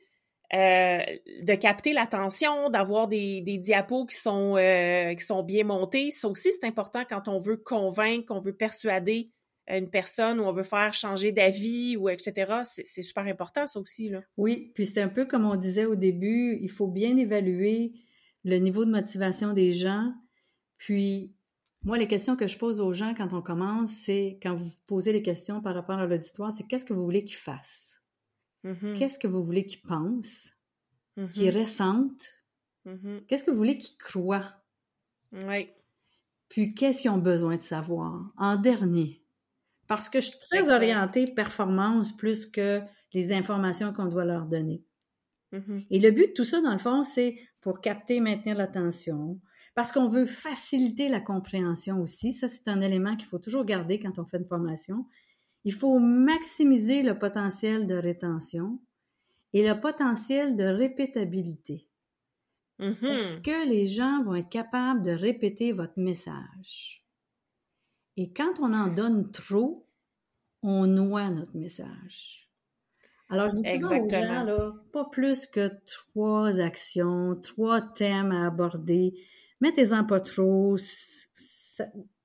euh, 0.54 1.00
de 1.43 1.56
capter 1.56 1.93
l'attention, 1.93 2.70
d'avoir 2.70 3.08
des, 3.08 3.41
diapos 3.41 4.06
qui 4.06 4.16
sont, 4.18 4.56
qui 5.18 5.26
sont 5.26 5.43
bien 5.43 5.64
montés, 5.64 6.12
ça 6.12 6.28
aussi, 6.28 6.52
c'est 6.52 6.68
important 6.68 7.04
quand 7.08 7.28
on 7.28 7.39
veut 7.39 7.58
convaincre, 7.58 8.34
on 8.34 8.39
veut 8.39 8.56
persuader 8.56 9.32
une 9.68 9.89
personne 9.89 10.39
ou 10.39 10.43
on 10.43 10.54
veut 10.54 10.64
faire 10.64 10.93
changer 10.93 11.32
d'avis 11.32 11.98
ou 11.98 12.10
etc. 12.10 12.62
C'est 12.64 13.02
super 13.02 13.26
important, 13.26 13.66
ça 13.66 13.80
aussi. 13.80 14.10
Là. 14.10 14.22
Oui, 14.38 14.72
puis 14.76 14.86
c'est 14.86 15.02
un 15.02 15.10
peu 15.10 15.26
comme 15.26 15.46
on 15.46 15.56
disait 15.56 15.86
au 15.86 15.96
début, 15.96 16.58
il 16.62 16.70
faut 16.70 16.88
bien 16.88 17.18
évaluer 17.18 17.93
le 18.43 18.58
niveau 18.58 18.86
de 18.86 18.91
motivation 18.91 19.54
des 19.54 19.74
gens. 19.74 20.14
Puis, 20.78 21.34
moi, 21.84 21.98
les 21.98 22.08
questions 22.08 22.36
que 22.36 22.48
je 22.48 22.58
pose 22.58 22.80
aux 22.80 22.93
gens 22.93 23.14
quand 23.16 23.34
on 23.34 23.41
commence, 23.41 23.91
c'est 23.91 24.39
quand 24.41 24.56
vous 24.56 24.70
posez 24.88 25.12
les 25.12 25.24
questions 25.24 25.62
par 25.62 25.74
rapport 25.74 25.98
à 25.98 26.06
l'auditoire, 26.06 26.52
c'est 26.52 26.66
qu'est-ce 26.68 26.86
que 26.86 26.93
vous 26.93 27.04
voulez 27.04 27.26
qu'ils 27.26 27.38
fassent? 27.38 27.95
Mm-hmm. 28.66 28.97
Qu'est-ce 28.97 29.20
que 29.20 29.28
vous 29.28 29.43
voulez 29.43 29.66
qu'ils 29.66 29.82
pensent? 29.82 30.51
Qu'ils 31.16 31.49
mm-hmm. 31.49 31.59
ressentent? 31.59 32.34
Mm-hmm. 32.86 33.26
Qu'est-ce 33.28 33.43
que 33.43 33.51
vous 33.51 33.57
voulez 33.57 33.78
qu'ils 33.78 33.97
croient? 33.97 34.53
Oui. 35.32 35.70
Puis, 36.49 36.74
qu'est-ce 36.74 37.01
qu'ils 37.01 37.11
ont 37.11 37.18
besoin 37.18 37.57
de 37.57 37.61
savoir? 37.61 38.32
En 38.38 38.57
dernier, 38.57 39.24
parce 39.88 40.09
que 40.09 40.22
je 40.22 40.28
suis 40.28 40.39
très 40.39 40.72
orientée 40.74 41.28
performance 41.28 42.16
plus 42.16 42.45
que 42.45 42.82
les 43.13 43.32
informations 43.32 43.93
qu'on 43.93 44.05
doit 44.05 44.26
leur 44.26 44.45
donner. 44.45 44.84
Et 45.89 46.01
le 46.01 46.11
but 46.11 46.28
de 46.28 46.34
tout 46.34 46.43
ça, 46.43 46.59
dans 46.59 46.74
le 46.74 46.80
fond, 46.80 47.05
c'est 47.05 47.38
pour 47.61 47.80
capter 47.80 48.18
et 48.18 48.20
maintenir 48.20 48.57
l'attention, 48.57 49.39
parce 49.74 49.93
qu'on 49.93 50.09
veut 50.09 50.26
faciliter 50.26 51.07
la 51.07 51.22
compréhension 51.22 52.01
aussi. 52.01 52.34
Ça, 52.34 52.49
c'est 52.49 52.68
un 52.68 52.82
élément 52.82 53.16
qu'il 53.16 53.28
faut 53.28 53.39
toujours 53.39 53.63
garder 53.63 53.97
quand 53.99 54.20
on 54.20 54.26
fait 54.26 54.38
une 54.38 54.47
formation. 54.47 55.05
Il 55.66 55.74
faut 55.74 55.99
maximiser 55.99 57.01
le 57.01 57.16
potentiel 57.16 57.88
de 57.88 57.95
rétention 57.95 58.80
et 59.53 59.68
le 59.68 59.80
potentiel 59.80 60.55
de 60.55 60.63
répétabilité. 60.63 61.88
Mm-hmm. 62.80 63.07
Est-ce 63.07 63.38
que 63.38 63.68
les 63.68 63.88
gens 63.88 64.24
vont 64.24 64.36
être 64.36 64.49
capables 64.49 65.01
de 65.01 65.11
répéter 65.11 65.72
votre 65.72 65.97
message? 65.97 67.03
Et 68.18 68.32
quand 68.32 68.59
on 68.59 68.72
en 68.74 68.88
donne 68.88 69.32
trop, 69.32 69.88
on 70.61 70.88
noie 70.88 71.30
notre 71.30 71.55
message. 71.57 72.49
Alors, 73.30 73.49
je 73.49 73.55
dis 73.55 73.63
souvent 73.63 73.99
aux 73.99 74.09
gens, 74.09 74.43
là, 74.43 74.74
pas 74.93 75.05
plus 75.05 75.47
que 75.47 75.72
trois 75.88 76.59
actions, 76.59 77.36
trois 77.41 77.82
thèmes 77.82 78.32
à 78.32 78.47
aborder. 78.47 79.16
Mettez-en 79.61 80.03
pas 80.03 80.20
trop. 80.20 80.78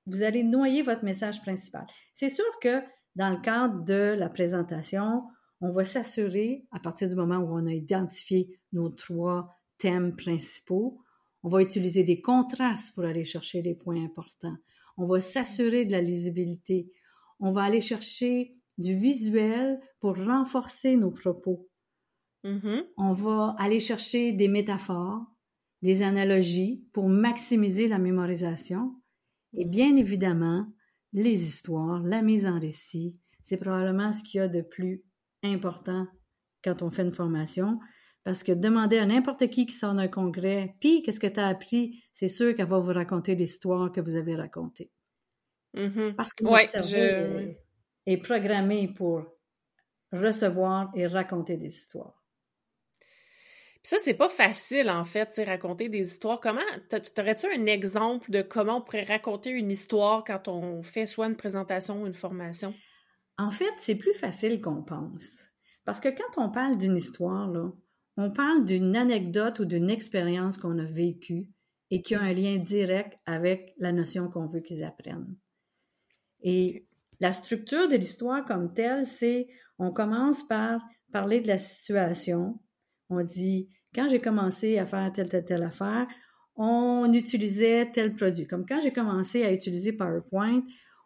vous 0.06 0.22
allez 0.22 0.42
noyer 0.42 0.82
votre 0.82 1.04
message 1.04 1.40
principal. 1.40 1.86
C'est 2.14 2.28
sûr 2.28 2.44
que 2.60 2.82
dans 3.16 3.30
le 3.30 3.40
cadre 3.40 3.84
de 3.84 4.14
la 4.16 4.28
présentation, 4.28 5.24
on 5.60 5.72
va 5.72 5.84
s'assurer, 5.84 6.66
à 6.70 6.80
partir 6.80 7.08
du 7.08 7.14
moment 7.14 7.38
où 7.38 7.54
on 7.54 7.66
a 7.66 7.72
identifié 7.72 8.58
nos 8.72 8.88
trois 8.88 9.54
thèmes 9.78 10.16
principaux, 10.16 11.02
on 11.42 11.48
va 11.48 11.62
utiliser 11.62 12.04
des 12.04 12.20
contrastes 12.20 12.94
pour 12.94 13.04
aller 13.04 13.24
chercher 13.24 13.62
les 13.62 13.74
points 13.74 14.04
importants. 14.04 14.56
On 14.96 15.06
va 15.06 15.20
s'assurer 15.20 15.84
de 15.84 15.90
la 15.90 16.02
lisibilité. 16.02 16.92
On 17.40 17.52
va 17.52 17.62
aller 17.62 17.80
chercher 17.80 18.54
du 18.78 18.96
visuel 18.96 19.80
pour 20.00 20.16
renforcer 20.16 20.96
nos 20.96 21.10
propos. 21.10 21.68
Mm-hmm. 22.44 22.86
On 22.96 23.12
va 23.12 23.54
aller 23.58 23.80
chercher 23.80 24.32
des 24.32 24.48
métaphores, 24.48 25.24
des 25.82 26.02
analogies 26.02 26.86
pour 26.92 27.08
maximiser 27.08 27.88
la 27.88 27.98
mémorisation. 27.98 28.94
Et 29.54 29.64
bien 29.64 29.96
évidemment, 29.96 30.66
les 31.12 31.42
histoires, 31.42 32.02
la 32.02 32.22
mise 32.22 32.46
en 32.46 32.58
récit, 32.58 33.20
c'est 33.42 33.56
probablement 33.56 34.12
ce 34.12 34.22
qu'il 34.22 34.38
y 34.38 34.40
a 34.40 34.48
de 34.48 34.62
plus 34.62 35.02
important 35.42 36.06
quand 36.62 36.82
on 36.82 36.90
fait 36.90 37.02
une 37.02 37.14
formation. 37.14 37.72
Parce 38.22 38.42
que 38.42 38.52
demander 38.52 38.98
à 38.98 39.06
n'importe 39.06 39.48
qui 39.48 39.64
qui 39.66 39.72
sort 39.72 39.94
d'un 39.94 40.08
congrès, 40.08 40.74
puis 40.80 41.02
qu'est-ce 41.02 41.20
que 41.20 41.26
tu 41.26 41.40
as 41.40 41.46
appris, 41.46 42.04
c'est 42.12 42.28
sûr 42.28 42.54
qu'elle 42.54 42.68
va 42.68 42.78
vous 42.78 42.92
raconter 42.92 43.34
l'histoire 43.34 43.90
que 43.90 44.00
vous 44.00 44.16
avez 44.16 44.36
racontée. 44.36 44.90
Mm-hmm. 45.74 46.14
Parce 46.14 46.34
que 46.34 46.44
notre 46.44 46.68
cerveau 46.68 47.54
est, 48.06 48.16
programmé 48.18 48.92
pour 48.94 49.24
recevoir 50.12 50.90
et 50.94 51.06
raconter 51.06 51.56
des 51.56 51.68
histoires. 51.68 52.19
Puis 53.82 53.90
ça, 53.90 53.96
c'est 53.98 54.14
pas 54.14 54.28
facile, 54.28 54.90
en 54.90 55.04
fait, 55.04 55.40
raconter 55.46 55.88
des 55.88 56.12
histoeurs. 56.12 56.38
Comment, 56.40 56.60
t'aurais-tu 57.14 57.46
un 57.46 57.66
exemple 57.66 58.30
de 58.30 58.42
comment 58.42 58.78
on 58.78 58.82
pourrait 58.82 59.04
raconter 59.04 59.50
une 59.50 59.70
histoire 59.70 60.22
quand 60.22 60.48
on 60.48 60.82
fait 60.82 61.06
soit 61.06 61.26
une 61.26 61.36
présentation 61.36 62.02
ou 62.02 62.06
une 62.06 62.12
formation? 62.12 62.74
En 63.38 63.50
fait, 63.50 63.72
c'est 63.78 63.94
plus 63.94 64.12
facile 64.12 64.60
qu'on 64.60 64.82
pense. 64.82 65.48
Parce 65.86 66.00
que 66.00 66.08
quand 66.08 66.44
on 66.44 66.50
parle 66.50 66.76
d'une 66.76 66.96
histoire, 66.96 67.50
là, 67.50 67.72
on 68.18 68.30
parle 68.30 68.66
d'une 68.66 68.96
anecdote 68.96 69.60
ou 69.60 69.64
d'une 69.64 69.88
expérience 69.88 70.58
qu'on 70.58 70.78
a 70.78 70.84
vécue 70.84 71.46
et 71.90 72.02
qui 72.02 72.14
a 72.14 72.20
un 72.20 72.34
lien 72.34 72.58
direct 72.58 73.18
avec 73.24 73.74
la 73.78 73.92
notion 73.92 74.28
qu'on 74.28 74.46
veut 74.46 74.60
qu'ils 74.60 74.84
apprennent. 74.84 75.36
Et 76.42 76.86
la 77.18 77.32
structure 77.32 77.88
de 77.88 77.96
l'histoire 77.96 78.44
comme 78.44 78.74
telle, 78.74 79.06
c'est 79.06 79.48
on 79.78 79.90
commence 79.90 80.46
par 80.46 80.82
parler 81.12 81.40
de 81.40 81.48
la 81.48 81.58
situation. 81.58 82.60
On 83.10 83.22
dit, 83.22 83.68
quand 83.94 84.08
j'ai 84.08 84.20
commencé 84.20 84.78
à 84.78 84.86
faire 84.86 85.12
telle, 85.12 85.28
telle, 85.28 85.44
telle 85.44 85.62
affaire, 85.62 86.06
on 86.56 87.12
utilisait 87.12 87.90
tel 87.90 88.14
produit. 88.14 88.46
Comme 88.46 88.66
quand 88.66 88.80
j'ai 88.80 88.92
commencé 88.92 89.44
à 89.44 89.52
utiliser 89.52 89.92
PowerPoint, 89.92 90.62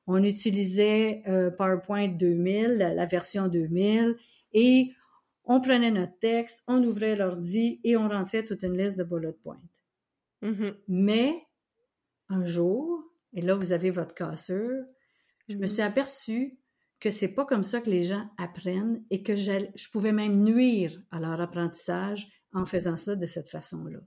on 0.07 0.23
utilisait 0.23 1.23
euh, 1.27 1.51
PowerPoint 1.51 2.09
2000, 2.09 2.77
la, 2.79 2.95
la, 2.95 3.07
version 3.07 3.49
2000, 3.49 4.17
et 4.53 4.93
on 5.45 5.61
prenait 5.61 5.91
notre 5.91 6.19
texte, 6.19 6.63
on 6.67 6.83
ouvrait 6.83 7.17
l'ordi 7.17 7.81
et 7.85 7.97
on 7.97 8.09
rentrait 8.09 8.45
toute 8.45 8.63
une 8.63 8.77
liste 8.77 8.99
de 8.99 9.05
bullet 9.05 9.33
points. 9.33 9.61
Mm-hmm. 10.43 10.75
Mais 10.89 11.43
un 12.29 12.45
jour, 12.45 13.03
et 13.33 13.41
là 13.41 13.55
vous 13.55 13.73
avez 13.73 13.91
votre 13.91 14.15
cassure, 14.15 14.85
je 15.49 15.57
me 15.57 15.67
suis 15.67 15.83
aperçue 15.83 16.59
que 17.01 17.11
c'est 17.11 17.35
pas 17.35 17.45
comme 17.45 17.63
ça 17.63 17.81
que 17.81 17.91
les 17.91 18.05
gens 18.05 18.29
apprennent 18.39 19.05
et 19.11 19.23
que 19.23 19.37
je 19.37 19.91
pouvais 19.91 20.13
même 20.13 20.43
nuire 20.43 21.01
à 21.11 21.21
leur 21.21 21.41
apprentissage 21.41 22.29
en 22.53 22.65
faisant 22.65 22.97
ça 22.97 23.17
de 23.17 23.27
cette 23.27 23.49
façon-là. 23.49 23.99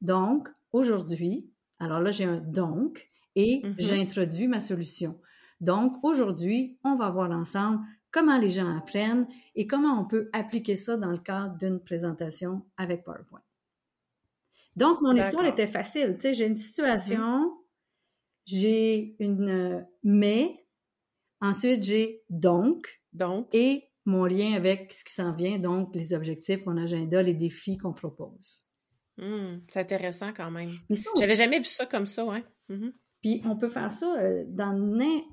Donc, 0.00 0.48
aujourd'hui, 0.72 1.50
alors 1.78 2.00
là, 2.00 2.10
j'ai 2.10 2.24
un 2.24 2.38
donc 2.38 3.06
et 3.36 3.62
mm-hmm. 3.62 3.74
j'introduis 3.78 4.48
ma 4.48 4.60
solution. 4.60 5.18
Donc, 5.60 5.96
aujourd'hui, 6.02 6.78
on 6.84 6.96
va 6.96 7.10
voir 7.10 7.30
ensemble 7.30 7.84
comment 8.10 8.38
les 8.38 8.50
gens 8.50 8.76
apprennent 8.76 9.26
et 9.54 9.66
comment 9.66 10.00
on 10.00 10.04
peut 10.04 10.30
appliquer 10.32 10.76
ça 10.76 10.96
dans 10.96 11.10
le 11.10 11.18
cadre 11.18 11.56
d'une 11.58 11.80
présentation 11.80 12.64
avec 12.76 13.02
PowerPoint. 13.02 13.42
Donc, 14.76 15.00
mon 15.00 15.14
histoire 15.16 15.46
était 15.46 15.66
facile. 15.66 16.14
Tu 16.14 16.22
sais, 16.22 16.34
j'ai 16.34 16.46
une 16.46 16.56
situation, 16.56 17.40
mhm. 17.40 17.50
j'ai 18.46 19.16
une 19.18 19.48
euh, 19.48 19.80
mais, 20.02 20.63
ensuite 21.44 21.82
j'ai 21.84 22.22
donc, 22.30 23.00
donc, 23.12 23.48
et 23.52 23.84
mon 24.04 24.24
lien 24.24 24.54
avec 24.54 24.92
ce 24.92 25.04
qui 25.04 25.12
s'en 25.12 25.32
vient, 25.32 25.58
donc 25.58 25.94
les 25.94 26.14
objectifs, 26.14 26.64
mon 26.66 26.76
agenda, 26.76 27.22
les 27.22 27.34
défis 27.34 27.78
qu'on 27.78 27.92
propose. 27.92 28.66
Hmm, 29.16 29.58
c'est 29.68 29.80
intéressant 29.80 30.32
quand 30.32 30.50
même. 30.50 30.72
J'avais 31.18 31.34
jamais 31.34 31.58
vu 31.58 31.66
ça 31.66 31.86
comme 31.86 32.06
ça, 32.06 32.24
ouais. 32.24 32.44
Mhm. 32.68 32.92
Puis 33.22 33.40
on 33.46 33.56
peut 33.56 33.70
faire 33.70 33.92
ça 33.92 34.18
euh, 34.18 34.44
dans 34.48 34.72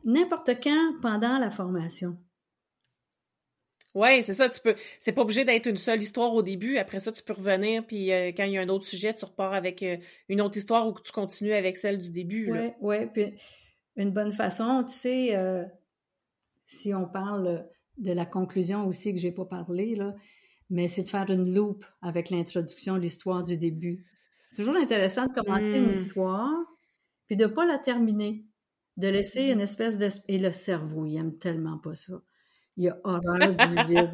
n'importe 0.05 0.51
quand 0.63 0.93
pendant 1.01 1.37
la 1.39 1.51
formation. 1.51 2.17
Oui, 3.93 4.23
c'est 4.23 4.33
ça, 4.33 4.49
tu 4.49 4.61
peux. 4.61 4.75
C'est 4.99 5.11
pas 5.11 5.21
obligé 5.21 5.43
d'être 5.43 5.67
une 5.67 5.77
seule 5.77 6.01
histoire 6.01 6.33
au 6.33 6.41
début. 6.41 6.77
Après 6.77 6.99
ça, 6.99 7.11
tu 7.11 7.21
peux 7.23 7.33
revenir, 7.33 7.85
puis 7.85 8.11
euh, 8.13 8.31
quand 8.35 8.45
il 8.45 8.53
y 8.53 8.57
a 8.57 8.61
un 8.61 8.69
autre 8.69 8.85
sujet, 8.85 9.13
tu 9.13 9.25
repars 9.25 9.53
avec 9.53 9.83
euh, 9.83 9.97
une 10.29 10.39
autre 10.41 10.57
histoire 10.57 10.87
ou 10.87 10.93
que 10.93 11.01
tu 11.01 11.11
continues 11.11 11.53
avec 11.53 11.75
celle 11.75 11.97
du 11.97 12.11
début. 12.11 12.51
Oui, 12.51 12.71
oui. 12.79 13.07
Puis 13.07 13.33
une 13.97 14.11
bonne 14.11 14.33
façon, 14.33 14.83
tu 14.87 14.93
sais, 14.93 15.35
euh, 15.35 15.65
si 16.71 16.93
on 16.93 17.05
parle 17.05 17.65
de 17.97 18.13
la 18.13 18.25
conclusion 18.25 18.87
aussi 18.87 19.13
que 19.13 19.19
j'ai 19.19 19.31
pas 19.31 19.45
parlé, 19.45 19.95
là, 19.95 20.09
mais 20.69 20.87
c'est 20.87 21.03
de 21.03 21.09
faire 21.09 21.29
une 21.29 21.53
loupe 21.53 21.85
avec 22.01 22.29
l'introduction, 22.29 22.95
l'histoire 22.95 23.43
du 23.43 23.57
début. 23.57 24.05
C'est 24.49 24.63
toujours 24.63 24.77
intéressant 24.77 25.25
de 25.25 25.33
commencer 25.33 25.77
une 25.77 25.87
hmm. 25.87 25.91
histoire, 25.91 26.57
puis 27.27 27.35
de 27.35 27.45
pas 27.45 27.65
la 27.65 27.77
terminer. 27.77 28.45
De 28.97 29.07
laisser 29.07 29.43
une 29.43 29.61
espèce 29.61 29.97
d'esprit. 29.97 30.35
Et 30.35 30.37
le 30.37 30.51
cerveau, 30.51 31.05
il 31.05 31.17
aime 31.17 31.37
tellement 31.37 31.77
pas 31.77 31.95
ça 31.95 32.21
il 32.77 32.85
y 32.85 32.89
a 32.89 32.97
horreur 33.03 33.37
du 33.37 33.75
vide. 33.87 34.11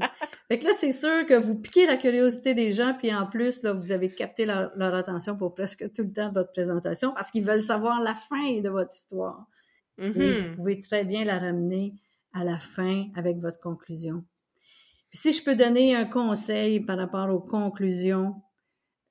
Fait 0.47 0.59
que 0.59 0.65
là, 0.65 0.71
c'est 0.75 0.91
sûr 0.91 1.25
que 1.25 1.35
vous 1.35 1.55
piquez 1.55 1.85
la 1.85 1.97
curiosité 1.97 2.53
des 2.53 2.71
gens, 2.71 2.95
puis 2.97 3.13
en 3.13 3.27
plus, 3.27 3.63
là, 3.63 3.73
vous 3.73 3.91
avez 3.91 4.09
capté 4.13 4.45
leur, 4.45 4.71
attention 4.95 5.37
pour 5.37 5.53
presque 5.53 5.91
tout 5.93 6.03
le 6.03 6.11
temps 6.11 6.29
de 6.29 6.33
votre 6.33 6.51
présentation 6.51 7.13
parce 7.13 7.31
qu'ils 7.31 7.45
veulent 7.45 7.63
savoir 7.63 8.01
la 8.01 8.15
fin 8.15 8.59
de 8.59 8.69
votre 8.69 8.93
histoire. 8.93 9.45
Et 9.99 10.09
mm-hmm. 10.09 10.49
vous 10.49 10.55
pouvez 10.55 10.79
très 10.79 11.05
bien 11.05 11.23
la 11.23 11.39
ramener 11.39 11.93
à 12.37 12.43
la 12.43 12.59
fin 12.59 13.07
avec 13.15 13.37
votre 13.37 13.59
conclusion. 13.59 14.23
si 15.11 15.33
je 15.33 15.43
peux 15.43 15.55
donner 15.55 15.95
un 15.95 16.05
conseil 16.05 16.79
par 16.79 16.97
rapport 16.97 17.29
aux 17.29 17.39
conclusions 17.39 18.41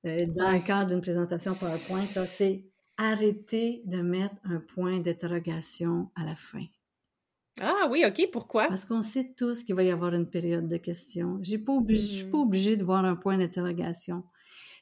euh, 0.07 0.19
dans 0.37 0.53
le 0.53 0.61
cadre 0.61 0.91
d'une 0.91 1.01
présentation 1.01 1.55
PowerPoint, 1.55 2.05
c'est 2.27 2.65
arrêter 2.97 3.83
de 3.87 4.01
mettre 4.01 4.37
un 4.45 4.61
point 4.61 5.01
d'interrogation 5.01 6.11
à 6.15 6.25
la 6.25 6.37
fin. 6.37 6.65
Ah 7.61 7.89
oui, 7.91 8.05
OK, 8.07 8.29
pourquoi? 8.33 8.69
Parce 8.69 8.85
qu'on 8.85 9.03
sait 9.03 9.35
tous 9.37 9.65
qu'il 9.65 9.75
va 9.75 9.83
y 9.83 9.91
avoir 9.91 10.15
une 10.15 10.29
période 10.29 10.69
de 10.69 10.77
questions. 10.77 11.39
Je 11.43 11.57
ne 11.57 11.99
suis 11.99 12.25
pas 12.25 12.39
hmm. 12.39 12.43
obligée 12.43 12.77
de 12.77 12.85
voir 12.85 13.05
un 13.05 13.17
point 13.17 13.39
d'interrogation. 13.39 14.23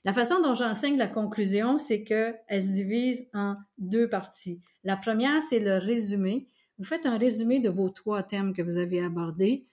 La 0.05 0.13
façon 0.13 0.43
dont 0.43 0.55
j'enseigne 0.55 0.99
la 0.99 1.07
conclusion, 1.07 1.79
c'est 1.79 2.05
qu'elle 2.05 2.43
se 2.51 2.75
divise 2.75 3.31
en 3.33 3.57
deux 3.79 4.09
parties. 4.09 4.61
La 4.83 4.97
première, 4.97 5.41
c'est 5.41 5.61
le 5.61 5.79
résumé. 5.79 6.49
Vous 6.79 6.85
faites 6.85 7.07
un 7.07 7.19
résumé 7.19 7.61
de 7.61 7.71
vos 7.71 7.89
trois 7.89 8.23
thèmes 8.23 8.53
que 8.53 8.63
vous 8.63 8.79
avez 8.79 9.01
abordés 9.01 9.67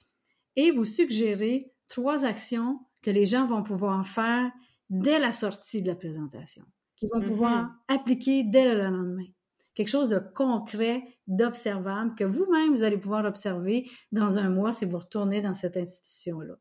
et 0.55 0.71
vous 0.71 0.85
suggérez 0.85 1.71
trois 1.87 2.25
actions 2.25 2.79
que 3.01 3.11
les 3.11 3.25
gens 3.25 3.47
vont 3.47 3.63
pouvoir 3.63 4.05
faire 4.05 4.51
dès 4.89 5.19
la 5.19 5.31
sortie 5.31 5.81
de 5.81 5.87
la 5.87 5.95
présentation, 5.95 6.63
qu'ils 6.95 7.09
vont 7.13 7.21
pouvoir 7.21 7.63
mm-hmm. 7.63 7.95
appliquer 7.95 8.43
dès 8.43 8.75
le 8.75 8.83
lendemain. 8.83 9.27
Quelque 9.73 9.87
chose 9.87 10.09
de 10.09 10.19
concret, 10.19 11.03
d'observable, 11.27 12.13
que 12.15 12.25
vous-même, 12.25 12.75
vous 12.75 12.83
allez 12.83 12.97
pouvoir 12.97 13.25
observer 13.25 13.89
dans 14.11 14.37
un 14.37 14.49
mois 14.49 14.73
si 14.73 14.85
vous 14.85 14.97
retournez 14.97 15.41
dans 15.41 15.53
cette 15.53 15.77
institution-là. 15.77 16.55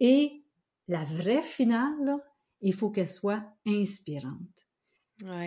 Et 0.00 0.42
la 0.88 1.04
vraie 1.04 1.42
finale, 1.42 2.16
il 2.62 2.74
faut 2.74 2.90
qu'elle 2.90 3.08
soit 3.08 3.44
inspirante. 3.66 4.66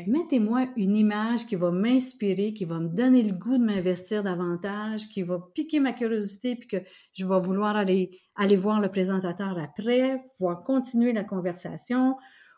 Mettez-moi 0.08 0.68
une 0.78 0.96
image 0.96 1.48
qui 1.48 1.56
va 1.56 1.72
m'inspirer, 1.72 2.54
qui 2.54 2.66
va 2.66 2.80
me 2.80 2.88
donner 2.88 3.24
le 3.24 3.34
goût 3.34 3.58
de 3.58 3.64
m'investir 3.64 4.24
davantage, 4.24 5.10
qui 5.10 5.22
va 5.24 5.40
piquer 5.54 5.80
ma 5.80 5.92
curiosité, 5.92 6.56
puis 6.56 6.68
que 6.68 6.78
je 7.14 7.26
vais 7.26 7.40
vouloir 7.40 7.76
aller, 7.76 8.22
aller 8.36 8.56
voir 8.56 8.80
le 8.80 8.90
présentateur 8.90 9.58
après, 9.58 10.22
pouvoir 10.38 10.62
continuer 10.62 11.14
la 11.14 11.24
conversation, 11.24 12.16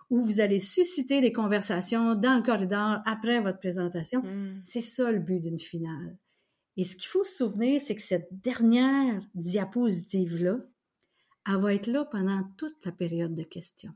ou 0.10 0.22
vous 0.22 0.40
allez 0.40 0.60
susciter 0.60 1.22
des 1.22 1.34
conversations 1.34 2.16
dans 2.16 2.38
le 2.38 2.44
corridor 2.44 3.00
après 3.06 3.42
votre 3.42 3.60
présentation. 3.60 4.22
Hmm. 4.22 4.62
C'est 4.64 4.82
ça 4.82 5.12
le 5.12 5.20
but 5.20 5.40
d'une 5.40 5.60
finale. 5.60 6.18
Et 6.78 6.84
ce 6.84 6.96
qu'il 6.96 7.08
faut 7.08 7.24
se 7.24 7.38
souvenir, 7.38 7.82
c'est 7.82 7.96
que 7.96 8.02
cette 8.02 8.30
dernière 8.32 9.22
diapositive-là, 9.34 10.60
elle 11.48 11.62
va 11.62 11.74
être 11.74 11.88
là 11.88 12.06
pendant 12.06 12.44
toute 12.58 12.86
la 12.86 12.92
période 12.92 13.34
de 13.34 13.44
questions. 13.44 13.92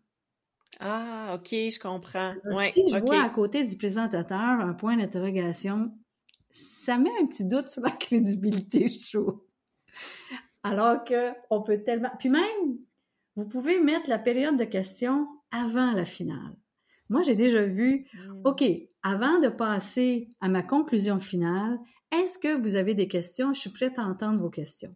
Ah, 0.82 1.36
OK, 1.36 1.50
je 1.52 1.80
comprends. 1.80 2.34
si 2.72 2.84
je 2.90 2.98
vois 2.98 3.24
à 3.24 3.30
côté 3.30 3.64
du 3.64 3.78
présentateur 3.78 4.40
un 4.40 4.74
point 4.74 4.98
d'interrogation, 4.98 5.92
ça 6.50 6.98
met 6.98 7.12
un 7.22 7.28
petit 7.28 7.48
doute 7.48 7.70
sur 7.70 7.82
la 7.84 7.92
crédibilité, 8.00 8.88
je 8.88 9.18
trouve. 9.18 9.42
Alors 10.64 11.04
qu'on 11.06 11.62
peut 11.62 11.84
tellement. 11.84 12.12
Puis 12.18 12.30
même, 12.30 12.78
vous 13.36 13.46
pouvez 13.46 13.80
mettre 13.80 14.10
la 14.10 14.20
période 14.20 14.58
de 14.58 14.66
questions 14.66 15.28
avant 15.52 15.92
la 15.92 16.06
finale. 16.06 16.56
Moi, 17.10 17.22
j'ai 17.24 17.36
déjà 17.36 17.66
vu, 17.66 18.08
hmm. 18.14 18.42
OK, 18.46 18.64
avant 19.04 19.40
de 19.40 19.50
passer 19.50 20.30
à 20.40 20.50
ma 20.50 20.64
conclusion 20.64 21.20
finale, 21.20 21.78
est-ce 22.12 22.40
que 22.40 22.56
vous 22.56 22.76
avez 22.76 22.94
des 22.94 23.08
questions? 23.08 23.54
Je 23.54 23.60
suis 23.60 23.70
prête 23.70 24.00
à 24.00 24.04
entendre 24.04 24.40
vos 24.40 24.50
questions. 24.50 24.96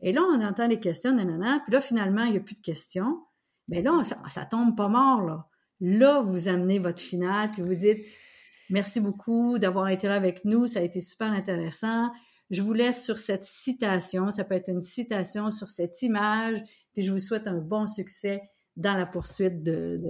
Et 0.00 0.12
là, 0.12 0.22
on 0.22 0.42
entend 0.42 0.66
les 0.66 0.80
questions, 0.80 1.12
nanana, 1.12 1.60
puis 1.60 1.72
là, 1.72 1.80
finalement, 1.80 2.24
il 2.24 2.32
n'y 2.32 2.38
a 2.38 2.40
plus 2.40 2.56
de 2.56 2.60
questions. 2.60 3.24
Mais 3.68 3.82
là, 3.82 4.04
ça, 4.04 4.20
ça 4.28 4.44
tombe 4.44 4.76
pas 4.76 4.88
mort, 4.88 5.22
là. 5.22 5.48
Là, 5.80 6.22
vous 6.22 6.48
amenez 6.48 6.78
votre 6.78 7.00
finale, 7.00 7.50
puis 7.50 7.62
vous 7.62 7.74
dites 7.74 8.06
merci 8.70 9.00
beaucoup 9.00 9.58
d'avoir 9.58 9.88
été 9.88 10.08
là 10.08 10.14
avec 10.14 10.44
nous, 10.44 10.66
ça 10.66 10.80
a 10.80 10.82
été 10.82 11.00
super 11.00 11.30
intéressant. 11.32 12.10
Je 12.50 12.62
vous 12.62 12.72
laisse 12.72 13.04
sur 13.04 13.18
cette 13.18 13.44
citation, 13.44 14.30
ça 14.30 14.44
peut 14.44 14.54
être 14.54 14.68
une 14.68 14.80
citation 14.80 15.50
sur 15.50 15.70
cette 15.70 16.00
image, 16.02 16.62
puis 16.92 17.02
je 17.02 17.12
vous 17.12 17.18
souhaite 17.18 17.46
un 17.46 17.58
bon 17.58 17.86
succès 17.86 18.42
dans 18.76 18.94
la 18.94 19.06
poursuite 19.06 19.62
de, 19.62 20.00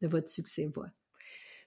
de, 0.00 0.08
votre 0.08 0.28
succès. 0.28 0.68
Voilà. 0.74 0.90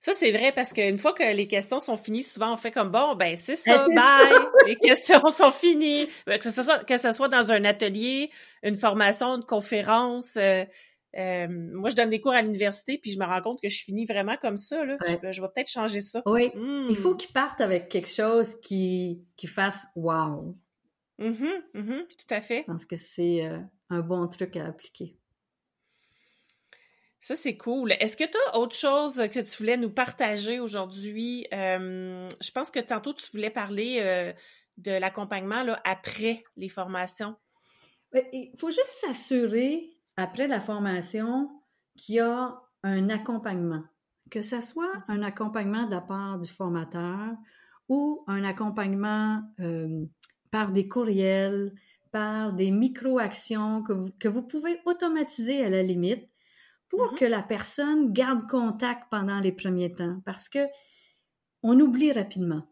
Ça, 0.02 0.14
c'est 0.14 0.32
vrai 0.32 0.54
parce 0.54 0.72
qu'une 0.72 0.98
fois 0.98 1.12
que 1.12 1.36
les 1.36 1.48
questions 1.48 1.82
sont 1.82 1.98
finies, 1.98 2.24
souvent 2.24 2.54
on 2.54 2.58
fait 2.58 2.72
comme 2.72 2.90
bon, 2.90 3.16
ben 3.16 3.36
c'est 3.36 3.60
ben, 3.66 3.78
ça, 3.78 3.86
bye, 3.88 4.48
les 4.68 4.76
questions 4.78 5.28
sont 5.30 5.52
finies. 5.52 6.08
Euh, 6.30 6.38
que 6.38 6.50
ce 6.50 6.64
soit 6.64 6.86
que 6.86 6.98
ce 6.98 7.12
soit 7.12 7.28
dans 7.28 7.52
un 7.52 7.66
atelier, 7.66 8.32
une 8.64 8.78
formation, 8.78 9.36
une 9.36 9.44
conférence. 9.44 10.38
Euh, 10.38 10.64
euh, 11.18 11.48
moi, 11.50 11.90
je 11.90 11.96
donne 11.96 12.12
des 12.12 12.22
cours 12.22 12.34
à 12.34 12.42
l'université, 12.42 12.98
puis 12.98 13.12
je 13.12 13.20
me 13.20 13.26
rends 13.26 13.42
compte 13.42 13.60
que 13.62 13.68
je 13.68 13.84
finis 13.84 14.06
vraiment 14.06 14.38
comme 14.38 14.58
ça. 14.58 14.86
Là. 14.86 14.96
Je, 15.06 15.42
vais 15.42 15.48
peut-être 15.54 15.70
changer 15.70 16.02
ça. 16.02 16.22
Oui. 16.26 16.52
Il 16.56 16.96
faut 16.96 17.16
hmm. 17.16 17.18
qu'ils 17.18 17.34
partent 17.34 17.62
avec 17.62 17.90
quelque 17.90 18.10
chose 18.10 18.56
qui, 18.62 19.22
qui 19.36 19.48
fasse 19.48 19.88
wow. 19.96 20.56
Mm-hmm, 21.20 22.08
tout 22.08 22.34
à 22.34 22.40
fait. 22.40 22.60
Je 22.60 22.72
pense 22.72 22.86
que 22.86 22.96
c'est 22.96 23.42
un 23.90 24.00
bon 24.00 24.26
truc 24.28 24.56
à 24.56 24.68
appliquer. 24.68 25.18
Ça, 27.20 27.36
c'est 27.36 27.58
cool. 27.58 27.92
Est-ce 28.00 28.16
que 28.16 28.24
tu 28.24 28.38
as 28.48 28.58
autre 28.58 28.76
chose 28.76 29.16
que 29.32 29.40
tu 29.40 29.58
voulais 29.58 29.76
nous 29.76 29.90
partager 29.90 30.60
aujourd'hui? 30.60 31.46
Euh, 31.54 32.30
je 32.42 32.52
pense 32.52 32.72
que 32.72 32.80
tantôt, 32.80 33.14
tu 33.14 33.30
voulais 33.32 33.50
parler 33.50 34.00
euh, 34.02 34.32
de 34.78 34.92
l'accompagnement 34.92 35.66
après 35.84 36.44
les 36.56 36.70
formations. 36.70 37.36
Il 38.14 38.54
faut 38.58 38.72
juste 38.72 39.00
s'assurer, 39.02 39.98
après 40.16 40.48
la 40.48 40.62
formation, 40.62 41.50
qu'il 41.98 42.16
y 42.16 42.20
a 42.20 42.58
un 42.84 43.10
accompagnement. 43.10 43.84
Que 44.32 44.42
ce 44.42 44.62
soit 44.62 45.04
un 45.10 45.22
accompagnement 45.22 45.86
de 45.88 45.92
la 45.92 46.02
part 46.02 46.40
du 46.40 46.50
formateur 46.50 47.36
ou 47.90 48.24
un 48.28 48.44
accompagnement 48.46 49.42
euh, 49.60 50.06
par 50.52 50.72
des 50.72 50.88
courriels, 50.88 51.74
par 52.12 52.54
des 52.54 52.72
micro-actions 52.72 53.84
que 53.84 54.10
que 54.20 54.28
vous 54.28 54.44
pouvez 54.44 54.80
automatiser 54.86 55.64
à 55.66 55.70
la 55.70 55.84
limite 55.84 56.30
pour 56.90 57.14
mm-hmm. 57.14 57.18
que 57.18 57.26
la 57.26 57.42
personne 57.42 58.12
garde 58.14 58.48
contact 58.48 59.04
pendant 59.10 59.40
les 59.40 59.52
premiers 59.52 59.94
temps 59.94 60.22
parce 60.26 60.50
que 60.50 60.60
on 61.64 61.80
oublie 61.80 62.12
rapidement. 62.12 62.64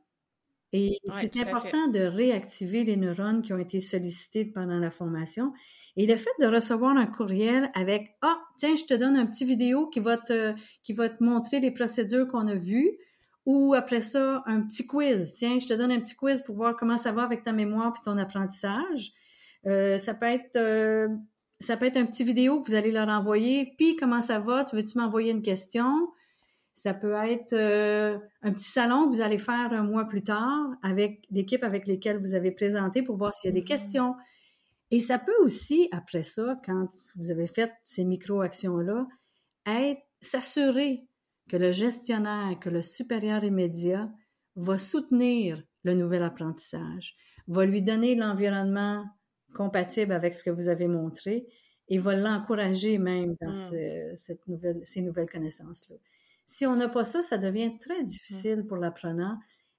Et 0.73 0.99
c'est 1.09 1.37
important 1.37 1.87
de 1.87 1.99
réactiver 1.99 2.83
les 2.83 2.97
neurones 2.97 3.41
qui 3.41 3.53
ont 3.53 3.59
été 3.59 3.79
sollicités 3.79 4.45
pendant 4.45 4.79
la 4.79 4.91
formation. 4.91 5.53
Et 5.95 6.05
le 6.05 6.17
fait 6.17 6.29
de 6.39 6.45
recevoir 6.45 6.95
un 6.95 7.07
courriel 7.07 7.71
avec 7.73 8.15
Ah, 8.21 8.37
tiens, 8.59 8.75
je 8.75 8.83
te 8.83 8.93
donne 8.93 9.15
un 9.15 9.25
petit 9.25 9.45
vidéo 9.45 9.87
qui 9.87 9.99
va 9.99 10.17
te, 10.17 10.53
qui 10.83 10.93
va 10.93 11.09
te 11.09 11.23
montrer 11.23 11.59
les 11.59 11.71
procédures 11.71 12.27
qu'on 12.27 12.47
a 12.47 12.55
vues, 12.55 12.91
ou 13.45 13.73
après 13.73 14.01
ça, 14.01 14.43
un 14.45 14.61
petit 14.61 14.85
quiz. 14.85 15.33
Tiens, 15.33 15.57
je 15.57 15.65
te 15.65 15.73
donne 15.73 15.91
un 15.91 15.99
petit 16.01 16.15
quiz 16.15 16.43
pour 16.43 16.55
voir 16.55 16.75
comment 16.75 16.97
ça 16.97 17.13
va 17.13 17.23
avec 17.23 17.43
ta 17.43 17.53
mémoire 17.53 17.93
et 17.97 18.03
ton 18.03 18.17
apprentissage. 18.17 19.13
Euh, 19.65 19.97
ça 19.97 20.13
peut 20.13 20.27
être 20.27 20.57
euh, 20.57 21.07
ça 21.59 21.77
peut 21.77 21.85
être 21.85 21.97
un 21.97 22.05
petit 22.05 22.23
vidéo 22.23 22.61
que 22.61 22.67
vous 22.67 22.75
allez 22.75 22.91
leur 22.91 23.07
envoyer. 23.09 23.73
Puis, 23.77 23.95
comment 23.95 24.21
ça 24.21 24.39
va? 24.39 24.63
Tu 24.63 24.75
veux-tu 24.75 24.97
m'envoyer 24.97 25.31
une 25.31 25.41
question? 25.41 26.09
Ça 26.73 26.93
peut 26.93 27.13
être 27.13 27.53
euh, 27.53 28.19
un 28.43 28.53
petit 28.53 28.69
salon 28.69 29.05
que 29.05 29.15
vous 29.15 29.21
allez 29.21 29.39
faire 29.39 29.73
un 29.73 29.83
mois 29.83 30.05
plus 30.05 30.21
tard 30.21 30.67
avec 30.83 31.25
l'équipe 31.31 31.63
avec 31.63 31.87
lesquelles 31.87 32.19
vous 32.19 32.35
avez 32.35 32.51
présenté 32.51 33.01
pour 33.01 33.17
voir 33.17 33.33
s'il 33.33 33.49
y 33.49 33.51
a 33.51 33.53
des 33.53 33.61
mm-hmm. 33.61 33.67
questions. 33.67 34.15
Et 34.91 34.99
ça 34.99 35.17
peut 35.17 35.35
aussi, 35.41 35.89
après 35.91 36.23
ça, 36.23 36.59
quand 36.65 36.87
vous 37.15 37.31
avez 37.31 37.47
fait 37.47 37.73
ces 37.83 38.05
micro-actions-là, 38.05 39.07
être 39.65 40.01
s'assurer 40.21 41.07
que 41.49 41.57
le 41.57 41.71
gestionnaire, 41.71 42.57
que 42.59 42.69
le 42.69 42.81
supérieur 42.81 43.43
immédiat 43.43 44.09
va 44.55 44.77
soutenir 44.77 45.61
le 45.83 45.93
nouvel 45.93 46.23
apprentissage, 46.23 47.15
va 47.47 47.65
lui 47.65 47.81
donner 47.81 48.15
l'environnement 48.15 49.05
compatible 49.53 50.11
avec 50.11 50.35
ce 50.35 50.43
que 50.43 50.49
vous 50.49 50.69
avez 50.69 50.87
montré 50.87 51.47
et 51.89 51.99
va 51.99 52.15
l'encourager 52.15 52.97
même 52.97 53.35
dans 53.41 53.51
hmm. 53.51 54.15
cette 54.15 54.47
nouvelle, 54.47 54.81
ces 54.85 55.01
nouvelles 55.01 55.29
connaissances-là. 55.29 55.95
Si 56.45 56.65
on 56.65 56.75
n'a 56.75 56.89
pas 56.89 57.03
ça, 57.03 57.23
ça 57.23 57.37
devient 57.37 57.77
très 57.77 58.03
difficile 58.03 58.65
pour 58.67 58.77
l'apprenant 58.77 59.37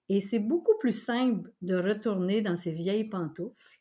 et 0.08 0.20
c'est 0.20 0.38
beaucoup 0.38 0.76
plus 0.78 0.98
simple 0.98 1.50
de 1.62 1.76
retourner 1.76 2.40
dans 2.40 2.56
ses 2.56 2.72
vieilles 2.72 3.08
pantoufles, 3.08 3.80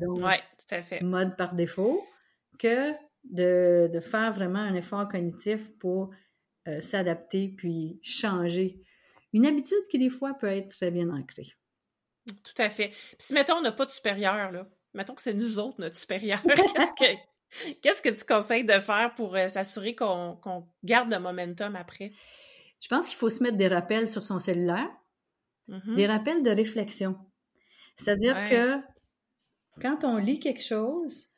donc 0.00 0.20
tout 0.20 0.74
à 0.74 0.82
fait. 0.82 1.00
mode 1.02 1.36
par 1.36 1.54
défaut, 1.54 2.06
que 2.58 2.92
de, 3.24 3.90
de, 3.92 4.00
faire 4.00 4.32
vraiment 4.32 4.60
un 4.60 4.74
effort 4.74 5.08
cognitif 5.08 5.70
pour 5.78 6.10
euh, 6.66 6.80
s'adapter 6.80 7.54
puis 7.56 8.00
changer. 8.02 8.80
Une 9.32 9.46
habitude 9.46 9.86
qui, 9.90 9.98
des 9.98 10.10
fois, 10.10 10.34
peut 10.34 10.48
être 10.48 10.70
très 10.70 10.90
bien 10.90 11.10
ancrée. 11.10 11.52
Tout 12.26 12.62
à 12.62 12.70
fait. 12.70 12.88
Puis 12.88 13.16
si, 13.18 13.34
mettons, 13.34 13.56
on 13.56 13.62
n'a 13.62 13.72
pas 13.72 13.86
de 13.86 13.90
supérieur, 13.90 14.50
là, 14.50 14.68
mettons 14.94 15.14
que 15.14 15.22
c'est 15.22 15.34
nous 15.34 15.58
autres, 15.58 15.80
notre 15.80 15.96
supérieur, 15.96 16.42
qu'est-ce 17.82 18.02
que, 18.02 18.08
tu 18.08 18.24
conseilles 18.24 18.64
de 18.64 18.80
faire 18.80 19.14
pour 19.14 19.34
euh, 19.36 19.48
s'assurer 19.48 19.94
qu'on, 19.94 20.38
garde 20.84 21.10
le 21.10 21.18
momentum 21.18 21.76
après? 21.76 22.12
Je 22.80 22.88
pense 22.88 23.08
qu'il 23.08 23.16
faut 23.16 23.30
se 23.30 23.42
mettre 23.42 23.56
des 23.56 23.68
rappels 23.68 24.08
sur 24.08 24.22
son 24.22 24.38
cellulaire, 24.38 24.88
mm-hmm. 25.68 25.96
des 25.96 26.06
rappels 26.06 26.42
de 26.42 26.50
réflexion. 26.50 27.16
C'est-à-dire 27.96 28.44
que 28.44 28.76
quand 29.80 30.04
on 30.04 30.16
lit 30.16 30.38
quelque 30.38 30.62
chose, 30.62 31.28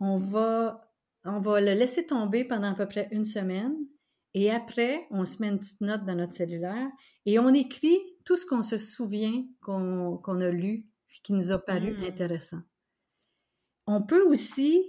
on 0.00 0.18
va, 0.18 0.90
on 1.24 1.38
va 1.38 1.60
le 1.60 1.74
laisser 1.74 2.06
tomber 2.06 2.44
pendant 2.44 2.72
à 2.72 2.74
peu 2.74 2.86
près 2.86 3.08
une 3.12 3.24
semaine 3.24 3.76
et 4.34 4.50
après, 4.50 5.06
on 5.10 5.24
se 5.24 5.40
met 5.40 5.48
une 5.48 5.58
petite 5.58 5.80
note 5.80 6.04
dans 6.04 6.14
notre 6.14 6.32
cellulaire 6.32 6.88
et 7.26 7.38
on 7.38 7.48
écrit 7.48 7.98
tout 8.24 8.36
ce 8.36 8.46
qu'on 8.46 8.62
se 8.62 8.78
souvient 8.78 9.44
qu'on, 9.62 10.40
a 10.40 10.50
lu 10.50 10.86
et 11.10 11.22
qui 11.22 11.32
nous 11.32 11.52
a 11.52 11.58
paru 11.58 11.92
mm. 11.92 12.04
intéressant 12.04 12.60
on 13.88 14.02
peut 14.02 14.22
aussi, 14.28 14.84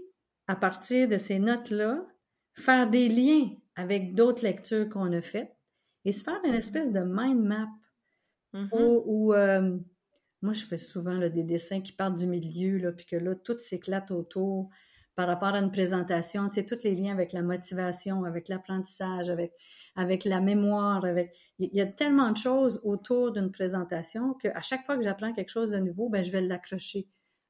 à 0.48 0.56
partir 0.56 1.08
de 1.08 1.18
ces 1.18 1.40
notes-là, 1.40 2.06
faire 2.54 2.90
des 2.90 3.08
liens 3.08 3.50
avec 3.76 4.14
d'autres 4.14 4.44
lectures 4.44 4.90
qu'on 4.90 5.14
a 5.14 5.22
faites 5.22 5.56
et 6.04 6.12
se 6.12 6.22
faire 6.22 6.40
une 6.44 6.54
espèce 6.54 6.92
de 6.92 7.00
mind 7.00 7.42
map 7.42 7.70
mm-hmm. 8.54 9.04
où, 9.06 9.34
euh, 9.34 9.78
moi, 10.42 10.54
je 10.54 10.66
fais 10.66 10.78
souvent 10.78 11.18
des 11.18 11.44
dessins 11.44 11.80
qui 11.80 11.94
partent 11.94 12.16
du 12.16 12.28
milieu, 12.28 12.78
là, 12.78 12.92
puis 12.92 13.06
que 13.06 13.16
là, 13.16 13.36
tout 13.36 13.58
s'éclate 13.58 14.12
autour 14.12 14.70
par 15.16 15.28
rapport 15.28 15.50
à 15.50 15.60
une 15.60 15.72
présentation, 15.72 16.50
tu 16.50 16.56
sais, 16.56 16.66
tous 16.66 16.84
les 16.84 16.96
liens 16.96 17.14
avec 17.14 17.32
la 17.32 17.42
motivation, 17.42 18.26
avec 18.26 18.50
l'apprentissage, 18.50 19.30
avec, 19.30 19.54
avec 19.96 20.26
la 20.26 20.42
mémoire, 20.42 21.06
avec... 21.06 21.34
Il 21.58 21.74
y 21.74 21.82
a 21.82 21.86
tellement 21.86 22.32
de 22.32 22.38
choses 22.38 22.82
autour 22.84 23.32
d'une 23.32 23.52
présentation 23.52 24.34
qu'à 24.34 24.62
chaque 24.62 24.86
fois 24.86 24.98
que 24.98 25.04
j'apprends 25.04 25.34
quelque 25.34 25.52
chose 25.52 25.72
de 25.72 25.78
nouveau, 25.78 26.10
ben, 26.10 26.24
je 26.24 26.32
vais 26.32 26.42
l'accrocher 26.42 27.08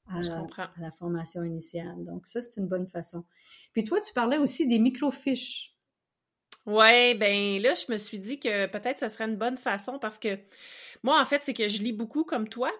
à, 0.09 0.17
à, 0.61 0.69
la 0.79 0.91
formation 0.91 1.43
initiale. 1.43 2.03
Donc, 2.05 2.27
ça, 2.27 2.41
c'est 2.41 2.59
une 2.59 2.67
bonne 2.67 2.87
façon. 2.87 3.25
Puis 3.73 3.83
toi, 3.83 4.01
tu 4.01 4.13
parlais 4.13 4.37
aussi 4.37 4.67
des 4.67 4.79
microfiches. 4.79 5.75
Ouais, 6.65 7.15
ben 7.15 7.61
là, 7.61 7.73
je 7.73 7.91
me 7.91 7.97
suis 7.97 8.19
dit 8.19 8.39
que 8.39 8.67
peut-être 8.67 8.99
ce 8.99 9.07
serait 9.07 9.25
une 9.25 9.37
bonne 9.37 9.57
façon 9.57 9.97
parce 9.97 10.19
que 10.19 10.37
moi, 11.03 11.19
en 11.19 11.25
fait, 11.25 11.41
c'est 11.41 11.53
que 11.53 11.67
je 11.67 11.81
lis 11.81 11.93
beaucoup 11.93 12.23
comme 12.23 12.47
toi. 12.47 12.71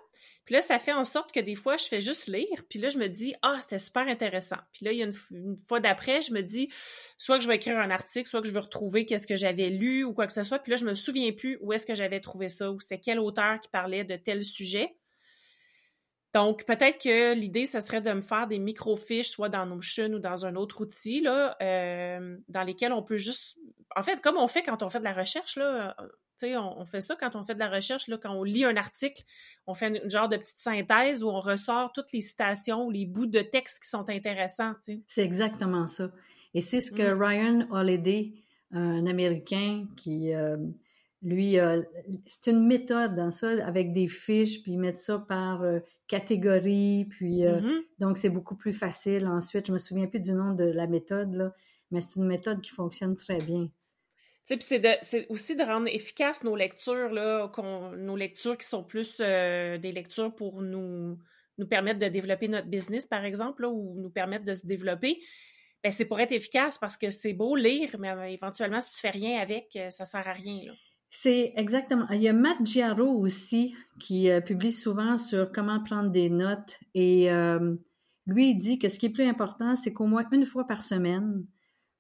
Puis 0.45 0.55
là, 0.55 0.61
ça 0.61 0.79
fait 0.79 0.91
en 0.91 1.05
sorte 1.05 1.31
que 1.31 1.39
des 1.39 1.55
fois, 1.55 1.77
je 1.77 1.85
fais 1.85 2.01
juste 2.01 2.27
lire. 2.27 2.65
Puis 2.69 2.79
là, 2.79 2.89
je 2.89 2.97
me 2.97 3.07
dis, 3.07 3.35
ah, 3.41 3.57
c'était 3.61 3.79
super 3.79 4.07
intéressant. 4.07 4.57
Puis 4.73 4.85
là, 4.85 4.91
il 4.91 4.97
y 4.97 5.03
a 5.03 5.05
une, 5.05 5.57
fois 5.67 5.79
d'après, 5.79 6.21
je 6.21 6.33
me 6.33 6.41
dis, 6.41 6.69
soit 7.17 7.37
que 7.37 7.43
je 7.43 7.47
vais 7.47 7.55
écrire 7.55 7.77
un 7.77 7.91
article, 7.91 8.27
soit 8.27 8.41
que 8.41 8.47
je 8.47 8.53
vais 8.53 8.59
retrouver 8.59 9.05
qu'est-ce 9.05 9.27
que 9.27 9.35
j'avais 9.35 9.69
lu 9.69 10.03
ou 10.03 10.13
quoi 10.13 10.27
que 10.27 10.33
ce 10.33 10.43
soit. 10.43 10.59
Puis 10.59 10.71
là, 10.71 10.77
je 10.77 10.85
me 10.85 10.95
souviens 10.95 11.31
plus 11.31 11.57
où 11.61 11.71
est-ce 11.71 11.85
que 11.85 11.95
j'avais 11.95 12.19
trouvé 12.19 12.49
ça, 12.49 12.71
ou 12.71 12.79
c'était 12.79 12.99
quel 12.99 13.19
auteur 13.19 13.59
qui 13.59 13.69
parlait 13.69 14.03
de 14.03 14.15
tel 14.15 14.43
sujet. 14.43 14.98
Donc, 16.33 16.65
peut-être 16.65 17.01
que 17.01 17.33
l'idée, 17.33 17.65
ce 17.65 17.79
serait 17.79 18.01
de 18.01 18.11
me 18.11 18.21
faire 18.21 18.47
des 18.47 18.59
microfiches, 18.59 19.29
soit 19.29 19.49
dans 19.49 19.65
Notion 19.65 20.13
ou 20.13 20.19
dans 20.19 20.45
un 20.45 20.55
autre 20.55 20.81
outil, 20.81 21.21
là, 21.21 21.57
euh, 21.61 22.37
dans 22.47 22.63
lesquels 22.63 22.93
on 22.93 23.01
peut 23.01 23.17
juste... 23.17 23.57
En 23.95 24.03
fait, 24.03 24.21
comme 24.21 24.37
on 24.37 24.47
fait 24.47 24.61
quand 24.61 24.83
on 24.83 24.89
fait 24.89 24.99
de 24.99 25.03
la 25.03 25.13
recherche, 25.13 25.57
là, 25.57 25.95
on, 26.43 26.85
fait 26.85 27.01
ça 27.01 27.15
quand 27.15 27.35
on 27.35 27.43
fait 27.43 27.55
de 27.55 27.59
la 27.59 27.69
recherche, 27.69 28.07
là, 28.07 28.19
quand 28.21 28.31
on 28.31 28.43
lit 28.43 28.63
un 28.63 28.77
article, 28.77 29.23
on 29.65 29.73
fait 29.73 29.87
une, 29.87 30.09
genre 30.09 30.29
de 30.29 30.37
petite 30.37 30.59
synthèse 30.59 31.23
où 31.23 31.29
on 31.29 31.39
ressort 31.39 31.91
toutes 31.93 32.11
les 32.13 32.21
citations 32.21 32.85
ou 32.85 32.91
les 32.91 33.07
bouts 33.07 33.25
de 33.25 33.41
texte 33.41 33.81
qui 33.81 33.89
sont 33.89 34.07
intéressants. 34.07 34.73
C'est 35.07 35.23
exactement 35.23 35.87
ça. 35.87 36.11
Et 36.53 36.61
c'est 36.61 36.81
ce 36.81 36.91
que 36.91 37.13
mm. 37.13 37.21
Ryan 37.21 37.67
Holiday, 37.71 38.33
un 38.71 39.07
Américain 39.07 39.87
qui, 39.97 40.31
euh, 40.35 40.57
lui, 41.23 41.57
c'est 42.27 42.51
une 42.51 42.67
méthode 42.67 43.15
dans 43.15 43.31
ça, 43.31 43.49
avec 43.65 43.93
des 43.93 44.07
fiches, 44.07 44.61
puis 44.61 44.77
mettre 44.77 44.99
ça 44.99 45.17
par 45.17 45.63
euh, 45.63 45.79
catégorie, 46.09 47.05
puis 47.09 47.45
euh, 47.45 47.61
mm-hmm. 47.61 47.81
donc 47.99 48.17
c'est 48.17 48.29
beaucoup 48.29 48.55
plus 48.55 48.73
facile. 48.73 49.27
Ensuite, 49.27 49.67
je 49.67 49.71
me 49.71 49.77
souviens 49.77 50.07
plus 50.07 50.19
du 50.19 50.33
nom 50.33 50.53
de 50.53 50.65
la 50.65 50.87
méthode, 50.87 51.33
là, 51.33 51.53
mais 51.91 52.01
c'est 52.01 52.19
une 52.19 52.27
méthode 52.27 52.61
qui 52.61 52.71
fonctionne 52.71 53.15
très 53.15 53.41
bien 53.41 53.69
c'est 55.01 55.27
aussi 55.29 55.55
de 55.55 55.63
rendre 55.63 55.87
efficaces 55.87 56.43
nos 56.43 56.55
lectures, 56.55 57.09
là, 57.11 57.51
nos 57.97 58.15
lectures 58.15 58.57
qui 58.57 58.67
sont 58.67 58.83
plus 58.83 59.17
euh, 59.19 59.77
des 59.77 59.91
lectures 59.91 60.33
pour 60.33 60.61
nous, 60.61 61.19
nous 61.57 61.67
permettre 61.67 61.99
de 61.99 62.07
développer 62.07 62.47
notre 62.47 62.67
business, 62.67 63.05
par 63.05 63.25
exemple, 63.25 63.65
ou 63.65 63.95
nous 63.99 64.09
permettre 64.09 64.45
de 64.45 64.55
se 64.55 64.65
développer. 64.65 65.19
Ben, 65.83 65.91
c'est 65.91 66.05
pour 66.05 66.19
être 66.19 66.31
efficace 66.31 66.77
parce 66.77 66.97
que 66.97 67.09
c'est 67.09 67.33
beau 67.33 67.55
lire, 67.55 67.95
mais 67.99 68.09
euh, 68.09 68.23
éventuellement, 68.23 68.81
si 68.81 68.91
tu 68.91 68.99
fais 68.99 69.11
rien 69.11 69.39
avec, 69.39 69.77
ça 69.91 70.05
sert 70.05 70.27
à 70.27 70.33
rien. 70.33 70.61
C'est 71.09 71.53
exactement. 71.55 72.07
Il 72.11 72.21
y 72.21 72.27
a 72.27 72.33
Matt 72.33 72.57
Giaro 72.63 73.05
aussi 73.05 73.75
qui 73.99 74.29
publie 74.45 74.71
souvent 74.71 75.17
sur 75.17 75.51
comment 75.51 75.83
prendre 75.83 76.11
des 76.11 76.29
notes 76.29 76.77
et 76.93 77.29
lui, 78.29 78.51
il 78.51 78.59
dit 78.59 78.77
que 78.77 78.89
ce 78.89 78.99
qui 78.99 79.07
est 79.07 79.11
plus 79.11 79.25
important, 79.25 79.75
c'est 79.75 79.91
qu'au 79.91 80.05
moins 80.05 80.23
une 80.31 80.45
fois 80.45 80.67
par 80.67 80.83
semaine, 80.83 81.45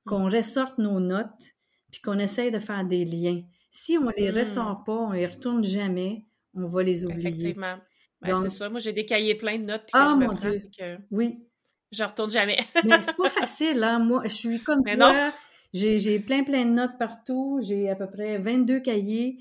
qu'on 0.05 0.29
mmh. 0.29 0.35
ressorte 0.35 0.77
nos 0.77 0.99
notes 0.99 1.55
puis 1.91 2.01
qu'on 2.01 2.19
essaye 2.19 2.51
de 2.51 2.59
faire 2.59 2.85
des 2.85 3.03
liens. 3.03 3.41
Si 3.71 3.97
on 3.97 4.09
les 4.15 4.31
hmm. 4.31 4.37
ressort 4.37 4.83
pas, 4.83 4.93
on 4.93 5.11
les 5.11 5.27
retourne 5.27 5.63
jamais, 5.63 6.25
on 6.53 6.67
va 6.67 6.83
les 6.83 7.05
oublier. 7.05 7.29
Effectivement. 7.29 7.77
Ben, 8.21 8.35
c'est 8.35 8.49
ça. 8.49 8.69
Moi, 8.69 8.79
j'ai 8.79 8.93
des 8.93 9.05
cahiers 9.05 9.35
pleins 9.35 9.59
de 9.59 9.63
notes. 9.63 9.89
Ah, 9.93 10.15
mon 10.15 10.33
Dieu. 10.33 10.63
Que 10.77 10.97
oui. 11.11 11.39
Je 11.91 12.03
retourne 12.03 12.29
jamais. 12.29 12.59
Mais 12.83 12.99
c'est 12.99 13.15
pas 13.15 13.29
facile, 13.29 13.83
hein. 13.83 13.99
Moi, 13.99 14.23
je 14.25 14.33
suis 14.33 14.61
comme 14.61 14.83
toi. 14.83 15.33
J'ai 15.73 16.19
plein, 16.19 16.43
plein 16.43 16.65
de 16.65 16.71
notes 16.71 16.97
partout. 16.97 17.59
J'ai 17.61 17.89
à 17.89 17.95
peu 17.95 18.07
près 18.09 18.37
22 18.37 18.79
cahiers. 18.79 19.37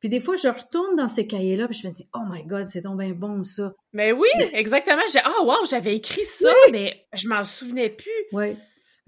Puis 0.00 0.08
des 0.08 0.20
fois, 0.20 0.36
je 0.36 0.48
retourne 0.48 0.96
dans 0.96 1.08
ces 1.08 1.26
cahiers-là, 1.26 1.66
puis 1.66 1.78
je 1.82 1.88
me 1.88 1.92
dis, 1.92 2.08
oh 2.14 2.22
my 2.30 2.44
God, 2.44 2.66
c'est 2.70 2.82
donc 2.82 3.00
bien 3.00 3.10
bon, 3.10 3.42
ça. 3.44 3.72
Mais 3.92 4.12
oui, 4.12 4.28
exactement. 4.52 5.02
J'ai, 5.12 5.18
ah, 5.24 5.42
wow, 5.42 5.66
j'avais 5.68 5.96
écrit 5.96 6.24
ça, 6.24 6.52
mais 6.70 7.04
je 7.14 7.28
m'en 7.28 7.42
souvenais 7.42 7.90
plus. 7.90 8.10
Oui. 8.32 8.56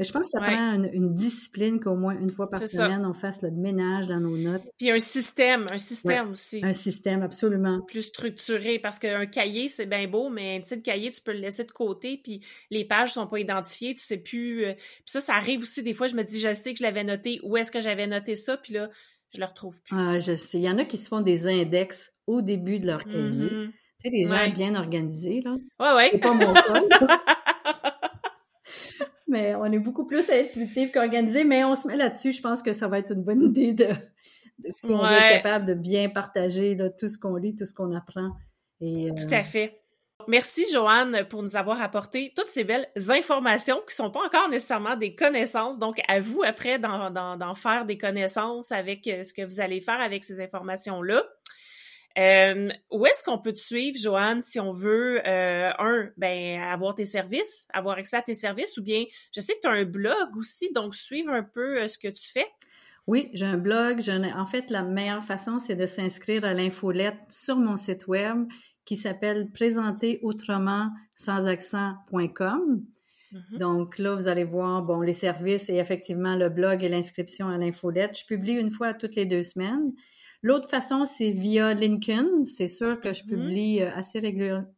Mais 0.01 0.07
je 0.07 0.12
pense 0.12 0.28
que 0.28 0.30
ça 0.30 0.40
prend 0.40 0.82
une, 0.82 1.14
discipline 1.14 1.78
qu'au 1.78 1.94
moins 1.94 2.18
une 2.18 2.30
fois 2.30 2.48
par 2.48 2.66
semaine, 2.66 3.05
on 3.05 3.12
fasse 3.12 3.42
le 3.42 3.51
ménage 3.51 4.09
dans 4.09 4.18
nos 4.18 4.34
notes. 4.34 4.62
Puis 4.78 4.90
un 4.90 4.98
système, 4.98 5.66
un 5.70 5.76
système 5.76 6.30
aussi. 6.30 6.61
Un 6.64 6.72
système, 6.72 7.20
absolument. 7.20 7.82
Plus 7.86 8.05
structuré, 8.05 8.78
parce 8.78 8.98
qu'un 8.98 9.26
cahier, 9.26 9.68
c'est 9.68 9.84
bien 9.84 10.09
beau, 10.09 10.30
mais 10.30 10.57
un 10.57 10.61
petit 10.61 10.80
cahier, 10.80 11.11
tu 11.11 11.20
peux 11.20 11.32
le 11.32 11.40
laisser 11.40 11.64
de 11.64 11.70
côté, 11.70 12.18
puis 12.24 12.40
les 12.70 12.86
pages 12.86 13.12
sont 13.12 13.26
pas 13.26 13.40
identifiées, 13.40 13.94
tu 13.94 14.03
sais 14.03 14.16
plus. 14.16 14.64
Euh, 14.64 14.72
puis 14.72 15.03
ça, 15.05 15.20
ça 15.20 15.34
arrive 15.34 15.61
aussi 15.61 15.82
des 15.82 15.92
fois, 15.92 16.07
je 16.07 16.14
me 16.14 16.24
dis, 16.24 16.40
je 16.40 16.55
sais 16.55 16.72
que 16.72 16.78
je 16.78 16.82
l'avais 16.82 17.05
noté, 17.05 17.38
où 17.42 17.59
est-ce 17.59 17.70
que 17.70 17.80
j'avais 17.80 18.07
noté 18.07 18.36
ça, 18.36 18.57
puis 18.57 18.72
là, 18.72 18.88
je 19.34 19.38
le 19.38 19.44
retrouve 19.44 19.82
plus. 19.82 19.94
Ah, 19.94 20.18
je 20.18 20.34
sais. 20.34 20.57
Il 20.57 20.64
y 20.64 20.70
en 20.70 20.78
a 20.78 20.86
qui 20.86 20.96
se 20.96 21.09
font 21.09 21.20
des 21.20 21.46
index 21.46 22.14
au 22.26 22.40
début 22.40 22.78
de 22.78 22.86
leur 22.86 23.05
cahier. 23.05 23.18
Mm-hmm. 23.18 23.70
Tu 23.70 23.74
sais, 24.03 24.09
les 24.11 24.24
gens 24.24 24.48
bien 24.55 24.74
organisés, 24.76 25.42
là. 25.44 25.57
Ouais, 25.78 25.94
ouais. 25.94 26.09
C'est 26.12 26.20
pas 26.20 26.32
mon 26.32 26.55
cas. 26.55 27.20
mais 29.31 29.55
on 29.55 29.64
est 29.66 29.78
beaucoup 29.78 30.07
plus 30.07 30.28
intuitif 30.31 30.93
qu'organisé, 30.93 31.45
mais 31.45 31.64
on 31.64 31.74
se 31.74 31.89
met 31.89 31.97
là-dessus. 31.97 32.33
Je 32.33 32.43
pense 32.43 32.62
que 32.62 32.72
ça 32.72 32.89
va 32.89 32.99
être 32.99 33.12
une 33.12 33.22
bonne 33.22 33.43
idée 33.57 33.72
de, 33.72 33.89
si 34.68 34.87
on 34.91 34.99
veut 34.99 35.12
être 35.12 35.43
capable 35.43 35.66
de 35.66 35.74
bien 35.74 36.09
partager 36.11 36.76
tout 36.99 37.09
ce 37.09 37.18
qu'on 37.18 37.37
lit, 37.37 37.55
tout 37.57 37.66
ce 37.66 37.74
qu'on 37.74 37.95
apprend. 37.95 38.33
Et, 38.81 39.11
euh, 39.11 39.14
Tout 39.14 39.33
à 39.33 39.43
fait. 39.43 39.81
Merci, 40.28 40.64
Joanne, 40.72 41.24
pour 41.28 41.43
nous 41.43 41.57
avoir 41.57 41.81
apporté 41.81 42.33
toutes 42.37 42.49
ces 42.49 42.64
belles 42.64 42.87
informations 43.09 43.81
qui 43.89 43.95
sont 43.95 44.11
pas 44.11 44.24
encore 44.24 44.49
nécessairement 44.51 44.97
des 44.97 45.14
connaissances. 45.14 45.78
Donc, 45.78 46.01
à 46.09 46.20
vous, 46.20 46.43
après, 46.43 46.78
d'en 46.78 47.55
faire 47.55 47.87
des 47.87 47.97
connaissances 47.97 48.70
avec 48.70 49.07
euh, 49.07 49.24
ce 49.24 49.33
que 49.33 49.43
vous 49.43 49.61
allez 49.61 49.81
faire 49.81 50.01
avec 50.01 50.24
ces 50.24 50.41
informations-là. 50.41 51.24
Euh, 52.19 52.69
où 52.91 53.07
est-ce 53.07 53.23
qu'on 53.23 53.39
peut 53.39 53.53
te 53.53 53.61
suivre, 53.61 53.97
Joanne, 53.97 54.41
si 54.41 54.59
on 54.59 54.73
veut, 54.73 55.21
euh, 55.27 55.71
un, 55.79 56.09
ben, 56.17 56.61
avoir 56.61 56.95
tes 56.95 57.05
services, 57.05 57.69
avoir 57.73 57.99
accès 57.99 58.17
à 58.17 58.23
tes 58.23 58.35
services, 58.35 58.77
ou 58.79 58.83
bien, 58.83 59.05
je 59.33 59.41
sais 59.41 59.55
que 59.55 59.61
tu 59.61 59.69
as 59.69 59.73
un 59.73 59.85
blog 59.85 60.37
aussi, 60.37 60.73
donc 60.73 60.95
suivre 60.95 61.33
un 61.33 61.45
peu 61.45 61.83
euh, 61.83 61.89
ce 61.89 61.99
que 61.99 62.09
tu 62.09 62.29
fais? 62.29 62.47
Oui, 63.07 63.31
j'ai 63.33 63.47
un 63.47 63.59
blog. 63.59 64.03
En 64.37 64.47
fait, 64.47 64.71
la 64.71 64.83
meilleure 64.83 65.25
façon, 65.25 65.59
c'est 65.59 65.77
de 65.77 65.87
s'inscrire 65.87 66.45
à 66.45 66.55
l'infolette 66.55 67.19
sur 67.29 67.57
mon 67.57 67.77
site 67.77 68.07
web 68.07 68.47
qui 68.85 68.97
s'appelle 68.97 69.51
présenterautrement 69.53 70.91
sans 71.15 71.47
accent.com. 71.47 72.85
Mm-hmm. 73.33 73.59
Donc 73.59 73.99
là, 73.99 74.15
vous 74.17 74.29
allez 74.29 74.45
voir, 74.45 74.83
bon, 74.83 75.01
les 75.01 75.13
services 75.13 75.69
et 75.71 75.77
effectivement 75.77 76.37
le 76.37 76.49
blog 76.49 76.83
et 76.83 76.89
l'inscription 76.89 77.49
à 77.49 77.57
l'infolette. 77.57 78.19
Je 78.19 78.27
publie 78.27 78.55
une 78.55 78.71
fois 78.71 78.95
toutes 78.95 79.15
les 79.15 79.27
deux 79.27 79.45
semaines. 79.45 79.93
L'autre 80.43 80.70
façon, 80.70 81.05
c'est 81.05 81.30
via 81.30 81.74
LinkedIn. 81.74 82.45
C'est 82.45 82.68
sûr 82.68 83.01
que 83.01 83.12
je 83.12 83.22
mm-hmm. 83.22 83.28
publie 83.28 83.82
euh, 83.82 83.91
assez, 83.95 84.20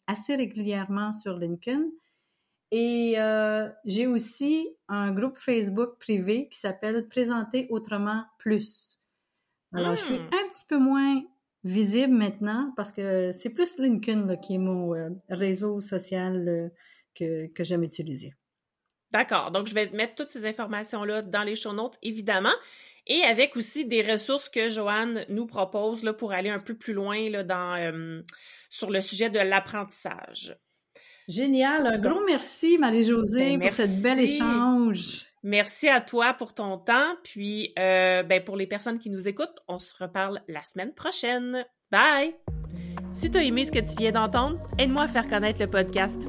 assez 0.06 0.34
régulièrement 0.34 1.12
sur 1.12 1.38
LinkedIn. 1.38 1.84
Et 2.72 3.14
euh, 3.18 3.68
j'ai 3.84 4.06
aussi 4.06 4.66
un 4.88 5.12
groupe 5.12 5.38
Facebook 5.38 5.98
privé 6.00 6.48
qui 6.48 6.58
s'appelle 6.58 7.06
Présenter 7.06 7.66
autrement 7.68 8.24
plus. 8.38 8.98
Alors, 9.74 9.94
je 9.94 10.04
suis 10.04 10.18
hmm. 10.18 10.30
un 10.32 10.52
petit 10.52 10.66
peu 10.68 10.78
moins 10.78 11.22
visible 11.64 12.14
maintenant 12.14 12.72
parce 12.76 12.90
que 12.92 13.30
c'est 13.32 13.50
plus 13.50 13.78
LinkedIn 13.78 14.36
qui 14.36 14.54
est 14.54 14.58
mon 14.58 14.94
euh, 14.94 15.10
réseau 15.28 15.80
social 15.80 16.70
que, 17.14 17.46
que 17.48 17.62
j'aime 17.62 17.82
utiliser. 17.82 18.34
D'accord. 19.12 19.50
Donc, 19.50 19.66
je 19.66 19.74
vais 19.74 19.90
mettre 19.92 20.14
toutes 20.14 20.30
ces 20.30 20.46
informations-là 20.46 21.22
dans 21.22 21.42
les 21.42 21.56
show 21.56 21.72
notes, 21.72 21.98
évidemment 22.02 22.54
et 23.06 23.22
avec 23.22 23.56
aussi 23.56 23.84
des 23.84 24.02
ressources 24.02 24.48
que 24.48 24.68
Joanne 24.68 25.24
nous 25.28 25.46
propose 25.46 26.02
là, 26.02 26.12
pour 26.12 26.32
aller 26.32 26.50
un 26.50 26.60
peu 26.60 26.74
plus 26.74 26.92
loin 26.92 27.28
là, 27.30 27.42
dans, 27.42 27.76
euh, 27.76 28.20
sur 28.70 28.90
le 28.90 29.00
sujet 29.00 29.30
de 29.30 29.38
l'apprentissage. 29.38 30.56
Génial. 31.28 31.86
Un 31.86 31.98
gros 31.98 32.24
merci, 32.26 32.78
Marie-Josée, 32.78 33.56
ben, 33.56 33.68
pour 33.68 33.76
cette 33.76 34.02
bel 34.02 34.20
échange. 34.20 35.24
Merci 35.44 35.88
à 35.88 36.00
toi 36.00 36.34
pour 36.34 36.54
ton 36.54 36.78
temps. 36.78 37.14
Puis, 37.24 37.72
euh, 37.78 38.22
ben, 38.22 38.42
pour 38.42 38.56
les 38.56 38.66
personnes 38.66 38.98
qui 38.98 39.10
nous 39.10 39.28
écoutent, 39.28 39.60
on 39.68 39.78
se 39.78 39.92
reparle 40.00 40.40
la 40.48 40.62
semaine 40.62 40.94
prochaine. 40.94 41.64
Bye! 41.90 42.34
Si 43.14 43.30
tu 43.30 43.38
as 43.38 43.42
aimé 43.42 43.64
ce 43.64 43.72
que 43.72 43.78
tu 43.78 43.96
viens 43.98 44.12
d'entendre, 44.12 44.58
aide-moi 44.78 45.02
à 45.02 45.08
faire 45.08 45.28
connaître 45.28 45.60
le 45.60 45.68
podcast. 45.68 46.20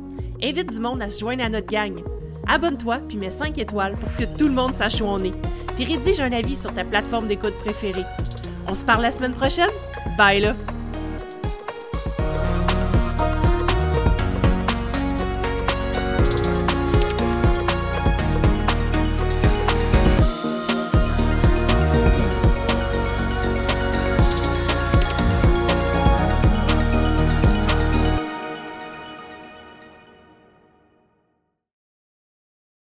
Invite 0.41 0.71
du 0.71 0.79
monde 0.79 1.01
à 1.01 1.09
se 1.09 1.19
joindre 1.19 1.43
à 1.43 1.49
notre 1.49 1.67
gang. 1.67 2.03
Abonne-toi 2.47 2.99
puis 3.07 3.17
mets 3.17 3.29
5 3.29 3.57
étoiles 3.57 3.95
pour 3.95 4.13
que 4.15 4.25
tout 4.37 4.47
le 4.47 4.53
monde 4.53 4.73
sache 4.73 5.01
où 5.01 5.05
on 5.05 5.19
est 5.19 5.33
puis 5.75 5.85
rédige 5.85 6.21
un 6.21 6.31
avis 6.31 6.55
sur 6.55 6.73
ta 6.73 6.83
plateforme 6.83 7.27
d'écoute 7.27 7.55
préférée. 7.63 8.05
On 8.69 8.75
se 8.75 8.85
parle 8.85 9.01
la 9.01 9.11
semaine 9.11 9.33
prochaine? 9.33 9.71
Bye 10.17 10.41
là! 10.41 10.55